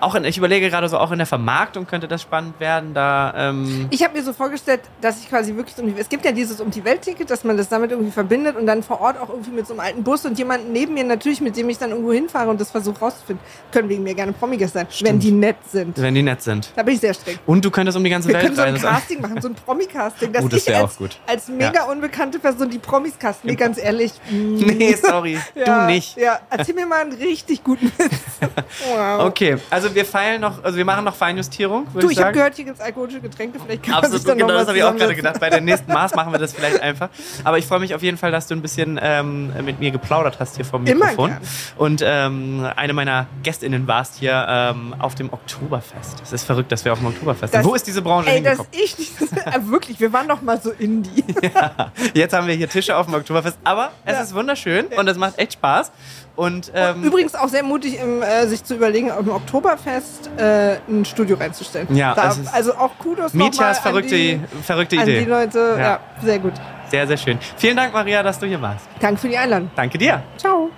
auch 0.02 0.16
in, 0.16 0.24
ich 0.26 0.38
überlege 0.38 0.70
gerade 0.70 0.88
so, 0.90 0.98
auch 0.98 1.12
in 1.12 1.18
der 1.18 1.28
Vermarktung 1.28 1.86
könnte 1.88 2.08
das 2.08 2.22
spannend 2.22 2.60
werden. 2.60 2.94
Da, 2.94 3.34
ähm, 3.36 3.88
Ich 3.90 4.04
habe 4.04 4.16
mir 4.18 4.24
so 4.24 4.34
vorgestellt, 4.34 4.82
dass 5.02 5.20
ich 5.22 5.30
quasi 5.30 5.56
wirklich, 5.56 5.78
um 5.78 5.94
die, 5.94 6.00
es 6.00 6.10
gibt 6.10 6.26
ja 6.26 6.32
dieses 6.32 6.60
Um 6.62 6.72
die 6.72 6.84
Welt-Ticket, 6.84 7.30
dass 7.30 7.44
man 7.44 7.58
das 7.58 7.70
damit 7.70 7.92
irgendwie 7.92 8.12
verbindet 8.12 8.56
und 8.56 8.66
dann 8.66 8.84
vor 8.84 9.02
Ort 9.02 9.20
auch 9.20 9.30
irgendwie 9.30 9.52
mit 9.52 9.68
so 9.68 9.74
einem 9.74 9.80
alten 9.82 10.04
Bus 10.04 10.26
und 10.26 10.38
jemanden 10.38 10.72
neben 10.72 10.94
mir 10.94 11.04
natürlich, 11.04 11.42
mit 11.42 11.56
dem 11.58 11.70
ich 11.70 11.78
dann 11.78 11.92
irgendwo 11.92 12.14
hinfahre 12.14 12.50
und 12.50 12.60
das 12.62 12.72
versuche 12.72 13.00
rauszufinden. 13.00 13.44
Können 13.72 13.90
wegen 13.90 14.04
mir 14.04 14.16
gerne 14.16 14.34
Promiges 14.34 14.74
sein, 14.74 14.88
wenn 15.02 15.20
die 15.20 15.32
nett 15.32 15.58
sind. 15.70 16.00
wenn 16.02 16.16
die 16.16 16.24
nett 16.24 16.42
sind. 16.42 16.72
Da 16.76 16.84
bin 16.84 16.96
ich 16.96 17.00
sehr 17.02 17.14
streng. 17.14 17.40
Und 17.46 17.64
du 17.66 17.72
könntest 17.72 17.98
um 17.98 18.04
die 18.04 18.10
ganze 18.10 18.28
Wir 18.30 18.36
Welt 18.36 18.44
können 18.46 18.56
so 18.56 18.62
ein 18.64 18.74
reisen. 18.76 18.90
Casting 18.90 19.22
machen, 19.22 19.42
so 19.42 19.48
ein 19.50 19.56
Promi-Casting, 19.56 20.32
dass 20.34 20.44
Oh, 20.44 20.48
das 20.48 20.62
ich 20.62 20.68
wär 20.68 20.82
als, 20.82 20.94
auch 20.94 20.98
gut. 20.98 21.18
als 21.28 21.48
mega 21.48 21.84
unbekannte 21.86 22.40
Person 22.40 22.70
die 22.70 22.80
Promis 22.80 23.18
casten. 23.18 23.50
Nee, 23.50 23.56
ganz 23.56 23.78
ehrlich. 23.78 24.12
mm, 24.30 24.56
Nee, 24.76 24.94
sorry, 24.96 25.38
ja, 25.56 25.86
du 25.88 25.92
nicht. 25.94 26.18
Ja, 26.18 26.40
erzähl 26.50 26.76
mir 26.76 26.86
mal 26.86 27.02
einen 27.02 27.14
richtig 27.14 27.64
guten 27.64 27.92
Witz. 27.98 28.12
Wow. 28.96 29.26
Okay, 29.28 29.58
also 29.70 29.85
Also 29.86 29.96
wir 29.96 30.06
feilen 30.06 30.42
noch, 30.42 30.64
also 30.64 30.78
wir 30.78 30.86
machen 30.86 31.06
noch 31.06 31.14
Feinjustierung, 31.16 31.86
Du, 31.94 32.10
ich 32.10 32.18
ich 32.18 32.24
habe 32.24 32.32
gehört, 32.34 32.56
hier 32.56 32.66
gibt 32.66 32.78
es 32.80 32.84
alkoholische 32.84 33.20
Getränke. 33.20 33.60
Vielleicht 33.64 33.84
kann 33.84 33.92
man 33.94 34.00
Absolut, 34.00 34.22
sich 34.22 34.28
dann 34.28 34.38
genau, 34.40 34.54
das 34.54 34.68
habe 34.68 34.78
ich 34.80 34.84
auch 34.84 34.96
gerade 34.96 35.14
gedacht. 35.16 35.40
Bei 35.40 35.50
der 35.52 35.62
nächsten 35.62 35.92
Maß 35.94 36.16
machen 36.16 36.32
wir 36.32 36.40
das 36.40 36.54
vielleicht 36.54 36.82
einfach. 36.82 37.10
Aber 37.44 37.60
ich 37.60 37.68
freue 37.68 37.80
mich 37.80 37.94
auf 37.94 38.02
jeden 38.02 38.18
Fall, 38.18 38.32
dass 38.32 38.48
du 38.48 38.56
ein 38.56 38.64
bisschen 38.64 39.00
ähm, 39.00 39.54
mit 39.64 39.80
mir 39.80 39.92
geplaudert 39.92 40.38
hast 40.40 40.56
hier 40.56 40.66
vom 40.66 40.88
Immer 40.88 41.06
Mikrofon. 41.06 41.30
gern. 41.30 41.42
Und 41.78 42.02
ähm, 42.04 42.68
eine 42.76 42.94
meiner 42.94 43.28
GästInnen 43.44 43.88
warst 43.88 44.16
hier 44.16 44.44
ähm, 44.50 44.96
auf 44.98 45.14
dem 45.14 45.32
Oktoberfest. 45.32 46.20
Es 46.24 46.34
ist 46.34 46.46
verrückt, 46.46 46.72
dass 46.72 46.84
wir 46.84 46.92
auf 46.94 47.00
dem 47.00 47.08
Oktoberfest 47.10 47.54
sind. 47.54 47.64
Das- 47.64 47.70
Wo 47.70 47.76
ist 47.76 47.86
diese 47.86 48.02
Branche 48.02 48.32
Ey, 48.32 48.42
dass 48.42 48.58
hingekommen? 48.58 48.72
ich 48.84 48.98
nicht. 48.98 49.22
äh, 49.46 49.68
wirklich, 49.70 50.00
wir 50.00 50.12
waren 50.12 50.28
doch 50.28 50.42
mal 50.42 50.60
so 50.60 50.72
Indie. 50.72 51.24
Jetzt 52.16 52.34
haben 52.34 52.48
wir 52.48 52.56
hier 52.56 52.70
Tische 52.70 52.98
auf 52.98 53.06
dem 53.06 53.14
Oktoberfest. 53.16 53.60
Aber 53.64 53.92
es 54.04 54.14
Ja. 54.14 54.22
ist 54.24 54.34
wunderschön 54.34 54.88
und 54.98 55.08
es 55.08 55.18
macht 55.18 55.38
echt 55.38 55.54
Spaß. 55.54 55.92
Und 56.36 56.72
ähm, 56.76 57.04
Übrigens 57.04 57.34
auch 57.36 57.48
sehr 57.48 57.64
mutig, 57.64 57.98
im, 58.00 58.22
äh, 58.22 58.46
sich 58.48 58.64
zu 58.64 58.76
überlegen, 58.76 59.10
auf 59.10 59.20
dem 59.24 59.30
Oktoberfest 59.30 60.30
äh, 60.38 60.78
ein 60.90 61.06
Studio 61.06 61.38
reinzustellen. 61.38 61.88
Ja, 61.96 62.14
da, 62.14 62.28
es 62.30 62.38
ist- 62.40 62.54
also 62.54 62.74
auch 62.76 62.98
Kudos 63.00 63.34
nochmal 63.34 63.50
Mietjas 63.50 63.78
an 63.78 63.84
verrückte, 63.84 64.16
die, 64.16 64.40
verrückte 64.64 65.00
an 65.00 65.06
die 65.06 65.12
Idee. 65.16 65.24
Leute. 65.30 65.60
Ja. 65.78 65.84
Ja. 65.84 66.00
sehr 66.22 66.40
gut. 66.40 66.54
Sehr, 66.90 67.08
sehr 67.08 67.18
schön. 67.18 67.40
Vielen 67.58 67.78
Dank, 67.78 67.94
Maria, 67.94 68.22
dass 68.22 68.38
du 68.38 68.46
hier 68.46 68.62
warst. 68.62 68.86
Danke 69.00 69.20
für 69.22 69.28
die 69.30 69.38
Einladung. 69.38 69.72
Danke 69.76 69.98
dir. 69.98 70.22
Ciao. 70.38 70.70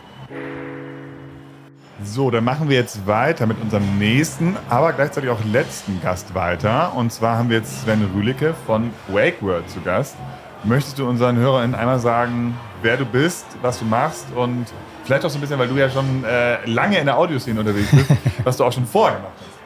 So, 2.03 2.29
dann 2.29 2.43
machen 2.43 2.69
wir 2.69 2.77
jetzt 2.77 3.07
weiter 3.07 3.47
mit 3.47 3.59
unserem 3.59 3.97
nächsten, 3.97 4.55
aber 4.69 4.93
gleichzeitig 4.93 5.29
auch 5.31 5.43
letzten 5.51 5.99
Gast 6.01 6.35
weiter. 6.35 6.93
Und 6.95 7.11
zwar 7.11 7.37
haben 7.37 7.49
wir 7.49 7.57
jetzt 7.57 7.81
Sven 7.81 8.07
Rühlicke 8.15 8.53
von 8.67 8.91
Wake 9.07 9.41
World 9.41 9.67
zu 9.69 9.81
Gast. 9.81 10.15
Möchtest 10.63 10.99
du 10.99 11.07
unseren 11.09 11.37
HörerInnen 11.37 11.75
einmal 11.75 11.99
sagen, 11.99 12.55
wer 12.83 12.97
du 12.97 13.05
bist, 13.05 13.45
was 13.61 13.79
du 13.79 13.85
machst 13.85 14.27
und 14.35 14.67
vielleicht 15.07 15.25
auch 15.25 15.29
so 15.29 15.37
ein 15.37 15.41
bisschen, 15.41 15.57
weil 15.57 15.69
du 15.69 15.75
ja 15.75 15.89
schon 15.89 16.23
äh, 16.23 16.65
lange 16.69 16.99
in 16.99 17.05
der 17.05 17.17
Audioszene 17.17 17.59
unterwegs 17.59 17.89
bist, 17.91 18.11
was 18.43 18.57
du 18.57 18.65
auch 18.65 18.71
schon 18.71 18.85
vorher 18.85 19.17
gemacht 19.17 19.33
hast? 19.39 19.57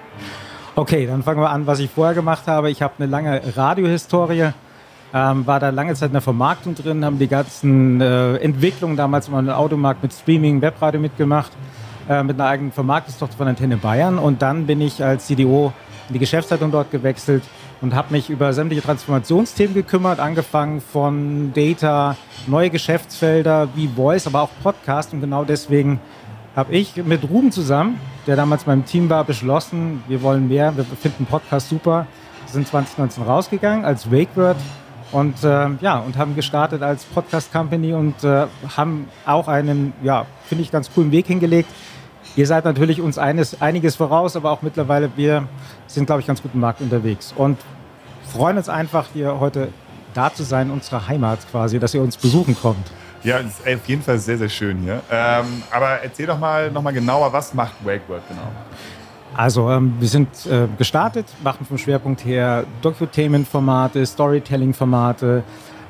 Okay, 0.75 1.05
dann 1.05 1.23
fangen 1.23 1.41
wir 1.41 1.49
an, 1.49 1.67
was 1.67 1.79
ich 1.79 1.89
vorher 1.89 2.13
gemacht 2.13 2.47
habe. 2.47 2.69
Ich 2.69 2.81
habe 2.81 2.93
eine 2.99 3.07
lange 3.07 3.41
Radiohistorie, 3.57 4.51
ähm, 5.13 5.47
war 5.47 5.59
da 5.59 5.69
lange 5.69 5.95
Zeit 5.95 6.09
in 6.09 6.13
der 6.13 6.21
Vermarktung 6.21 6.75
drin, 6.75 7.03
haben 7.03 7.19
die 7.19 7.27
ganzen 7.27 7.99
äh, 7.99 8.35
Entwicklungen 8.37 8.95
damals 8.95 9.27
im 9.27 9.49
Automarkt 9.49 10.01
mit 10.03 10.13
Streaming, 10.13 10.61
Webradio 10.61 11.01
mitgemacht, 11.01 11.51
äh, 12.07 12.23
mit 12.23 12.39
einer 12.39 12.47
eigenen 12.47 12.71
Vermarktungstochter 12.71 13.35
von 13.35 13.47
Antenne 13.47 13.77
Bayern. 13.77 14.17
Und 14.17 14.41
dann 14.41 14.67
bin 14.67 14.79
ich 14.79 15.03
als 15.03 15.25
CDO 15.25 15.73
in 16.07 16.13
die 16.13 16.19
Geschäftsleitung 16.19 16.71
dort 16.71 16.91
gewechselt 16.91 17.43
und 17.81 17.95
habe 17.95 18.13
mich 18.13 18.29
über 18.29 18.53
sämtliche 18.53 18.83
Transformationsthemen 18.83 19.73
gekümmert, 19.73 20.19
angefangen 20.19 20.81
von 20.81 21.51
Data, 21.53 22.15
neue 22.47 22.69
Geschäftsfelder 22.69 23.69
wie 23.75 23.87
Voice, 23.87 24.27
aber 24.27 24.41
auch 24.41 24.49
Podcast. 24.61 25.13
Und 25.13 25.21
genau 25.21 25.43
deswegen 25.43 25.99
habe 26.55 26.73
ich 26.73 26.95
mit 26.97 27.27
Ruben 27.29 27.51
zusammen, 27.51 27.99
der 28.27 28.35
damals 28.35 28.65
beim 28.65 28.85
Team 28.85 29.09
war, 29.09 29.23
beschlossen, 29.23 30.03
wir 30.07 30.21
wollen 30.21 30.47
mehr, 30.47 30.75
wir 30.77 30.85
finden 30.85 31.25
Podcast 31.25 31.69
super. 31.69 32.05
Wir 32.45 32.53
sind 32.53 32.67
2019 32.67 33.23
rausgegangen 33.23 33.85
als 33.85 34.11
WakeWord 34.11 34.57
und 35.11 35.43
äh, 35.43 35.69
ja 35.81 35.99
und 35.99 36.17
haben 36.17 36.35
gestartet 36.35 36.81
als 36.83 37.03
Podcast 37.05 37.51
Company 37.51 37.93
und 37.93 38.23
äh, 38.23 38.47
haben 38.75 39.07
auch 39.25 39.47
einen, 39.47 39.93
ja, 40.03 40.25
finde 40.45 40.63
ich 40.63 40.71
ganz 40.71 40.93
coolen 40.93 41.11
Weg 41.11 41.27
hingelegt. 41.27 41.69
Ihr 42.35 42.47
seid 42.47 42.63
natürlich 42.63 43.01
uns 43.01 43.17
eines, 43.17 43.61
einiges 43.61 43.95
voraus, 43.95 44.35
aber 44.35 44.51
auch 44.51 44.61
mittlerweile 44.61 45.09
wir 45.15 45.47
sind, 45.87 46.05
glaube 46.05 46.21
ich, 46.21 46.27
ganz 46.27 46.41
gut 46.41 46.51
im 46.53 46.61
Markt 46.61 46.81
unterwegs 46.81 47.33
und 47.35 47.57
freuen 48.31 48.57
uns 48.57 48.69
einfach, 48.69 49.07
hier 49.13 49.39
heute 49.39 49.67
da 50.13 50.33
zu 50.33 50.43
sein, 50.43 50.71
unsere 50.71 51.07
Heimat 51.07 51.39
quasi, 51.51 51.79
dass 51.79 51.93
ihr 51.93 52.01
uns 52.01 52.17
besuchen 52.17 52.55
kommt. 52.55 52.91
Ja, 53.23 53.39
es 53.39 53.59
ist 53.59 53.67
auf 53.67 53.87
jeden 53.87 54.01
Fall 54.01 54.17
sehr, 54.17 54.37
sehr 54.37 54.49
schön 54.49 54.79
hier. 54.79 55.01
Ähm, 55.11 55.63
aber 55.71 56.01
erzähl 56.01 56.25
doch 56.25 56.39
mal 56.39 56.71
noch 56.71 56.81
mal 56.81 56.91
genauer, 56.91 57.31
was 57.31 57.53
macht 57.53 57.73
Wake 57.85 58.01
World 58.07 58.23
genau? 58.27 58.47
Also 59.35 59.69
ähm, 59.69 59.93
wir 59.99 60.07
sind 60.07 60.27
äh, 60.47 60.67
gestartet, 60.77 61.25
machen 61.43 61.65
vom 61.65 61.77
Schwerpunkt 61.77 62.25
her 62.25 62.65
Docutainment-Formate, 62.81 64.05
Storytelling-Formate, 64.05 65.43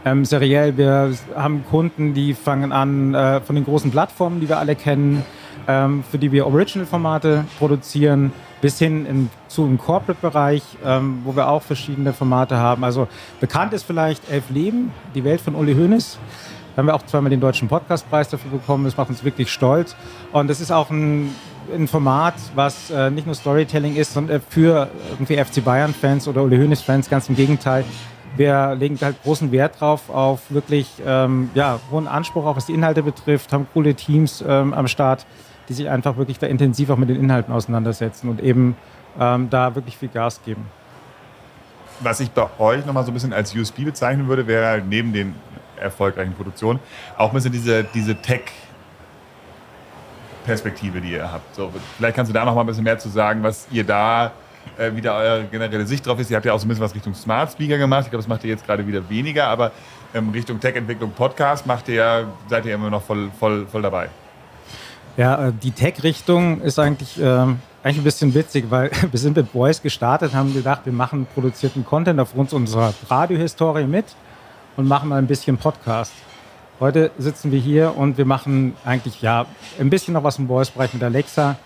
ähm, 0.06 0.26
seriell. 0.26 0.78
Wir 0.78 1.14
haben 1.36 1.64
Kunden, 1.70 2.14
die 2.14 2.34
fangen 2.34 2.72
an 2.72 3.14
äh, 3.14 3.42
von 3.42 3.56
den 3.56 3.66
großen 3.66 3.92
Plattformen, 3.92 4.42
die 4.42 4.50
wir 4.50 4.60
alle 4.60 4.76
kennen, 4.76 5.24
ähm, 5.68 6.04
für 6.10 6.18
die 6.18 6.32
wir 6.32 6.47
Original-Formate 6.47 7.45
produzieren, 7.60 8.32
bis 8.62 8.78
hin 8.78 9.06
in, 9.06 9.30
zu 9.47 9.66
im 9.66 9.78
Corporate-Bereich, 9.78 10.64
ähm, 10.86 11.22
wo 11.24 11.36
wir 11.36 11.49
auch 11.49 11.62
verschiedene 11.62 12.14
Formate 12.14 12.58
haben. 12.58 12.84
Also 12.84 13.08
bekannt 13.39 13.74
ist 13.74 13.84
vielleicht 13.84 14.30
Elf 14.30 14.49
Leben, 14.49 14.91
die 15.16 15.24
Welt 15.24 15.41
von 15.41 15.56
Uli 15.56 15.74
Hoeneß. 15.74 16.18
Da 16.76 16.80
haben 16.80 16.88
wir 16.88 16.95
auch 16.95 17.06
zweimal 17.06 17.30
den 17.30 17.41
Deutschen 17.41 17.68
Podcastpreis 17.68 18.30
dafür 18.30 18.52
bekommen. 18.52 18.86
Das 18.86 18.95
macht 18.95 19.10
uns 19.10 19.24
wirklich 19.24 19.52
stolz. 19.52 19.95
Und 20.32 20.49
es 20.49 20.62
ist 20.62 20.72
auch 20.72 20.89
ein, 20.89 21.36
ein 21.74 21.88
Format, 21.88 22.36
was 22.56 22.89
äh, 22.91 23.10
nicht 23.10 23.26
nur 23.26 23.36
Storytelling 23.36 23.95
ist, 23.95 24.14
sondern 24.14 24.41
für 24.47 24.89
irgendwie 25.12 25.36
FC 25.36 25.64
Bayern-Fans 25.64 26.30
oder 26.30 26.43
Uli 26.43 26.58
Hoeneß-Fans. 26.58 27.10
Ganz 27.10 27.28
im 27.28 27.36
Gegenteil. 27.36 27.84
Wir 28.38 28.76
legen 28.76 28.98
halt 29.02 29.22
großen 29.24 29.52
Wert 29.52 29.82
drauf, 29.82 30.10
auf 30.10 30.50
wirklich 30.50 30.88
ähm, 31.06 31.50
ja, 31.54 31.82
hohen 31.92 32.08
Anspruch, 32.08 32.46
auch 32.46 32.56
was 32.56 32.66
die 32.66 32.74
Inhalte 32.74 33.04
betrifft, 33.04 33.52
haben 33.52 33.68
coole 33.74 33.94
Teams 33.94 34.42
ähm, 34.48 34.74
am 34.74 34.88
Start, 34.88 35.26
die 35.68 35.74
sich 35.74 35.90
einfach 35.90 36.16
wirklich 36.18 36.40
da 36.40 36.48
intensiv 36.48 36.90
auch 36.90 36.98
mit 36.98 37.10
den 37.10 37.20
Inhalten 37.20 37.54
auseinandersetzen 37.54 38.30
und 38.30 38.42
eben 38.42 38.78
ähm, 39.20 39.50
da 39.50 39.76
wirklich 39.76 39.98
viel 39.98 40.08
Gas 40.10 40.42
geben. 40.46 40.66
Was 42.00 42.20
ich 42.20 42.32
bei 42.32 42.48
euch 42.58 42.84
nochmal 42.86 43.04
so 43.04 43.12
ein 43.12 43.14
bisschen 43.14 43.34
als 43.34 43.56
USP 43.56 43.84
bezeichnen 43.84 44.28
würde, 44.28 44.48
wäre 44.48 44.66
halt 44.66 44.88
neben 44.88 45.14
den 45.14 45.36
erfolgreichen 45.78 46.34
Produktionen 46.34 46.80
auch 47.18 47.28
ein 47.30 47.34
bisschen 47.34 47.52
diese, 47.52 47.84
diese 47.84 48.16
Tech-Perspektive, 48.16 51.02
die 51.02 51.12
ihr 51.14 51.32
habt. 51.32 51.56
So, 51.56 51.72
vielleicht 51.98 52.16
kannst 52.16 52.30
du 52.30 52.34
da 52.34 52.46
noch 52.46 52.54
mal 52.56 52.62
ein 52.62 52.68
bisschen 52.68 52.84
mehr 52.84 53.00
zu 53.00 53.10
sagen, 53.10 53.44
was 53.44 53.68
ihr 53.72 53.84
da 53.84 54.32
äh, 54.78 54.95
wieder 54.95 55.16
eure 55.16 55.43
generelle 55.45 55.86
Sicht 55.86 56.05
drauf 56.05 56.20
ist. 56.20 56.30
Ihr 56.32 56.38
habt 56.38 56.45
ja 56.45 56.53
auch 56.53 56.59
so 56.59 56.66
ein 56.66 56.70
bisschen 56.70 56.84
was 56.84 56.95
Richtung 56.95 57.14
Smart 57.14 57.51
Speaker 57.51 57.78
gemacht. 57.78 58.03
Ich 58.05 58.09
glaube, 58.09 58.24
das 58.24 58.28
macht 58.28 58.43
ihr 58.43 58.49
jetzt 58.49 58.66
gerade 58.66 58.86
wieder 58.86 59.07
weniger, 59.09 59.47
aber 59.47 59.72
ähm, 60.14 60.30
Richtung 60.30 60.59
Tech-Entwicklung 60.59 61.12
Podcast 61.12 61.66
macht 61.66 61.88
ihr 61.88 61.95
ja, 61.95 62.24
seid 62.49 62.66
ihr 62.66 62.76
immer 62.76 62.89
noch 62.89 63.01
voll, 63.01 63.30
voll, 63.39 63.66
voll 63.68 63.82
dabei. 63.82 64.09
Ja, 65.18 65.47
äh, 65.47 65.53
die 65.53 65.72
Tech-Richtung 65.72 66.62
ist 66.62 66.80
eigentlich, 66.80 67.20
ähm, 67.22 67.59
eigentlich 67.84 67.97
ein 67.97 68.03
bisschen 68.03 68.34
witzig, 68.34 68.66
weil 68.70 68.91
wir 69.12 69.20
sind 69.20 69.36
mit 69.36 69.49
Voice 69.49 69.82
gestartet, 69.82 70.34
haben 70.34 70.53
gedacht, 70.53 70.82
wir 70.86 70.93
machen 70.93 71.28
produzierten 71.34 71.86
Content 71.86 72.20
aufgrund 72.20 72.53
unserer 72.53 72.93
Radiohistorie 73.09 73.86
mit 73.86 74.05
und 74.78 74.88
machen 74.88 75.09
mal 75.09 75.18
ein 75.18 75.28
bisschen 75.28 75.57
Podcast. 75.57 76.14
Heute 76.80 77.12
sitzen 77.18 77.51
wir 77.51 77.59
hier 77.59 77.95
und 77.95 78.18
wir 78.18 78.26
machen 78.26 78.76
eigentlich 78.84 79.22
ja 79.22 79.45
ein 79.80 79.89
bisschen 79.89 80.16
noch 80.16 80.24
was 80.24 80.39
im 80.39 80.47
Voice-Bereich 80.47 80.93
mit 80.93 81.03
Alexa, 81.03 81.57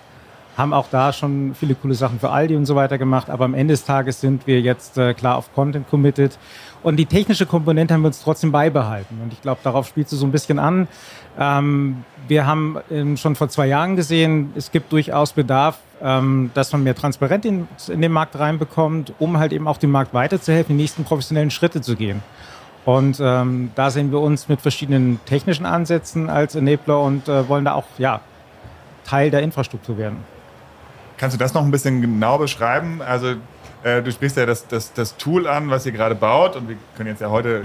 haben 0.58 0.74
auch 0.74 0.88
da 0.89 1.12
schon 1.14 1.53
viele 1.53 1.76
coole 1.76 1.95
Sachen 1.95 2.20
für 2.20 2.30
Aldi 2.30 2.56
und 2.56 2.66
so 2.66 2.76
weiter 2.76 2.97
gemacht, 2.97 3.30
aber 3.30 3.45
am 3.45 3.53
Ende 3.53 3.74
des 3.74 3.84
Tages 3.84 4.22
sind 4.22 4.47
wir 4.47 4.62
jetzt 4.62 4.97
äh, 4.97 5.14
klar 5.14 5.38
auf 5.38 5.53
Content 5.53 5.89
committed 5.89 6.38
und 6.84 6.97
die 6.97 7.06
technische 7.06 7.45
Komponente 7.45 7.93
haben 7.93 8.01
wir 8.01 8.08
uns 8.08 8.22
trotzdem 8.22 8.51
beibehalten 8.51 9.20
und 9.24 9.34
ich 9.34 9.41
glaube, 9.41 9.60
darauf 9.64 9.88
spielst 9.88 10.12
du 10.12 10.16
so 10.16 10.26
ein 10.26 10.32
bisschen 10.32 10.60
an. 10.60 10.88
Ähm, 11.38 12.03
wir 12.28 12.45
haben 12.45 12.78
ähm, 12.89 13.18
schon 13.18 13.36
vor 13.36 13.49
zwei 13.49 13.68
Jahren 13.68 13.95
gesehen, 13.95 14.53
es 14.56 14.72
gibt 14.72 14.91
durchaus 14.91 15.34
Bedarf, 15.34 15.80
ähm, 16.01 16.51
dass 16.53 16.72
man 16.72 16.84
mehr 16.84 16.95
Transparenz 16.95 17.45
in, 17.45 17.68
in 17.88 18.01
den 18.01 18.12
Markt 18.12 18.38
reinbekommt, 18.39 19.14
um 19.20 19.38
halt 19.38 19.53
eben 19.53 19.68
auch 19.68 19.78
dem 19.78 19.91
Markt 19.91 20.14
weiterzuhelfen, 20.14 20.78
die 20.78 20.84
nächsten 20.84 21.03
professionellen 21.03 21.51
Schritte 21.51 21.82
zu 21.82 21.95
gehen. 21.95 22.24
Und 22.86 23.20
ähm, 23.20 23.72
da 23.76 23.89
sehen 23.89 24.12
wir 24.12 24.20
uns 24.20 24.47
mit 24.47 24.62
verschiedenen 24.62 25.20
technischen 25.26 25.66
Ansätzen 25.66 26.30
als 26.30 26.53
Enabler 26.56 27.01
und 27.01 27.28
äh, 27.28 27.49
wollen 27.49 27.66
da 27.66 27.74
auch 27.74 27.86
ja, 27.97 28.22
Teil 29.06 29.32
der 29.32 29.41
Infrastruktur 29.41 29.97
werden. 29.97 30.34
Kannst 31.18 31.36
du 31.36 31.39
das 31.39 31.53
noch 31.53 31.63
ein 31.63 31.72
bisschen 31.72 32.01
genau 32.01 32.38
beschreiben? 32.38 33.01
Also 33.01 33.36
äh, 33.84 34.01
du 34.01 34.11
sprichst 34.11 34.38
ja 34.38 34.45
das, 34.45 34.68
das, 34.68 34.93
das 34.93 35.16
Tool 35.18 35.47
an, 35.47 35.70
was 35.70 35.86
ihr 35.86 35.91
gerade 35.91 36.16
baut 36.16 36.55
und 36.55 36.70
wir 36.70 36.76
können 36.97 37.09
jetzt 37.09 37.22
ja 37.22 37.30
heute 37.30 37.63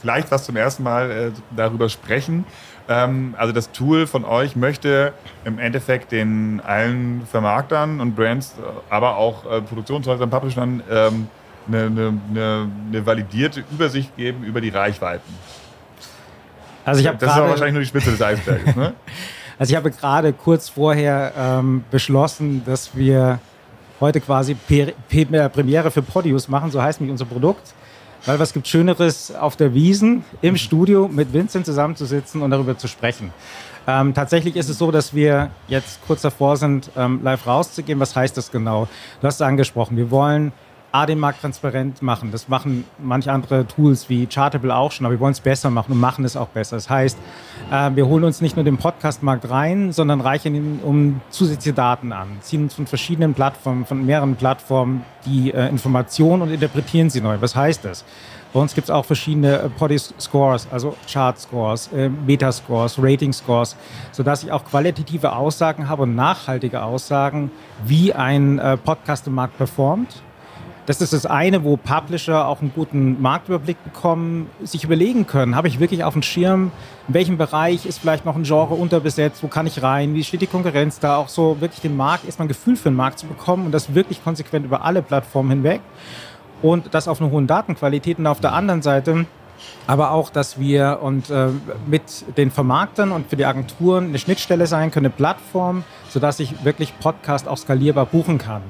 vielleicht- 0.00 0.30
was 0.30 0.44
zum 0.44 0.56
ersten 0.56 0.82
Mal 0.82 1.10
äh, 1.10 1.30
darüber 1.56 1.88
sprechen. 1.88 2.44
Ähm, 2.88 3.34
also 3.36 3.52
das 3.52 3.72
Tool 3.72 4.06
von 4.06 4.24
euch 4.24 4.54
möchte 4.54 5.12
im 5.44 5.58
Endeffekt 5.58 6.12
den 6.12 6.60
allen 6.64 7.26
Vermarktern 7.26 8.00
und 8.00 8.14
Brands, 8.14 8.54
aber 8.90 9.16
auch 9.16 9.50
äh, 9.50 9.60
Produktionshäusern, 9.60 10.30
Publishern 10.30 10.82
ähm, 10.88 11.28
eine, 11.66 11.86
eine, 11.86 12.68
eine, 12.92 13.06
validierte 13.06 13.64
Übersicht 13.72 14.16
geben 14.16 14.44
über 14.44 14.60
die 14.60 14.68
Reichweiten. 14.68 15.34
Also 16.84 17.00
ich 17.00 17.08
habe 17.08 17.18
Das 17.18 17.30
ist 17.32 17.36
aber 17.36 17.48
wahrscheinlich 17.48 17.72
nur 17.74 17.82
die 17.82 17.88
Spitze 17.88 18.12
des 18.12 18.22
Eisberges. 18.22 18.76
Ne? 18.76 18.94
Also 19.58 19.72
ich 19.72 19.76
habe 19.76 19.90
gerade 19.90 20.32
kurz 20.32 20.68
vorher 20.68 21.32
ähm, 21.38 21.84
beschlossen, 21.90 22.62
dass 22.66 22.94
wir 22.94 23.38
heute 24.00 24.20
quasi 24.20 24.54
Pe- 24.54 24.92
Pe- 25.08 25.48
Premiere 25.48 25.90
für 25.90 26.02
Podius 26.02 26.48
machen, 26.48 26.70
so 26.70 26.82
heißt 26.82 27.00
nämlich 27.00 27.12
unser 27.12 27.24
Produkt. 27.24 27.74
Weil 28.26 28.40
was 28.40 28.52
gibt 28.52 28.66
Schöneres 28.66 29.32
auf 29.34 29.54
der 29.56 29.72
Wiesen 29.72 30.24
im 30.42 30.56
Studio 30.56 31.06
mit 31.06 31.32
Vincent 31.32 31.64
zusammenzusitzen 31.64 32.42
und 32.42 32.50
darüber 32.50 32.76
zu 32.76 32.88
sprechen. 32.88 33.32
Ähm, 33.86 34.14
tatsächlich 34.14 34.56
ist 34.56 34.68
es 34.68 34.78
so, 34.78 34.90
dass 34.90 35.14
wir 35.14 35.50
jetzt 35.68 36.00
kurz 36.06 36.22
davor 36.22 36.56
sind, 36.56 36.90
ähm, 36.96 37.20
live 37.22 37.46
rauszugehen. 37.46 38.00
Was 38.00 38.16
heißt 38.16 38.36
das 38.36 38.50
genau? 38.50 38.88
Du 39.20 39.26
hast 39.28 39.36
es 39.36 39.42
angesprochen. 39.42 39.96
Wir 39.96 40.10
wollen 40.10 40.52
A, 40.96 41.04
den 41.04 41.18
Markt 41.18 41.42
transparent 41.42 42.00
machen. 42.00 42.32
Das 42.32 42.48
machen 42.48 42.84
manche 42.98 43.30
andere 43.30 43.66
Tools 43.66 44.08
wie 44.08 44.26
Chartable 44.26 44.74
auch 44.74 44.92
schon, 44.92 45.04
aber 45.04 45.14
wir 45.14 45.20
wollen 45.20 45.32
es 45.32 45.40
besser 45.40 45.68
machen 45.68 45.92
und 45.92 46.00
machen 46.00 46.24
es 46.24 46.38
auch 46.38 46.48
besser. 46.48 46.76
Das 46.76 46.88
heißt, 46.88 47.18
äh, 47.70 47.90
wir 47.94 48.06
holen 48.06 48.24
uns 48.24 48.40
nicht 48.40 48.56
nur 48.56 48.64
den 48.64 48.78
Podcast-Markt 48.78 49.50
rein, 49.50 49.92
sondern 49.92 50.22
reichen 50.22 50.54
ihn 50.54 50.80
um 50.82 51.20
zusätzliche 51.28 51.74
Daten 51.74 52.12
an, 52.12 52.28
ziehen 52.40 52.62
uns 52.62 52.74
von 52.74 52.86
verschiedenen 52.86 53.34
Plattformen, 53.34 53.84
von 53.84 54.06
mehreren 54.06 54.36
Plattformen 54.36 55.04
die 55.26 55.52
äh, 55.52 55.68
Informationen 55.68 56.42
und 56.42 56.50
interpretieren 56.50 57.10
sie 57.10 57.20
neu. 57.20 57.36
Was 57.40 57.54
heißt 57.54 57.84
das? 57.84 58.04
Bei 58.54 58.60
uns 58.62 58.74
gibt 58.74 58.86
es 58.86 58.90
auch 58.90 59.04
verschiedene 59.04 59.64
äh, 59.64 59.68
Body-Scores, 59.68 60.68
also 60.70 60.96
Chart-Scores, 61.12 61.90
äh, 61.92 62.08
Metascores, 62.08 62.96
Rating-Scores, 62.98 63.76
sodass 64.12 64.44
ich 64.44 64.50
auch 64.50 64.64
qualitative 64.64 65.36
Aussagen 65.36 65.90
habe 65.90 66.04
und 66.04 66.14
nachhaltige 66.14 66.82
Aussagen, 66.82 67.50
wie 67.84 68.14
ein 68.14 68.58
äh, 68.58 68.78
Podcast 68.78 69.26
im 69.26 69.34
Markt 69.34 69.58
performt 69.58 70.22
das 70.86 71.00
ist 71.00 71.12
das 71.12 71.26
eine, 71.26 71.64
wo 71.64 71.76
Publisher 71.76 72.46
auch 72.46 72.60
einen 72.60 72.72
guten 72.74 73.20
Marktüberblick 73.20 73.82
bekommen, 73.82 74.48
sich 74.62 74.84
überlegen 74.84 75.26
können, 75.26 75.56
habe 75.56 75.68
ich 75.68 75.80
wirklich 75.80 76.04
auf 76.04 76.12
dem 76.12 76.22
Schirm, 76.22 76.70
in 77.08 77.14
welchem 77.14 77.36
Bereich 77.36 77.86
ist 77.86 77.98
vielleicht 77.98 78.24
noch 78.24 78.36
ein 78.36 78.44
Genre 78.44 78.74
unterbesetzt, 78.74 79.42
wo 79.42 79.48
kann 79.48 79.66
ich 79.66 79.82
rein, 79.82 80.14
wie 80.14 80.24
steht 80.24 80.40
die 80.40 80.46
Konkurrenz 80.46 81.00
da, 81.00 81.16
auch 81.16 81.28
so 81.28 81.60
wirklich 81.60 81.80
den 81.80 81.96
Markt, 81.96 82.24
erstmal 82.24 82.46
ein 82.46 82.48
Gefühl 82.48 82.76
für 82.76 82.90
den 82.90 82.96
Markt 82.96 83.18
zu 83.18 83.26
bekommen 83.26 83.66
und 83.66 83.72
das 83.72 83.94
wirklich 83.94 84.22
konsequent 84.22 84.64
über 84.64 84.84
alle 84.84 85.02
Plattformen 85.02 85.50
hinweg 85.50 85.80
und 86.62 86.94
das 86.94 87.08
auf 87.08 87.20
einer 87.20 87.30
hohen 87.30 87.46
Datenqualität 87.46 88.18
und 88.18 88.26
auf 88.26 88.40
der 88.40 88.52
anderen 88.52 88.82
Seite 88.82 89.26
aber 89.86 90.10
auch, 90.10 90.30
dass 90.30 90.58
wir 90.58 90.98
und 91.02 91.30
äh, 91.30 91.48
mit 91.86 92.02
den 92.36 92.50
Vermarktern 92.50 93.12
und 93.12 93.28
für 93.28 93.36
die 93.36 93.44
Agenturen 93.44 94.08
eine 94.08 94.18
Schnittstelle 94.18 94.66
sein 94.66 94.90
können, 94.90 95.06
eine 95.06 95.14
Plattform, 95.14 95.84
sodass 96.08 96.40
ich 96.40 96.64
wirklich 96.64 96.98
Podcast 96.98 97.48
auch 97.48 97.56
skalierbar 97.56 98.06
buchen 98.06 98.38
kann. 98.38 98.62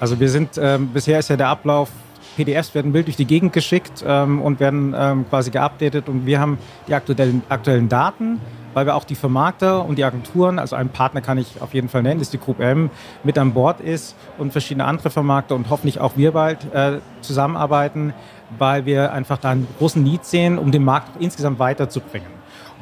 Also 0.00 0.18
wir 0.18 0.30
sind, 0.30 0.58
ähm, 0.60 0.88
bisher 0.88 1.18
ist 1.18 1.28
ja 1.28 1.36
der 1.36 1.48
Ablauf, 1.48 1.90
PDFs 2.36 2.74
werden 2.74 2.94
wild 2.94 3.06
durch 3.06 3.16
die 3.16 3.26
Gegend 3.26 3.52
geschickt 3.52 4.02
ähm, 4.06 4.40
und 4.40 4.58
werden 4.58 4.94
ähm, 4.96 5.26
quasi 5.28 5.50
geupdatet 5.50 6.08
und 6.08 6.24
wir 6.24 6.40
haben 6.40 6.58
die 6.88 6.94
aktuellen, 6.94 7.42
aktuellen 7.50 7.90
Daten, 7.90 8.40
weil 8.72 8.86
wir 8.86 8.94
auch 8.94 9.04
die 9.04 9.14
Vermarkter 9.14 9.84
und 9.84 9.98
die 9.98 10.04
Agenturen, 10.04 10.58
also 10.58 10.74
einen 10.74 10.88
Partner 10.88 11.20
kann 11.20 11.36
ich 11.36 11.60
auf 11.60 11.74
jeden 11.74 11.90
Fall 11.90 12.02
nennen, 12.02 12.20
ist 12.20 12.32
die 12.32 12.38
Group 12.38 12.60
M, 12.60 12.88
mit 13.24 13.36
an 13.36 13.52
Bord 13.52 13.80
ist 13.82 14.16
und 14.38 14.52
verschiedene 14.52 14.86
andere 14.86 15.10
Vermarkter 15.10 15.54
und 15.54 15.68
hoffentlich 15.68 16.00
auch 16.00 16.16
wir 16.16 16.32
bald 16.32 16.72
äh, 16.72 17.00
zusammenarbeiten, 17.20 18.14
weil 18.58 18.86
wir 18.86 19.12
einfach 19.12 19.36
da 19.36 19.50
einen 19.50 19.66
großen 19.78 20.02
Need 20.02 20.24
sehen, 20.24 20.58
um 20.58 20.70
den 20.72 20.82
Markt 20.82 21.20
insgesamt 21.20 21.58
weiterzubringen. 21.58 22.30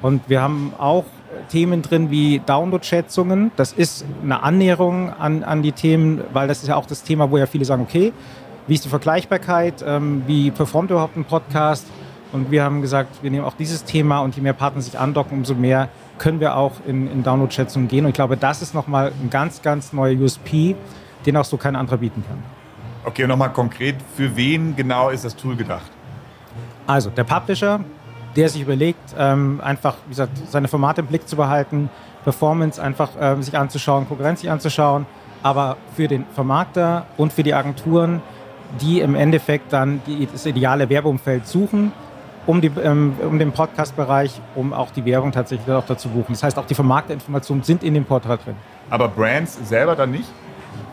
Und 0.03 0.29
wir 0.29 0.41
haben 0.41 0.73
auch 0.79 1.05
Themen 1.49 1.83
drin 1.83 2.11
wie 2.11 2.41
Download-Schätzungen. 2.45 3.51
Das 3.57 3.73
ist 3.73 4.05
eine 4.23 4.43
Annäherung 4.43 5.13
an, 5.13 5.45
an 5.45 5.63
die 5.63 5.73
Themen, 5.73 6.23
weil 6.33 6.49
das 6.49 6.63
ist 6.63 6.69
ja 6.69 6.77
auch 6.77 6.87
das 6.87 7.03
Thema, 7.03 7.31
wo 7.31 7.39
ja 7.39 7.47
viele 7.47 7.65
sagen, 7.65 7.83
okay, 7.83 8.13
wie 8.67 8.75
ist 8.75 8.85
die 8.85 8.89
Vergleichbarkeit, 8.89 9.85
ähm, 9.87 10.23
wie 10.27 10.51
performt 10.51 10.91
überhaupt 10.91 11.17
ein 11.17 11.25
Podcast? 11.25 11.87
Und 12.33 12.51
wir 12.51 12.63
haben 12.63 12.83
gesagt, 12.83 13.23
wir 13.23 13.31
nehmen 13.31 13.45
auch 13.45 13.55
dieses 13.55 13.85
Thema 13.85 14.21
und 14.21 14.37
je 14.37 14.43
mehr 14.43 14.53
Partner 14.53 14.83
sich 14.83 14.99
andocken, 14.99 15.39
umso 15.39 15.55
mehr 15.55 15.89
können 16.19 16.41
wir 16.41 16.57
auch 16.57 16.73
in, 16.87 17.11
in 17.11 17.23
Download-Schätzungen 17.23 17.89
gehen. 17.89 18.05
Und 18.05 18.11
ich 18.11 18.15
glaube, 18.15 18.37
das 18.37 18.61
ist 18.61 18.75
nochmal 18.75 19.13
ein 19.23 19.31
ganz, 19.31 19.63
ganz 19.63 19.93
neuer 19.93 20.15
USP, 20.19 20.77
den 21.25 21.37
auch 21.37 21.45
so 21.45 21.57
kein 21.57 21.77
anderer 21.77 21.99
bieten 21.99 22.23
kann. 22.29 22.43
Okay, 23.05 23.23
und 23.23 23.31
nochmal 23.31 23.53
konkret, 23.53 23.97
für 24.17 24.37
wen 24.37 24.77
genau 24.77 25.09
ist 25.09 25.25
das 25.25 25.35
Tool 25.35 25.57
gedacht? 25.57 25.91
Also, 26.87 27.11
der 27.11 27.25
Publisher 27.25 27.81
der 28.37 28.49
sich 28.49 28.63
überlegt, 28.63 29.15
ähm, 29.19 29.61
einfach, 29.63 29.97
wie 30.07 30.11
gesagt, 30.11 30.33
seine 30.49 30.69
Formate 30.69 31.01
im 31.01 31.07
Blick 31.07 31.29
zu 31.29 31.37
behalten, 31.37 31.91
Performance 32.25 32.83
einfach 32.83 33.11
ähm, 33.21 33.43
sich 33.43 33.57
anzuschauen, 33.57 34.07
Konkurrenz 34.07 34.41
sich 34.41 34.51
anzuschauen, 34.51 35.07
aber 35.43 35.77
für 35.97 36.09
den 36.09 36.27
Vermarkter 36.35 37.07
und 37.17 37.33
für 37.33 37.43
die 37.43 37.55
Agenturen, 37.55 38.21
die 38.81 39.01
im 39.01 39.15
Endeffekt 39.15 39.73
dann 39.73 40.03
die, 40.07 40.27
das 40.27 40.45
ideale 40.47 40.89
Werbeumfeld 40.89 41.47
suchen, 41.47 41.93
um, 42.47 42.61
die, 42.61 42.71
ähm, 42.83 43.15
um 43.23 43.39
den 43.39 43.53
Podcast-Bereich, 43.53 44.41
um 44.55 44.73
auch 44.73 44.91
die 44.91 45.05
Werbung 45.05 45.33
tatsächlich 45.33 45.71
auch 45.75 45.87
dazu 45.87 46.09
buchen. 46.09 46.33
Das 46.33 46.43
heißt, 46.43 46.59
auch 46.59 46.67
die 46.67 46.75
Vermarkterinformationen 46.75 47.63
sind 47.63 47.83
in 47.83 47.95
dem 47.95 48.05
Portal 48.05 48.39
drin. 48.39 48.57
Aber 48.91 49.09
Brands 49.09 49.59
selber 49.69 49.97
dann 49.97 50.11
nicht? 50.11 50.29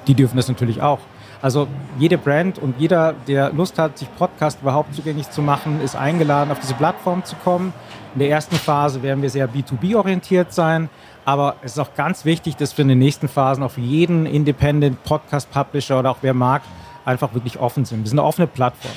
Die 0.07 0.13
dürfen 0.13 0.38
das 0.38 0.47
natürlich 0.47 0.81
auch. 0.81 0.99
Also 1.41 1.67
jede 1.99 2.17
Brand 2.17 2.59
und 2.59 2.75
jeder, 2.79 3.13
der 3.27 3.51
Lust 3.51 3.77
hat, 3.77 3.97
sich 3.97 4.13
Podcast 4.15 4.61
überhaupt 4.61 4.95
zugänglich 4.95 5.29
zu 5.29 5.41
machen, 5.41 5.81
ist 5.81 5.95
eingeladen, 5.95 6.51
auf 6.51 6.59
diese 6.59 6.73
Plattform 6.73 7.23
zu 7.23 7.36
kommen. 7.38 7.73
In 8.13 8.19
der 8.19 8.29
ersten 8.29 8.55
Phase 8.55 9.03
werden 9.03 9.21
wir 9.21 9.29
sehr 9.29 9.49
B2B-orientiert 9.49 10.53
sein. 10.53 10.89
Aber 11.25 11.55
es 11.63 11.73
ist 11.73 11.79
auch 11.79 11.95
ganz 11.95 12.23
wichtig, 12.23 12.55
dass 12.55 12.77
wir 12.77 12.83
in 12.83 12.89
den 12.89 12.99
nächsten 12.99 13.27
Phasen 13.27 13.63
auf 13.63 13.77
jeden 13.77 14.25
Independent 14.25 15.03
Podcast 15.03 15.51
Publisher 15.51 15.99
oder 15.99 16.11
auch 16.11 16.17
wer 16.21 16.36
mag, 16.36 16.61
einfach 17.03 17.33
wirklich 17.33 17.59
offen 17.59 17.83
sind. 17.83 18.03
Wir 18.03 18.09
sind 18.09 18.19
eine 18.19 18.27
offene 18.27 18.47
Plattform. 18.47 18.93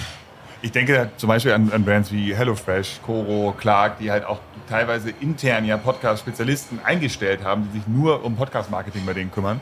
Ich 0.61 0.73
denke 0.73 1.11
zum 1.17 1.29
Beispiel 1.29 1.53
an, 1.53 1.71
an 1.73 1.85
Brands 1.85 2.13
wie 2.13 2.35
HelloFresh, 2.35 3.01
Coro, 3.07 3.55
Clark, 3.57 3.99
die 3.99 4.11
halt 4.11 4.25
auch 4.25 4.41
teilweise 4.69 5.11
intern 5.21 5.65
ja 5.65 5.77
Podcast-Spezialisten 5.77 6.81
eingestellt 6.85 7.45
haben, 7.45 7.69
die 7.73 7.79
sich 7.79 7.87
nur 7.87 8.25
um 8.25 8.37
Podcast-Marketing 8.37 9.07
bei 9.07 9.15
denen 9.15 9.31
kümmern 9.31 9.61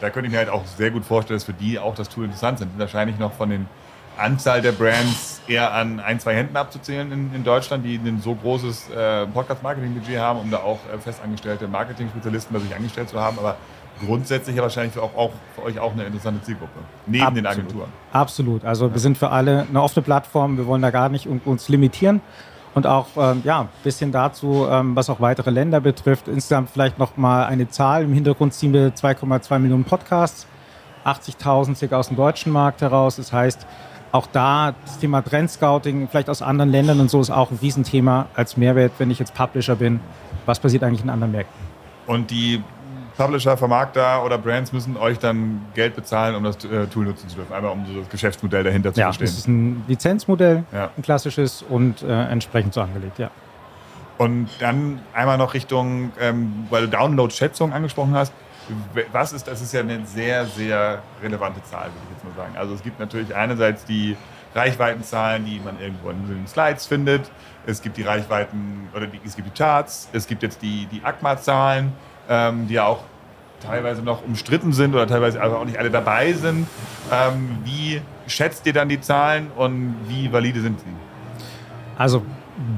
da 0.00 0.10
könnte 0.10 0.26
ich 0.26 0.32
mir 0.32 0.38
halt 0.38 0.48
auch 0.48 0.64
sehr 0.64 0.90
gut 0.90 1.04
vorstellen, 1.04 1.36
dass 1.36 1.44
für 1.44 1.52
die 1.52 1.78
auch 1.78 1.94
das 1.94 2.08
Tool 2.08 2.24
interessant 2.24 2.58
sind. 2.58 2.70
Wahrscheinlich 2.78 3.18
noch 3.18 3.32
von 3.32 3.50
den 3.50 3.66
Anzahl 4.16 4.60
der 4.60 4.72
Brands 4.72 5.40
eher 5.46 5.72
an 5.72 6.00
ein, 6.00 6.18
zwei 6.20 6.34
Händen 6.34 6.56
abzuzählen 6.56 7.10
in, 7.12 7.34
in 7.34 7.44
Deutschland, 7.44 7.84
die 7.84 7.96
ein 7.96 8.20
so 8.20 8.34
großes 8.34 8.90
äh, 8.90 9.26
Podcast-Marketing-Budget 9.26 10.18
haben, 10.18 10.40
um 10.40 10.50
da 10.50 10.58
auch 10.58 10.78
äh, 10.92 10.98
festangestellte 10.98 11.68
Marketing-Spezialisten 11.68 12.52
bei 12.52 12.60
sich 12.60 12.74
angestellt 12.74 13.08
zu 13.08 13.20
haben. 13.20 13.38
Aber 13.38 13.56
grundsätzlich 14.04 14.56
ja 14.56 14.62
wahrscheinlich 14.62 14.94
für, 14.94 15.02
auch, 15.02 15.14
auch, 15.16 15.32
für 15.54 15.62
euch 15.62 15.78
auch 15.78 15.92
eine 15.92 16.04
interessante 16.04 16.42
Zielgruppe, 16.42 16.78
neben 17.06 17.22
Absolut. 17.22 17.36
den 17.38 17.46
Agenturen. 17.46 17.88
Absolut. 18.12 18.64
Also 18.64 18.92
wir 18.92 19.00
sind 19.00 19.18
für 19.18 19.30
alle 19.30 19.66
eine 19.68 19.82
offene 19.82 20.02
Plattform. 20.02 20.56
Wir 20.56 20.66
wollen 20.66 20.82
da 20.82 20.90
gar 20.90 21.08
nicht 21.08 21.26
uns 21.26 21.68
limitieren 21.68 22.20
und 22.74 22.86
auch 22.86 23.06
ähm, 23.16 23.42
ja, 23.44 23.62
ein 23.62 23.68
bisschen 23.82 24.12
dazu, 24.12 24.66
ähm, 24.70 24.94
was 24.94 25.10
auch 25.10 25.20
weitere 25.20 25.50
Länder 25.50 25.80
betrifft. 25.80 26.28
Insgesamt 26.28 26.70
vielleicht 26.70 26.98
noch 26.98 27.16
mal 27.16 27.44
eine 27.46 27.68
Zahl. 27.68 28.04
Im 28.04 28.12
Hintergrund 28.12 28.54
ziehen 28.54 28.72
wir 28.72 28.94
2,2 28.94 29.58
Millionen 29.58 29.84
Podcasts, 29.84 30.46
80.000 31.04 31.74
circa 31.74 31.96
aus 31.96 32.08
dem 32.08 32.16
deutschen 32.16 32.52
Markt 32.52 32.82
heraus. 32.82 33.16
Das 33.16 33.32
heißt, 33.32 33.66
auch 34.12 34.26
da 34.26 34.74
das 34.84 34.98
Thema 34.98 35.22
Trendscouting, 35.22 36.08
vielleicht 36.08 36.30
aus 36.30 36.42
anderen 36.42 36.70
Ländern 36.70 37.00
und 37.00 37.10
so, 37.10 37.20
ist 37.20 37.30
auch 37.30 37.50
ein 37.50 37.58
Riesenthema 37.60 38.26
als 38.34 38.56
Mehrwert, 38.56 38.92
wenn 38.98 39.10
ich 39.10 39.18
jetzt 39.18 39.34
Publisher 39.34 39.76
bin. 39.76 40.00
Was 40.46 40.58
passiert 40.58 40.82
eigentlich 40.82 41.02
in 41.02 41.10
anderen 41.10 41.32
Märkten? 41.32 41.68
Und 42.06 42.30
die 42.30 42.62
Publisher, 43.18 43.56
Vermarkter 43.56 44.24
oder 44.24 44.38
Brands 44.38 44.72
müssen 44.72 44.96
euch 44.96 45.18
dann 45.18 45.66
Geld 45.74 45.96
bezahlen, 45.96 46.36
um 46.36 46.44
das 46.44 46.64
äh, 46.64 46.86
Tool 46.86 47.04
nutzen 47.04 47.28
zu 47.28 47.34
dürfen. 47.34 47.52
Einmal 47.52 47.72
um 47.72 47.84
so 47.84 47.98
das 47.98 48.08
Geschäftsmodell 48.08 48.62
dahinter 48.62 48.94
zu 48.94 49.00
ja, 49.00 49.06
verstehen. 49.06 49.26
Das 49.26 49.38
ist 49.38 49.48
ein 49.48 49.84
Lizenzmodell, 49.88 50.64
ja. 50.72 50.90
ein 50.96 51.02
klassisches 51.02 51.62
und 51.62 52.02
äh, 52.02 52.28
entsprechend 52.28 52.74
so 52.74 52.80
angelegt, 52.80 53.18
ja. 53.18 53.30
Und 54.18 54.48
dann 54.60 55.00
einmal 55.14 55.36
noch 55.36 55.54
Richtung, 55.54 56.12
ähm, 56.20 56.66
weil 56.70 56.82
du 56.82 56.88
Download-Schätzung 56.88 57.72
angesprochen 57.72 58.14
hast. 58.14 58.32
Was 59.12 59.32
ist, 59.32 59.48
das 59.48 59.62
ist 59.62 59.72
ja 59.72 59.80
eine 59.80 60.04
sehr, 60.06 60.46
sehr 60.46 61.02
relevante 61.22 61.62
Zahl, 61.64 61.86
würde 61.86 61.96
ich 62.04 62.16
jetzt 62.16 62.24
mal 62.24 62.44
sagen. 62.44 62.56
Also 62.56 62.74
es 62.74 62.82
gibt 62.82 63.00
natürlich 63.00 63.34
einerseits 63.34 63.84
die 63.84 64.16
Reichweitenzahlen, 64.54 65.44
die 65.44 65.60
man 65.64 65.80
irgendwo 65.80 66.10
in 66.10 66.26
den 66.26 66.46
Slides 66.46 66.86
findet. 66.86 67.30
Es 67.66 67.82
gibt 67.82 67.96
die 67.96 68.02
Reichweiten, 68.02 68.88
oder 68.94 69.06
die, 69.06 69.20
es 69.24 69.34
gibt 69.34 69.48
die 69.48 69.58
Charts. 69.58 70.08
Es 70.12 70.26
gibt 70.26 70.42
jetzt 70.42 70.62
die, 70.62 70.86
die 70.86 71.02
ACMA-Zahlen 71.02 71.92
ähm, 72.28 72.68
die 72.68 72.74
ja 72.74 72.86
auch 72.86 73.00
teilweise 73.60 74.02
noch 74.02 74.24
umstritten 74.24 74.72
sind 74.72 74.94
oder 74.94 75.06
teilweise 75.06 75.42
auch 75.42 75.64
nicht 75.64 75.78
alle 75.78 75.90
dabei 75.90 76.32
sind. 76.32 76.66
Ähm, 77.12 77.58
wie 77.64 78.00
schätzt 78.26 78.66
ihr 78.66 78.72
dann 78.72 78.88
die 78.88 79.00
Zahlen 79.00 79.48
und 79.56 79.96
wie 80.06 80.32
valide 80.32 80.60
sind 80.60 80.78
sie? 80.80 80.86
Also 81.96 82.22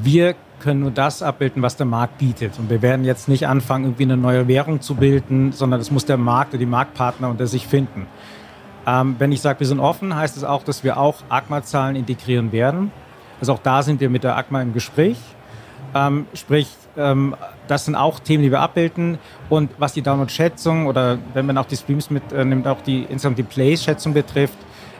wir 0.02 0.34
können 0.60 0.80
nur 0.80 0.90
das 0.90 1.22
abbilden, 1.22 1.62
was 1.62 1.76
der 1.76 1.86
Markt 1.86 2.18
bietet. 2.18 2.58
Und 2.58 2.70
wir 2.70 2.82
werden 2.82 3.04
jetzt 3.04 3.28
nicht 3.28 3.46
anfangen, 3.46 3.84
irgendwie 3.86 4.04
eine 4.04 4.16
neue 4.16 4.46
Währung 4.46 4.80
zu 4.80 4.94
bilden, 4.94 5.52
sondern 5.52 5.80
das 5.80 5.90
muss 5.90 6.04
der 6.04 6.18
Markt 6.18 6.50
oder 6.50 6.58
die 6.58 6.66
Marktpartner 6.66 7.28
unter 7.28 7.46
sich 7.46 7.66
finden. 7.66 8.06
Ähm, 8.86 9.16
wenn 9.18 9.32
ich 9.32 9.40
sage, 9.40 9.60
wir 9.60 9.66
sind 9.66 9.80
offen, 9.80 10.14
heißt 10.14 10.36
es 10.36 10.44
auch, 10.44 10.62
dass 10.62 10.84
wir 10.84 10.98
auch 10.98 11.16
ACMA-Zahlen 11.28 11.96
integrieren 11.96 12.52
werden. 12.52 12.92
Also 13.40 13.54
auch 13.54 13.58
da 13.58 13.82
sind 13.82 14.00
wir 14.00 14.10
mit 14.10 14.22
der 14.22 14.36
ACMA 14.36 14.62
im 14.62 14.72
Gespräch. 14.74 15.18
Ähm, 15.94 16.26
sprich, 16.34 16.68
ähm, 16.96 17.34
das 17.68 17.84
sind 17.84 17.94
auch 17.94 18.20
Themen, 18.20 18.42
die 18.42 18.50
wir 18.50 18.60
abbilden. 18.60 19.18
Und 19.48 19.70
was 19.78 19.92
die 19.92 20.02
Download-Schätzung 20.02 20.86
oder 20.86 21.18
wenn 21.34 21.46
man 21.46 21.58
auch 21.58 21.66
die 21.66 21.76
Streams 21.76 22.10
mitnimmt, 22.10 22.66
äh, 22.66 22.68
auch 22.68 22.82
die 22.82 23.02
insgesamt 23.02 23.38
die 23.38 23.42
Plays-Schätzung 23.42 24.14
betrifft, 24.14 24.58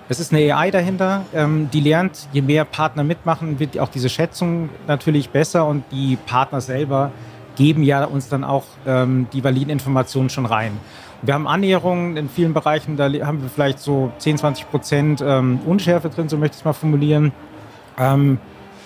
es 0.09 0.18
ist 0.18 0.32
eine 0.32 0.53
AI 0.53 0.72
dahinter, 0.72 1.24
ähm, 1.32 1.70
die 1.72 1.80
lernt, 1.80 2.26
je 2.32 2.43
mehr 2.43 2.64
Partner 2.64 3.05
mitmachen, 3.05 3.61
wird 3.61 3.78
auch 3.78 3.88
diese 3.88 4.09
Schätzung 4.09 4.68
natürlich 4.88 5.30
besser 5.30 5.66
und 5.66 5.84
die 5.93 6.18
Partner 6.26 6.61
selber 6.61 7.12
geben 7.55 7.84
ja 7.84 8.05
uns 8.05 8.28
dann 8.28 8.43
auch 8.43 8.64
ähm, 8.86 9.28
die 9.32 9.45
validen 9.45 9.70
Informationen 9.70 10.28
schon 10.28 10.47
rein. 10.47 10.72
Wir 11.22 11.34
haben 11.34 11.47
Annäherungen 11.47 12.16
in 12.16 12.28
vielen 12.28 12.55
Bereichen, 12.55 12.97
da 12.97 13.05
haben 13.05 13.43
wir 13.43 13.49
vielleicht 13.49 13.78
so 13.78 14.11
10, 14.18 14.38
20 14.38 14.70
Prozent 14.70 15.24
ähm, 15.24 15.61
Unschärfe 15.64 16.09
drin, 16.09 16.28
so 16.28 16.38
möchte 16.38 16.55
ich 16.55 16.61
es 16.61 16.64
mal 16.64 16.72
formulieren. 16.72 17.30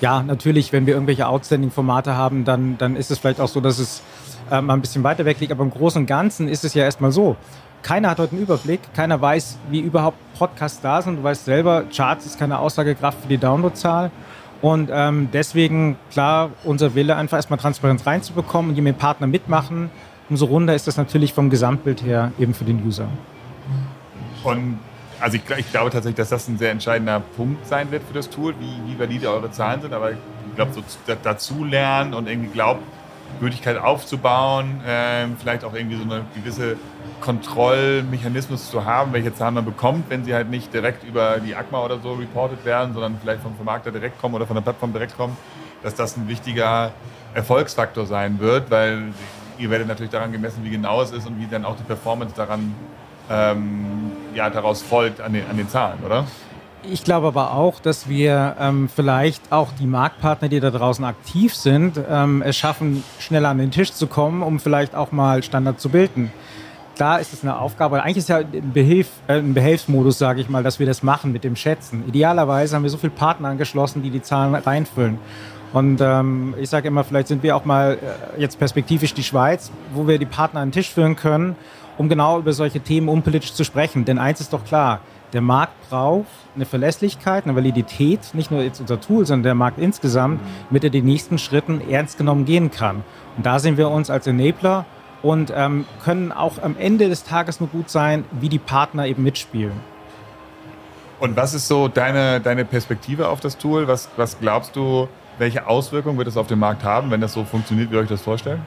Ja, 0.01 0.23
natürlich, 0.23 0.73
wenn 0.73 0.87
wir 0.87 0.95
irgendwelche 0.95 1.27
Outstanding-Formate 1.27 2.17
haben, 2.17 2.45
dann, 2.45 2.77
dann 2.79 2.97
ist 2.97 3.11
es 3.11 3.19
vielleicht 3.19 3.41
auch 3.41 3.49
so, 3.49 3.61
dass 3.61 3.79
es 3.79 4.03
äh, 4.51 4.61
mal 4.61 4.75
ein 4.75 4.81
bisschen 4.81 5.05
weiter 5.05 5.25
weg 5.25 5.41
liegt. 5.41 5.53
Aber 5.53 5.63
im 5.63 5.71
Großen 5.71 6.03
und 6.03 6.07
Ganzen 6.07 6.49
ist 6.49 6.65
es 6.65 6.75
ja 6.75 6.85
erstmal 6.85 7.13
so. 7.13 7.37
Keiner 7.83 8.11
hat 8.11 8.19
heute 8.19 8.33
einen 8.33 8.43
Überblick, 8.43 8.81
keiner 8.95 9.21
weiß, 9.21 9.59
wie 9.71 9.81
überhaupt 9.81 10.17
Podcasts 10.39 10.81
da 10.81 11.03
sind. 11.03 11.17
Du 11.17 11.23
weißt 11.23 11.45
selber, 11.45 11.85
Charts 11.95 12.25
ist 12.27 12.39
keine 12.39 12.59
Aussagekraft 12.59 13.21
für 13.21 13.29
die 13.29 13.39
Downloadzahl. 13.39 14.11
Und 14.63 14.89
ähm, 14.91 15.29
deswegen, 15.33 15.97
klar, 16.11 16.51
unser 16.65 16.95
Wille, 16.95 17.17
einfach 17.17 17.37
erstmal 17.37 17.59
Transparenz 17.59 18.07
reinzubekommen 18.07 18.71
und 18.71 18.77
je 18.77 18.83
mehr 18.83 18.95
Partner 18.95 19.27
mitmachen, 19.27 19.91
umso 20.31 20.47
runder 20.47 20.75
ist 20.75 20.87
das 20.87 20.97
natürlich 20.97 21.35
vom 21.35 21.51
Gesamtbild 21.51 22.03
her 22.03 22.33
eben 22.39 22.55
für 22.55 22.65
den 22.65 22.83
User. 22.87 23.07
Und 24.43 24.79
also 25.25 25.39
ich, 25.39 25.59
ich, 25.59 25.71
glaube 25.71 25.89
tatsächlich, 25.89 26.17
dass 26.17 26.29
das 26.29 26.47
ein 26.49 26.59
sehr 26.59 26.71
entscheidender 26.71 27.19
Punkt 27.19 27.67
sein 27.67 27.91
wird 27.91 28.03
für 28.03 28.13
das 28.13 28.29
Tool, 28.29 28.55
wie, 28.61 28.93
wie 28.93 28.99
valide 28.99 29.31
eure 29.31 29.51
Zahlen 29.51 29.81
sind. 29.81 29.95
Aber 29.95 30.11
ich 30.11 30.19
glaube, 30.55 30.75
so 30.75 30.83
dazu 31.23 31.65
lernen 31.65 32.13
und 32.13 32.29
irgendwie 32.29 32.51
Glaubwürdigkeit 32.51 33.79
aufzubauen, 33.79 34.83
äh, 34.87 35.27
vielleicht 35.41 35.65
auch 35.65 35.73
irgendwie 35.73 35.97
so 35.97 36.03
eine 36.03 36.27
gewisse 36.35 36.77
Kontrollmechanismus 37.23 38.71
zu 38.71 38.85
haben, 38.85 39.15
welche 39.15 39.35
Zahlen 39.35 39.55
man 39.55 39.65
bekommt, 39.65 40.11
wenn 40.11 40.27
sie 40.27 40.35
halt 40.35 40.51
nicht 40.51 40.75
direkt 40.75 41.05
über 41.05 41.39
die 41.39 41.57
ACMA 41.57 41.83
oder 41.83 41.99
so 42.01 42.13
reported 42.13 42.63
werden, 42.67 42.93
sondern 42.93 43.17
vielleicht 43.19 43.41
vom 43.41 43.57
Vermarkter 43.57 43.93
direkt 43.93 44.21
kommen 44.21 44.35
oder 44.35 44.47
von 44.47 44.57
der 44.57 44.63
Plattform 44.63 44.93
direkt 44.93 45.17
kommen, 45.17 45.39
dass 45.83 45.95
das 45.95 46.19
ein 46.19 46.29
wichtiger 46.29 46.93
Erfolgsfaktor 47.33 48.05
sein 48.05 48.41
wird, 48.41 48.71
weil 48.71 49.05
ihr 49.57 49.71
werdet 49.71 49.89
natürlich 49.89 50.13
daran 50.13 50.33
gemessen, 50.33 50.65
wie 50.65 50.71
genau 50.71 51.01
es 51.01 51.13
ist 51.13 51.27
und 51.27 51.41
wie 51.41 51.47
dann 51.47 51.65
auch 51.65 51.77
die 51.77 51.85
Performance 51.85 52.35
daran 52.37 52.75
ähm, 53.31 54.13
ja, 54.35 54.51
daraus 54.51 54.83
folgt 54.83 55.21
an 55.21 55.33
den, 55.33 55.47
an 55.49 55.57
den 55.57 55.69
Zahlen, 55.69 55.99
oder? 56.05 56.25
Ich 56.91 57.03
glaube 57.03 57.29
aber 57.29 57.55
auch, 57.55 57.81
dass 57.81 58.09
wir 58.09 58.57
ähm, 58.61 58.91
vielleicht 58.95 59.51
auch 59.51 59.71
die 59.81 59.87
Marktpartner, 59.87 60.49
die 60.49 60.61
da 60.61 60.71
draußen 60.71 61.05
aktiv 61.05 61.55
sind, 61.55 61.99
ähm, 62.11 62.43
es 62.43 62.57
schaffen, 62.57 63.03
schneller 63.19 63.49
an 63.49 63.59
den 63.59 63.71
Tisch 63.71 63.93
zu 63.93 64.07
kommen, 64.07 64.43
um 64.43 64.61
vielleicht 64.61 64.95
auch 64.95 65.11
mal 65.11 65.43
Standard 65.43 65.81
zu 65.81 65.89
bilden. 65.89 66.31
Da 66.99 67.17
ist 67.17 67.33
es 67.33 67.43
eine 67.43 67.59
Aufgabe. 67.59 68.03
Eigentlich 68.03 68.19
ist 68.19 68.29
ja 68.29 68.39
ein, 68.39 68.73
Behilf, 68.73 69.09
äh, 69.29 69.39
ein 69.39 69.55
Behelfsmodus, 69.55 70.19
sage 70.19 70.43
ich 70.43 70.51
mal, 70.51 70.63
dass 70.63 70.79
wir 70.79 70.87
das 70.87 71.03
machen 71.03 71.33
mit 71.33 71.43
dem 71.43 71.57
Schätzen. 71.57 72.05
Idealerweise 72.07 72.77
haben 72.77 72.83
wir 72.83 72.91
so 72.91 72.99
viele 72.99 73.13
Partner 73.13 73.49
angeschlossen, 73.49 74.03
die 74.03 74.11
die 74.11 74.23
Zahlen 74.23 74.55
reinfüllen. 74.55 75.19
Und 75.73 76.01
ähm, 76.03 76.55
ich 76.61 76.69
sage 76.69 76.89
immer, 76.89 77.03
vielleicht 77.03 77.29
sind 77.29 77.43
wir 77.43 77.57
auch 77.57 77.65
mal 77.65 77.99
äh, 78.37 78.41
jetzt 78.41 78.59
perspektivisch 78.59 79.15
die 79.15 79.25
Schweiz, 79.25 79.73
wo 79.95 80.07
wir 80.07 80.19
die 80.19 80.27
Partner 80.27 80.61
an 80.61 80.69
den 80.69 80.73
Tisch 80.73 80.91
führen 80.91 81.17
können 81.17 81.57
um 81.99 82.09
genau 82.09 82.39
über 82.39 82.53
solche 82.53 82.81
Themen 82.81 83.09
unpolitisch 83.09 83.55
zu 83.55 83.65
sprechen. 83.65 84.05
Denn 84.05 84.19
eins 84.19 84.41
ist 84.41 84.53
doch 84.53 84.65
klar, 84.65 85.01
der 85.33 85.41
Markt 85.41 85.73
braucht 85.91 86.27
eine 86.55 86.65
Verlässlichkeit, 86.65 87.45
eine 87.45 87.57
Validität, 87.57 88.35
nicht 88.35 88.51
nur 88.51 88.63
jetzt 88.63 88.81
unser 88.81 89.01
Tool, 89.01 89.27
sondern 89.27 89.43
der 89.43 89.55
Markt 89.55 89.79
insgesamt, 89.79 90.41
damit 90.69 90.85
er 90.85 90.91
die 90.91 91.03
nächsten 91.03 91.39
Schritten 91.39 91.81
ernst 91.91 92.19
genommen 92.19 92.45
gehen 92.45 92.71
kann. 92.71 93.03
Und 93.37 93.45
da 93.45 93.59
sehen 93.59 93.77
wir 93.77 93.91
uns 93.91 94.11
als 94.11 94.27
Enabler 94.29 94.85
und 95.23 95.53
ähm, 95.55 95.87
können 96.05 96.31
auch 96.31 96.63
am 96.63 96.77
Ende 96.77 97.09
des 97.09 97.25
Tages 97.25 97.59
nur 97.59 97.69
gut 97.69 97.91
sein, 97.91 98.25
wie 98.31 98.49
die 98.49 98.59
Partner 98.59 99.07
eben 99.07 99.25
mitspielen. 99.25 99.73
Und 101.19 101.37
was 101.37 101.55
ist 101.55 101.67
so 101.67 101.89
deine, 101.89 102.41
deine 102.41 102.65
Perspektive 102.65 103.29
auf 103.29 103.41
das 103.41 103.57
Tool? 103.57 103.89
Was, 103.89 104.11
was 104.17 104.39
glaubst 104.39 104.77
du, 104.77 105.09
welche 105.39 105.67
Auswirkungen 105.67 106.19
wird 106.19 106.29
es 106.29 106.37
auf 106.37 106.47
den 106.47 106.59
Markt 106.59 106.85
haben, 106.85 107.11
wenn 107.11 107.21
das 107.21 107.33
so 107.33 107.45
funktioniert, 107.45 107.91
wie 107.91 107.95
ihr 107.95 108.01
euch 108.03 108.09
das 108.09 108.21
vorstellt? 108.23 108.61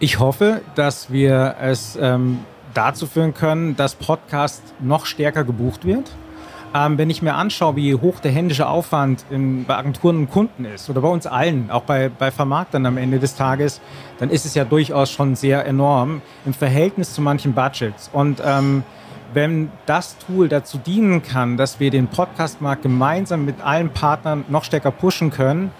Ich 0.00 0.20
hoffe, 0.20 0.60
dass 0.76 1.10
wir 1.10 1.56
es 1.60 1.98
ähm, 2.00 2.38
dazu 2.72 3.08
führen 3.08 3.34
können, 3.34 3.74
dass 3.74 3.96
Podcast 3.96 4.62
noch 4.78 5.06
stärker 5.06 5.42
gebucht 5.42 5.84
wird. 5.84 6.12
Ähm, 6.72 6.98
wenn 6.98 7.10
ich 7.10 7.20
mir 7.20 7.34
anschaue, 7.34 7.74
wie 7.74 7.96
hoch 7.96 8.20
der 8.20 8.30
händische 8.30 8.68
Aufwand 8.68 9.24
in, 9.28 9.64
bei 9.64 9.76
Agenturen 9.76 10.18
und 10.18 10.30
Kunden 10.30 10.66
ist 10.66 10.88
oder 10.88 11.00
bei 11.00 11.08
uns 11.08 11.26
allen, 11.26 11.72
auch 11.72 11.82
bei, 11.82 12.10
bei 12.10 12.30
Vermarktern 12.30 12.86
am 12.86 12.96
Ende 12.96 13.18
des 13.18 13.34
Tages, 13.34 13.80
dann 14.20 14.30
ist 14.30 14.46
es 14.46 14.54
ja 14.54 14.64
durchaus 14.64 15.10
schon 15.10 15.34
sehr 15.34 15.66
enorm 15.66 16.22
im 16.46 16.54
Verhältnis 16.54 17.12
zu 17.12 17.20
manchen 17.20 17.52
Budgets. 17.54 18.08
Und 18.12 18.40
ähm, 18.44 18.84
wenn 19.34 19.72
das 19.86 20.16
Tool 20.18 20.48
dazu 20.48 20.78
dienen 20.78 21.24
kann, 21.24 21.56
dass 21.56 21.80
wir 21.80 21.90
den 21.90 22.06
Podcastmarkt 22.06 22.82
gemeinsam 22.82 23.44
mit 23.44 23.60
allen 23.62 23.90
Partnern 23.90 24.44
noch 24.48 24.62
stärker 24.62 24.92
pushen 24.92 25.30
können, 25.30 25.72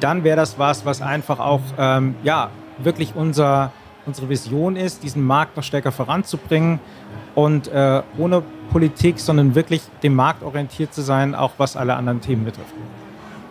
dann 0.00 0.24
wäre 0.24 0.36
das 0.36 0.58
was, 0.58 0.84
was 0.84 1.02
einfach 1.02 1.38
auch 1.38 1.60
ähm, 1.78 2.16
ja, 2.24 2.50
wirklich 2.78 3.14
unser, 3.14 3.72
unsere 4.06 4.28
Vision 4.28 4.76
ist, 4.76 5.02
diesen 5.02 5.24
Markt 5.24 5.56
noch 5.56 5.64
stärker 5.64 5.92
voranzubringen 5.92 6.80
und 7.34 7.68
äh, 7.68 8.02
ohne 8.18 8.42
Politik, 8.70 9.18
sondern 9.18 9.54
wirklich 9.54 9.82
dem 10.02 10.14
Markt 10.14 10.42
orientiert 10.42 10.94
zu 10.94 11.02
sein, 11.02 11.34
auch 11.34 11.52
was 11.58 11.76
alle 11.76 11.94
anderen 11.94 12.20
Themen 12.20 12.44
betrifft. 12.44 12.74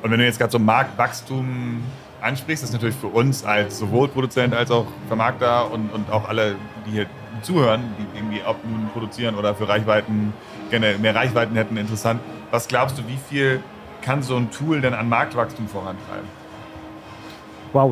Und 0.02 0.12
wenn 0.12 0.20
du 0.20 0.26
jetzt 0.26 0.38
gerade 0.38 0.52
so 0.52 0.60
Marktwachstum 0.60 1.82
ansprichst, 2.22 2.64
ist 2.64 2.74
natürlich 2.74 2.96
für 2.96 3.08
uns 3.08 3.46
als 3.46 3.80
sowohl 3.80 4.08
Produzent 4.08 4.54
als 4.54 4.72
auch 4.72 4.86
Vermarkter 5.08 5.72
und, 5.72 5.90
und 5.90 6.12
auch 6.12 6.28
alle, 6.28 6.56
die 6.86 6.92
hier 6.92 7.06
zuhören, 7.42 7.82
die 7.98 8.18
irgendwie 8.18 8.42
ob 8.46 8.64
nun 8.66 8.90
produzieren 8.94 9.36
oder 9.36 9.56
für 9.56 9.68
Reichweiten 9.68 10.34
gerne 10.70 10.98
mehr 11.00 11.16
Reichweiten 11.16 11.56
hätten, 11.56 11.78
interessant. 11.78 12.22
Was 12.52 12.68
glaubst 12.68 12.98
du, 12.98 13.08
wie 13.08 13.18
viel 13.30 13.62
kann 14.02 14.22
so 14.22 14.36
ein 14.36 14.52
Tool 14.52 14.82
denn 14.82 14.94
an 14.94 15.10
Marktwachstum 15.10 15.68
vorantreiben? 15.68 16.28
Wow. 17.74 17.92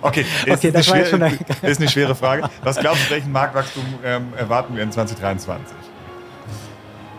okay, 0.00 0.24
ist, 0.46 0.52
okay, 0.52 0.70
das 0.70 0.86
schwer, 0.86 1.12
eine 1.12 1.38
ist 1.62 1.80
eine 1.80 1.88
schwere 1.88 2.14
Frage. 2.14 2.48
Was 2.62 2.78
glaubst 2.78 3.06
du, 3.06 3.10
welchen 3.10 3.30
Marktwachstum 3.30 3.84
ähm, 4.02 4.32
erwarten 4.36 4.74
wir 4.74 4.82
in 4.82 4.90
2023? 4.90 5.76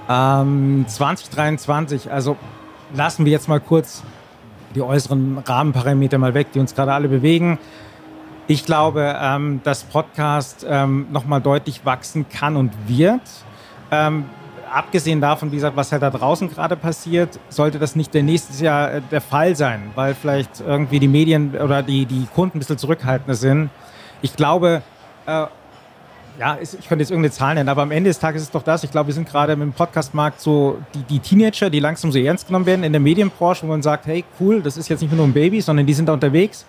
Ähm, 0.10 0.86
2023, 0.88 2.12
also 2.12 2.36
lassen 2.94 3.26
wir 3.26 3.32
jetzt 3.32 3.48
mal 3.48 3.60
kurz 3.60 4.04
die 4.74 4.82
äußeren 4.82 5.38
Rahmenparameter 5.40 6.18
mal 6.18 6.34
weg, 6.34 6.52
die 6.54 6.60
uns 6.60 6.76
gerade 6.76 6.94
alle 6.94 7.08
bewegen. 7.08 7.58
Ich 8.48 8.66
glaube, 8.66 9.16
ähm, 9.20 9.62
dass 9.64 9.84
Podcast 9.84 10.66
ähm, 10.70 11.08
nochmal 11.12 11.42
deutlich 11.42 11.86
wachsen 11.86 12.28
kann 12.30 12.56
und 12.56 12.72
wird. 12.88 13.22
Ähm, 13.92 14.26
abgesehen 14.72 15.22
davon, 15.22 15.52
wie 15.52 15.56
gesagt, 15.56 15.76
was 15.76 15.92
halt 15.92 16.02
da 16.02 16.10
draußen 16.10 16.50
gerade 16.50 16.76
passiert, 16.76 17.40
sollte 17.50 17.80
das 17.80 17.96
nicht 17.96 18.14
der 18.14 18.24
nächstes 18.24 18.62
Jahr 18.62 18.96
äh, 18.96 19.02
der 19.12 19.22
Fall 19.22 19.56
sein, 19.56 19.92
weil 19.96 20.16
vielleicht 20.16 20.62
irgendwie 20.62 21.00
die 21.00 21.08
Medien 21.08 21.56
oder 21.56 21.84
die, 21.84 22.06
die 22.06 22.28
Kunden 22.34 22.58
ein 22.58 22.60
bisschen 22.60 22.78
zurückhaltender 22.78 23.36
sind. 23.36 23.70
Ich 24.22 24.36
glaube, 24.36 24.82
äh, 25.26 25.46
ja, 26.38 26.58
ich 26.62 26.88
könnte 26.90 27.04
jetzt 27.04 27.12
irgendeine 27.12 27.32
Zahl 27.32 27.56
nennen, 27.56 27.70
aber 27.70 27.82
am 27.82 27.92
Ende 27.92 28.10
des 28.10 28.20
Tages 28.20 28.42
ist 28.42 28.50
es 28.50 28.52
doch 28.52 28.64
das. 28.64 28.84
Ich 28.84 28.92
glaube, 28.92 29.08
wir 29.08 29.14
sind 29.14 29.28
gerade 29.28 29.56
dem 29.56 29.72
Podcastmarkt 29.72 30.42
so 30.42 30.80
die, 30.94 31.04
die 31.04 31.20
Teenager, 31.20 31.70
die 31.70 31.80
langsam 31.80 32.12
so 32.12 32.20
ernst 32.20 32.48
genommen 32.48 32.66
werden 32.66 32.84
in 32.84 32.92
der 32.92 33.00
Medienbranche, 33.00 33.64
wo 33.64 33.68
man 33.68 33.82
sagt, 33.82 34.06
hey, 34.06 34.26
cool, 34.40 34.62
das 34.62 34.76
ist 34.76 34.90
jetzt 34.90 35.02
nicht 35.02 35.14
nur 35.14 35.26
ein 35.26 35.34
Baby, 35.34 35.62
sondern 35.62 35.86
die 35.86 35.94
sind 35.94 36.10
da 36.10 36.14
unterwegs 36.14 36.66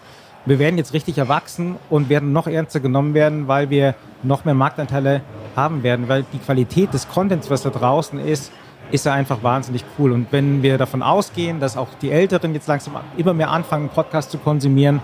wir 0.47 0.59
werden 0.61 0.79
jetzt 0.79 0.95
richtig 0.95 1.19
erwachsen 1.19 1.77
und 1.91 2.09
werden 2.09 2.33
noch 2.33 2.47
ernster 2.47 2.81
genommen 2.81 3.15
werden, 3.15 3.49
weil 3.49 3.69
wir 3.69 3.95
noch 4.27 4.45
mehr 4.45 4.55
Marktanteile 4.55 5.23
haben 5.55 5.83
werden, 5.83 6.09
weil 6.09 6.25
die 6.33 6.39
Qualität 6.39 6.93
des 6.93 7.09
Contents, 7.09 7.51
was 7.51 7.63
da 7.63 7.71
draußen 7.71 8.19
ist, 8.19 8.53
ist 8.91 9.07
ja 9.07 9.13
einfach 9.13 9.43
wahnsinnig 9.43 9.85
cool. 9.99 10.13
Und 10.13 10.29
wenn 10.31 10.63
wir 10.63 10.79
davon 10.79 11.03
ausgehen, 11.03 11.61
dass 11.61 11.77
auch 11.77 11.89
die 12.01 12.11
Älteren 12.11 12.55
jetzt 12.55 12.69
langsam 12.69 12.95
immer 13.17 13.35
mehr 13.35 13.51
anfangen, 13.51 13.89
Podcasts 13.89 14.31
zu 14.31 14.39
konsumieren, 14.39 15.01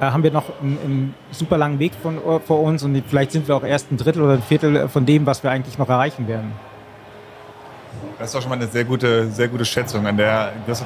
äh, 0.00 0.06
haben 0.06 0.22
wir 0.22 0.32
noch 0.32 0.44
einen, 0.60 0.78
einen, 0.84 1.14
super 1.30 1.56
langen 1.56 1.78
Weg 1.78 1.92
von, 2.02 2.18
äh, 2.18 2.40
vor 2.40 2.60
uns 2.60 2.82
und 2.82 3.00
vielleicht 3.06 3.32
sind 3.32 3.48
wir 3.48 3.56
auch 3.56 3.64
erst 3.64 3.90
ein 3.90 3.96
Drittel 3.96 4.22
oder 4.22 4.34
ein 4.34 4.42
Viertel 4.42 4.88
von 4.88 5.06
dem, 5.06 5.26
was 5.26 5.42
wir 5.42 5.50
eigentlich 5.50 5.78
noch 5.78 5.88
erreichen 5.88 6.28
werden. 6.28 6.52
Das 8.18 8.28
ist 8.28 8.34
doch 8.34 8.42
schon 8.42 8.50
mal 8.50 8.56
eine 8.56 8.66
sehr 8.66 8.84
gute, 8.84 9.28
sehr 9.30 9.48
gute 9.48 9.64
Schätzung, 9.64 10.06
an 10.06 10.16
der 10.16 10.52
du 10.66 10.70
hast 10.70 10.82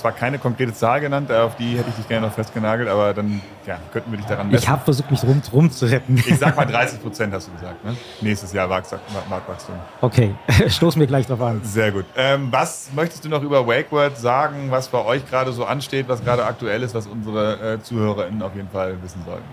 zwar 0.00 0.12
keine 0.12 0.38
konkrete 0.38 0.72
Zahl 0.72 1.00
genannt, 1.00 1.30
auf 1.30 1.56
die 1.56 1.76
hätte 1.78 1.90
ich 1.90 1.96
dich 1.96 2.08
gerne 2.08 2.26
noch 2.26 2.34
festgenagelt, 2.34 2.88
aber 2.88 3.12
dann 3.12 3.40
ja, 3.66 3.78
könnten 3.92 4.10
wir 4.10 4.18
dich 4.18 4.26
daran 4.26 4.48
messen. 4.48 4.62
Ich 4.62 4.68
habe 4.68 4.82
versucht, 4.82 5.10
mich 5.10 5.22
rum, 5.22 5.42
rumzuretten. 5.52 6.16
Ich 6.16 6.38
sag 6.38 6.56
mal 6.56 6.64
30 6.70 7.02
Prozent, 7.02 7.32
hast 7.34 7.48
du 7.48 7.52
gesagt. 7.52 7.84
Ne? 7.84 7.96
Nächstes 8.20 8.52
Jahr 8.52 8.66
Marktwachstum. 8.66 9.74
Okay, 10.00 10.34
stoßen 10.68 10.98
wir 10.98 11.06
gleich 11.06 11.26
drauf 11.26 11.40
an. 11.40 11.60
Sehr 11.62 11.92
gut. 11.92 12.06
Ähm, 12.16 12.48
was 12.50 12.90
möchtest 12.94 13.24
du 13.24 13.28
noch 13.28 13.42
über 13.42 13.66
WakeWord 13.66 14.16
sagen, 14.16 14.70
was 14.70 14.88
bei 14.88 15.04
euch 15.04 15.28
gerade 15.28 15.52
so 15.52 15.64
ansteht, 15.64 16.08
was 16.08 16.24
gerade 16.24 16.44
aktuell 16.44 16.82
ist, 16.82 16.94
was 16.94 17.06
unsere 17.06 17.74
äh, 17.74 17.82
ZuhörerInnen 17.82 18.42
auf 18.42 18.54
jeden 18.56 18.70
Fall 18.70 18.96
wissen 19.02 19.22
sollten? 19.26 19.44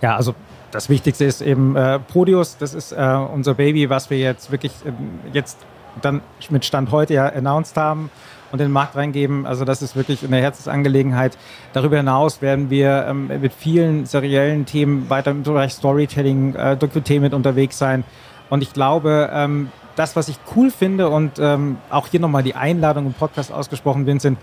Ja, 0.00 0.16
also 0.16 0.34
das 0.70 0.88
Wichtigste 0.88 1.24
ist 1.24 1.42
eben 1.42 1.74
äh, 1.76 1.98
Prodius. 1.98 2.56
Das 2.56 2.74
ist 2.74 2.92
äh, 2.92 2.96
unser 2.96 3.54
Baby, 3.54 3.90
was 3.90 4.08
wir 4.08 4.18
jetzt 4.18 4.52
wirklich 4.52 4.72
äh, 4.84 4.92
jetzt 5.32 5.58
dann 6.00 6.22
mit 6.48 6.64
Stand 6.64 6.92
heute 6.92 7.14
ja 7.14 7.26
announced 7.26 7.76
haben 7.76 8.10
und 8.52 8.60
in 8.60 8.66
den 8.66 8.72
Markt 8.72 8.96
reingeben. 8.96 9.46
Also 9.46 9.64
das 9.64 9.82
ist 9.82 9.96
wirklich 9.96 10.24
eine 10.24 10.38
Herzensangelegenheit. 10.38 11.36
Darüber 11.72 11.96
hinaus 11.96 12.42
werden 12.42 12.70
wir 12.70 13.06
ähm, 13.08 13.28
mit 13.28 13.52
vielen 13.52 14.06
seriellen 14.06 14.66
Themen 14.66 15.08
weiter 15.10 15.30
im 15.30 15.42
Bereich 15.42 15.72
Storytelling, 15.72 16.54
äh, 16.54 16.76
Docutainment 16.76 17.34
unterwegs 17.34 17.78
sein. 17.78 18.04
Und 18.48 18.62
ich 18.62 18.72
glaube, 18.72 19.30
ähm, 19.32 19.70
das, 19.96 20.16
was 20.16 20.28
ich 20.28 20.38
cool 20.56 20.70
finde 20.70 21.08
und 21.08 21.38
ähm, 21.38 21.78
auch 21.90 22.06
hier 22.06 22.20
nochmal 22.20 22.42
die 22.42 22.54
Einladung 22.54 23.06
im 23.06 23.12
Podcast 23.12 23.52
ausgesprochen, 23.52 24.06
Vincent, 24.06 24.38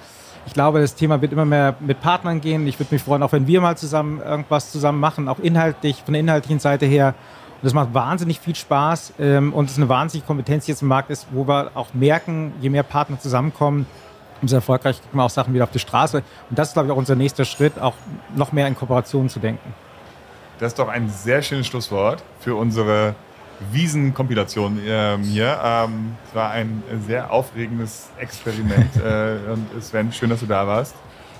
ich 0.45 0.53
glaube, 0.53 0.79
das 0.79 0.95
Thema 0.95 1.21
wird 1.21 1.33
immer 1.33 1.45
mehr 1.45 1.75
mit 1.81 1.99
Partnern 1.99 2.39
gehen. 2.39 2.67
Ich 2.67 2.79
würde 2.79 2.95
mich 2.95 3.03
freuen, 3.03 3.21
auch 3.21 3.33
wenn 3.33 3.47
wir 3.47 3.59
mal 3.59 3.75
zusammen 3.75 4.21
irgendwas 4.21 4.71
zusammen 4.71 4.99
machen, 4.99 5.27
auch 5.27 5.39
inhaltlich, 5.39 6.03
von 6.05 6.13
der 6.13 6.21
inhaltlichen 6.21 6.59
Seite 6.59 6.85
her. 6.85 7.15
Und 7.57 7.65
das 7.65 7.73
macht 7.73 7.93
wahnsinnig 7.93 8.39
viel 8.39 8.55
Spaß 8.55 9.13
ähm, 9.19 9.51
und 9.51 9.65
es 9.65 9.71
ist 9.71 9.77
eine 9.77 9.89
wahnsinnige 9.89 10.27
Kompetenz, 10.27 10.65
die 10.65 10.71
jetzt 10.71 10.83
im 10.83 10.89
Markt 10.89 11.09
ist, 11.09 11.27
wo 11.31 11.47
wir 11.47 11.71
auch 11.73 11.93
merken, 11.93 12.53
je 12.61 12.69
mehr 12.69 12.83
Partner 12.83 13.19
zusammenkommen, 13.19 13.87
umso 14.41 14.55
erfolgreicher 14.55 15.01
kriegen 15.01 15.17
wir 15.17 15.23
auch 15.23 15.29
Sachen 15.31 15.53
wieder 15.55 15.63
auf 15.63 15.71
die 15.71 15.79
Straße. 15.79 16.23
Und 16.49 16.59
das 16.59 16.69
ist, 16.69 16.73
glaube 16.73 16.87
ich, 16.87 16.93
auch 16.93 16.97
unser 16.97 17.15
nächster 17.15 17.45
Schritt, 17.45 17.79
auch 17.79 17.95
noch 18.35 18.51
mehr 18.51 18.67
in 18.67 18.75
Kooperation 18.75 19.27
zu 19.27 19.39
denken. 19.39 19.73
Das 20.59 20.73
ist 20.73 20.79
doch 20.79 20.87
ein 20.87 21.09
sehr 21.09 21.41
schönes 21.41 21.67
Schlusswort 21.67 22.23
für 22.39 22.55
unsere 22.55 23.15
Wiesenkompilation 23.71 24.79
ähm, 24.85 25.23
hier. 25.23 25.59
Ähm, 25.63 26.15
es 26.27 26.35
war 26.35 26.51
ein 26.51 26.83
sehr 27.07 27.31
aufregendes 27.31 28.09
Experiment. 28.19 28.95
äh, 29.03 29.51
und 29.51 29.83
Sven, 29.83 30.11
schön, 30.11 30.29
dass 30.29 30.41
du 30.41 30.45
da 30.45 30.67
warst. 30.67 30.95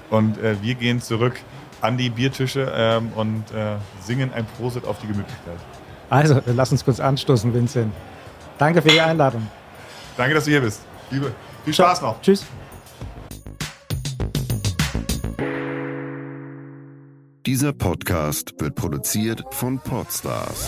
Und 0.09 0.38
äh, 0.39 0.55
wir 0.61 0.76
gehen 0.76 1.01
zurück 1.01 1.39
an 1.82 1.97
die 1.97 2.09
Biertische 2.09 2.72
ähm, 2.76 3.11
und 3.15 3.51
äh, 3.51 3.76
singen 4.01 4.32
ein 4.34 4.45
Prosit 4.57 4.86
auf 4.86 4.99
die 4.99 5.07
Gemütlichkeit. 5.07 5.57
Also, 6.09 6.41
lass 6.45 6.71
uns 6.71 6.85
kurz 6.85 6.99
anstoßen, 6.99 7.53
Vincent. 7.53 7.93
Danke 8.57 8.81
für 8.81 8.89
die 8.89 9.01
Einladung. 9.01 9.47
Danke, 10.15 10.33
dass 10.33 10.45
du 10.45 10.51
hier 10.51 10.61
bist. 10.61 10.81
Liebe, 11.11 11.33
viel 11.63 11.73
Spaß 11.73 12.01
noch. 12.01 12.21
Tschüss. 12.21 12.45
Dieser 17.45 17.71
Podcast 17.71 18.53
wird 18.59 18.75
produziert 18.75 19.41
von 19.51 19.79
Podstars 19.79 20.67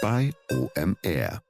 bei 0.00 0.30
OMR. 0.52 1.47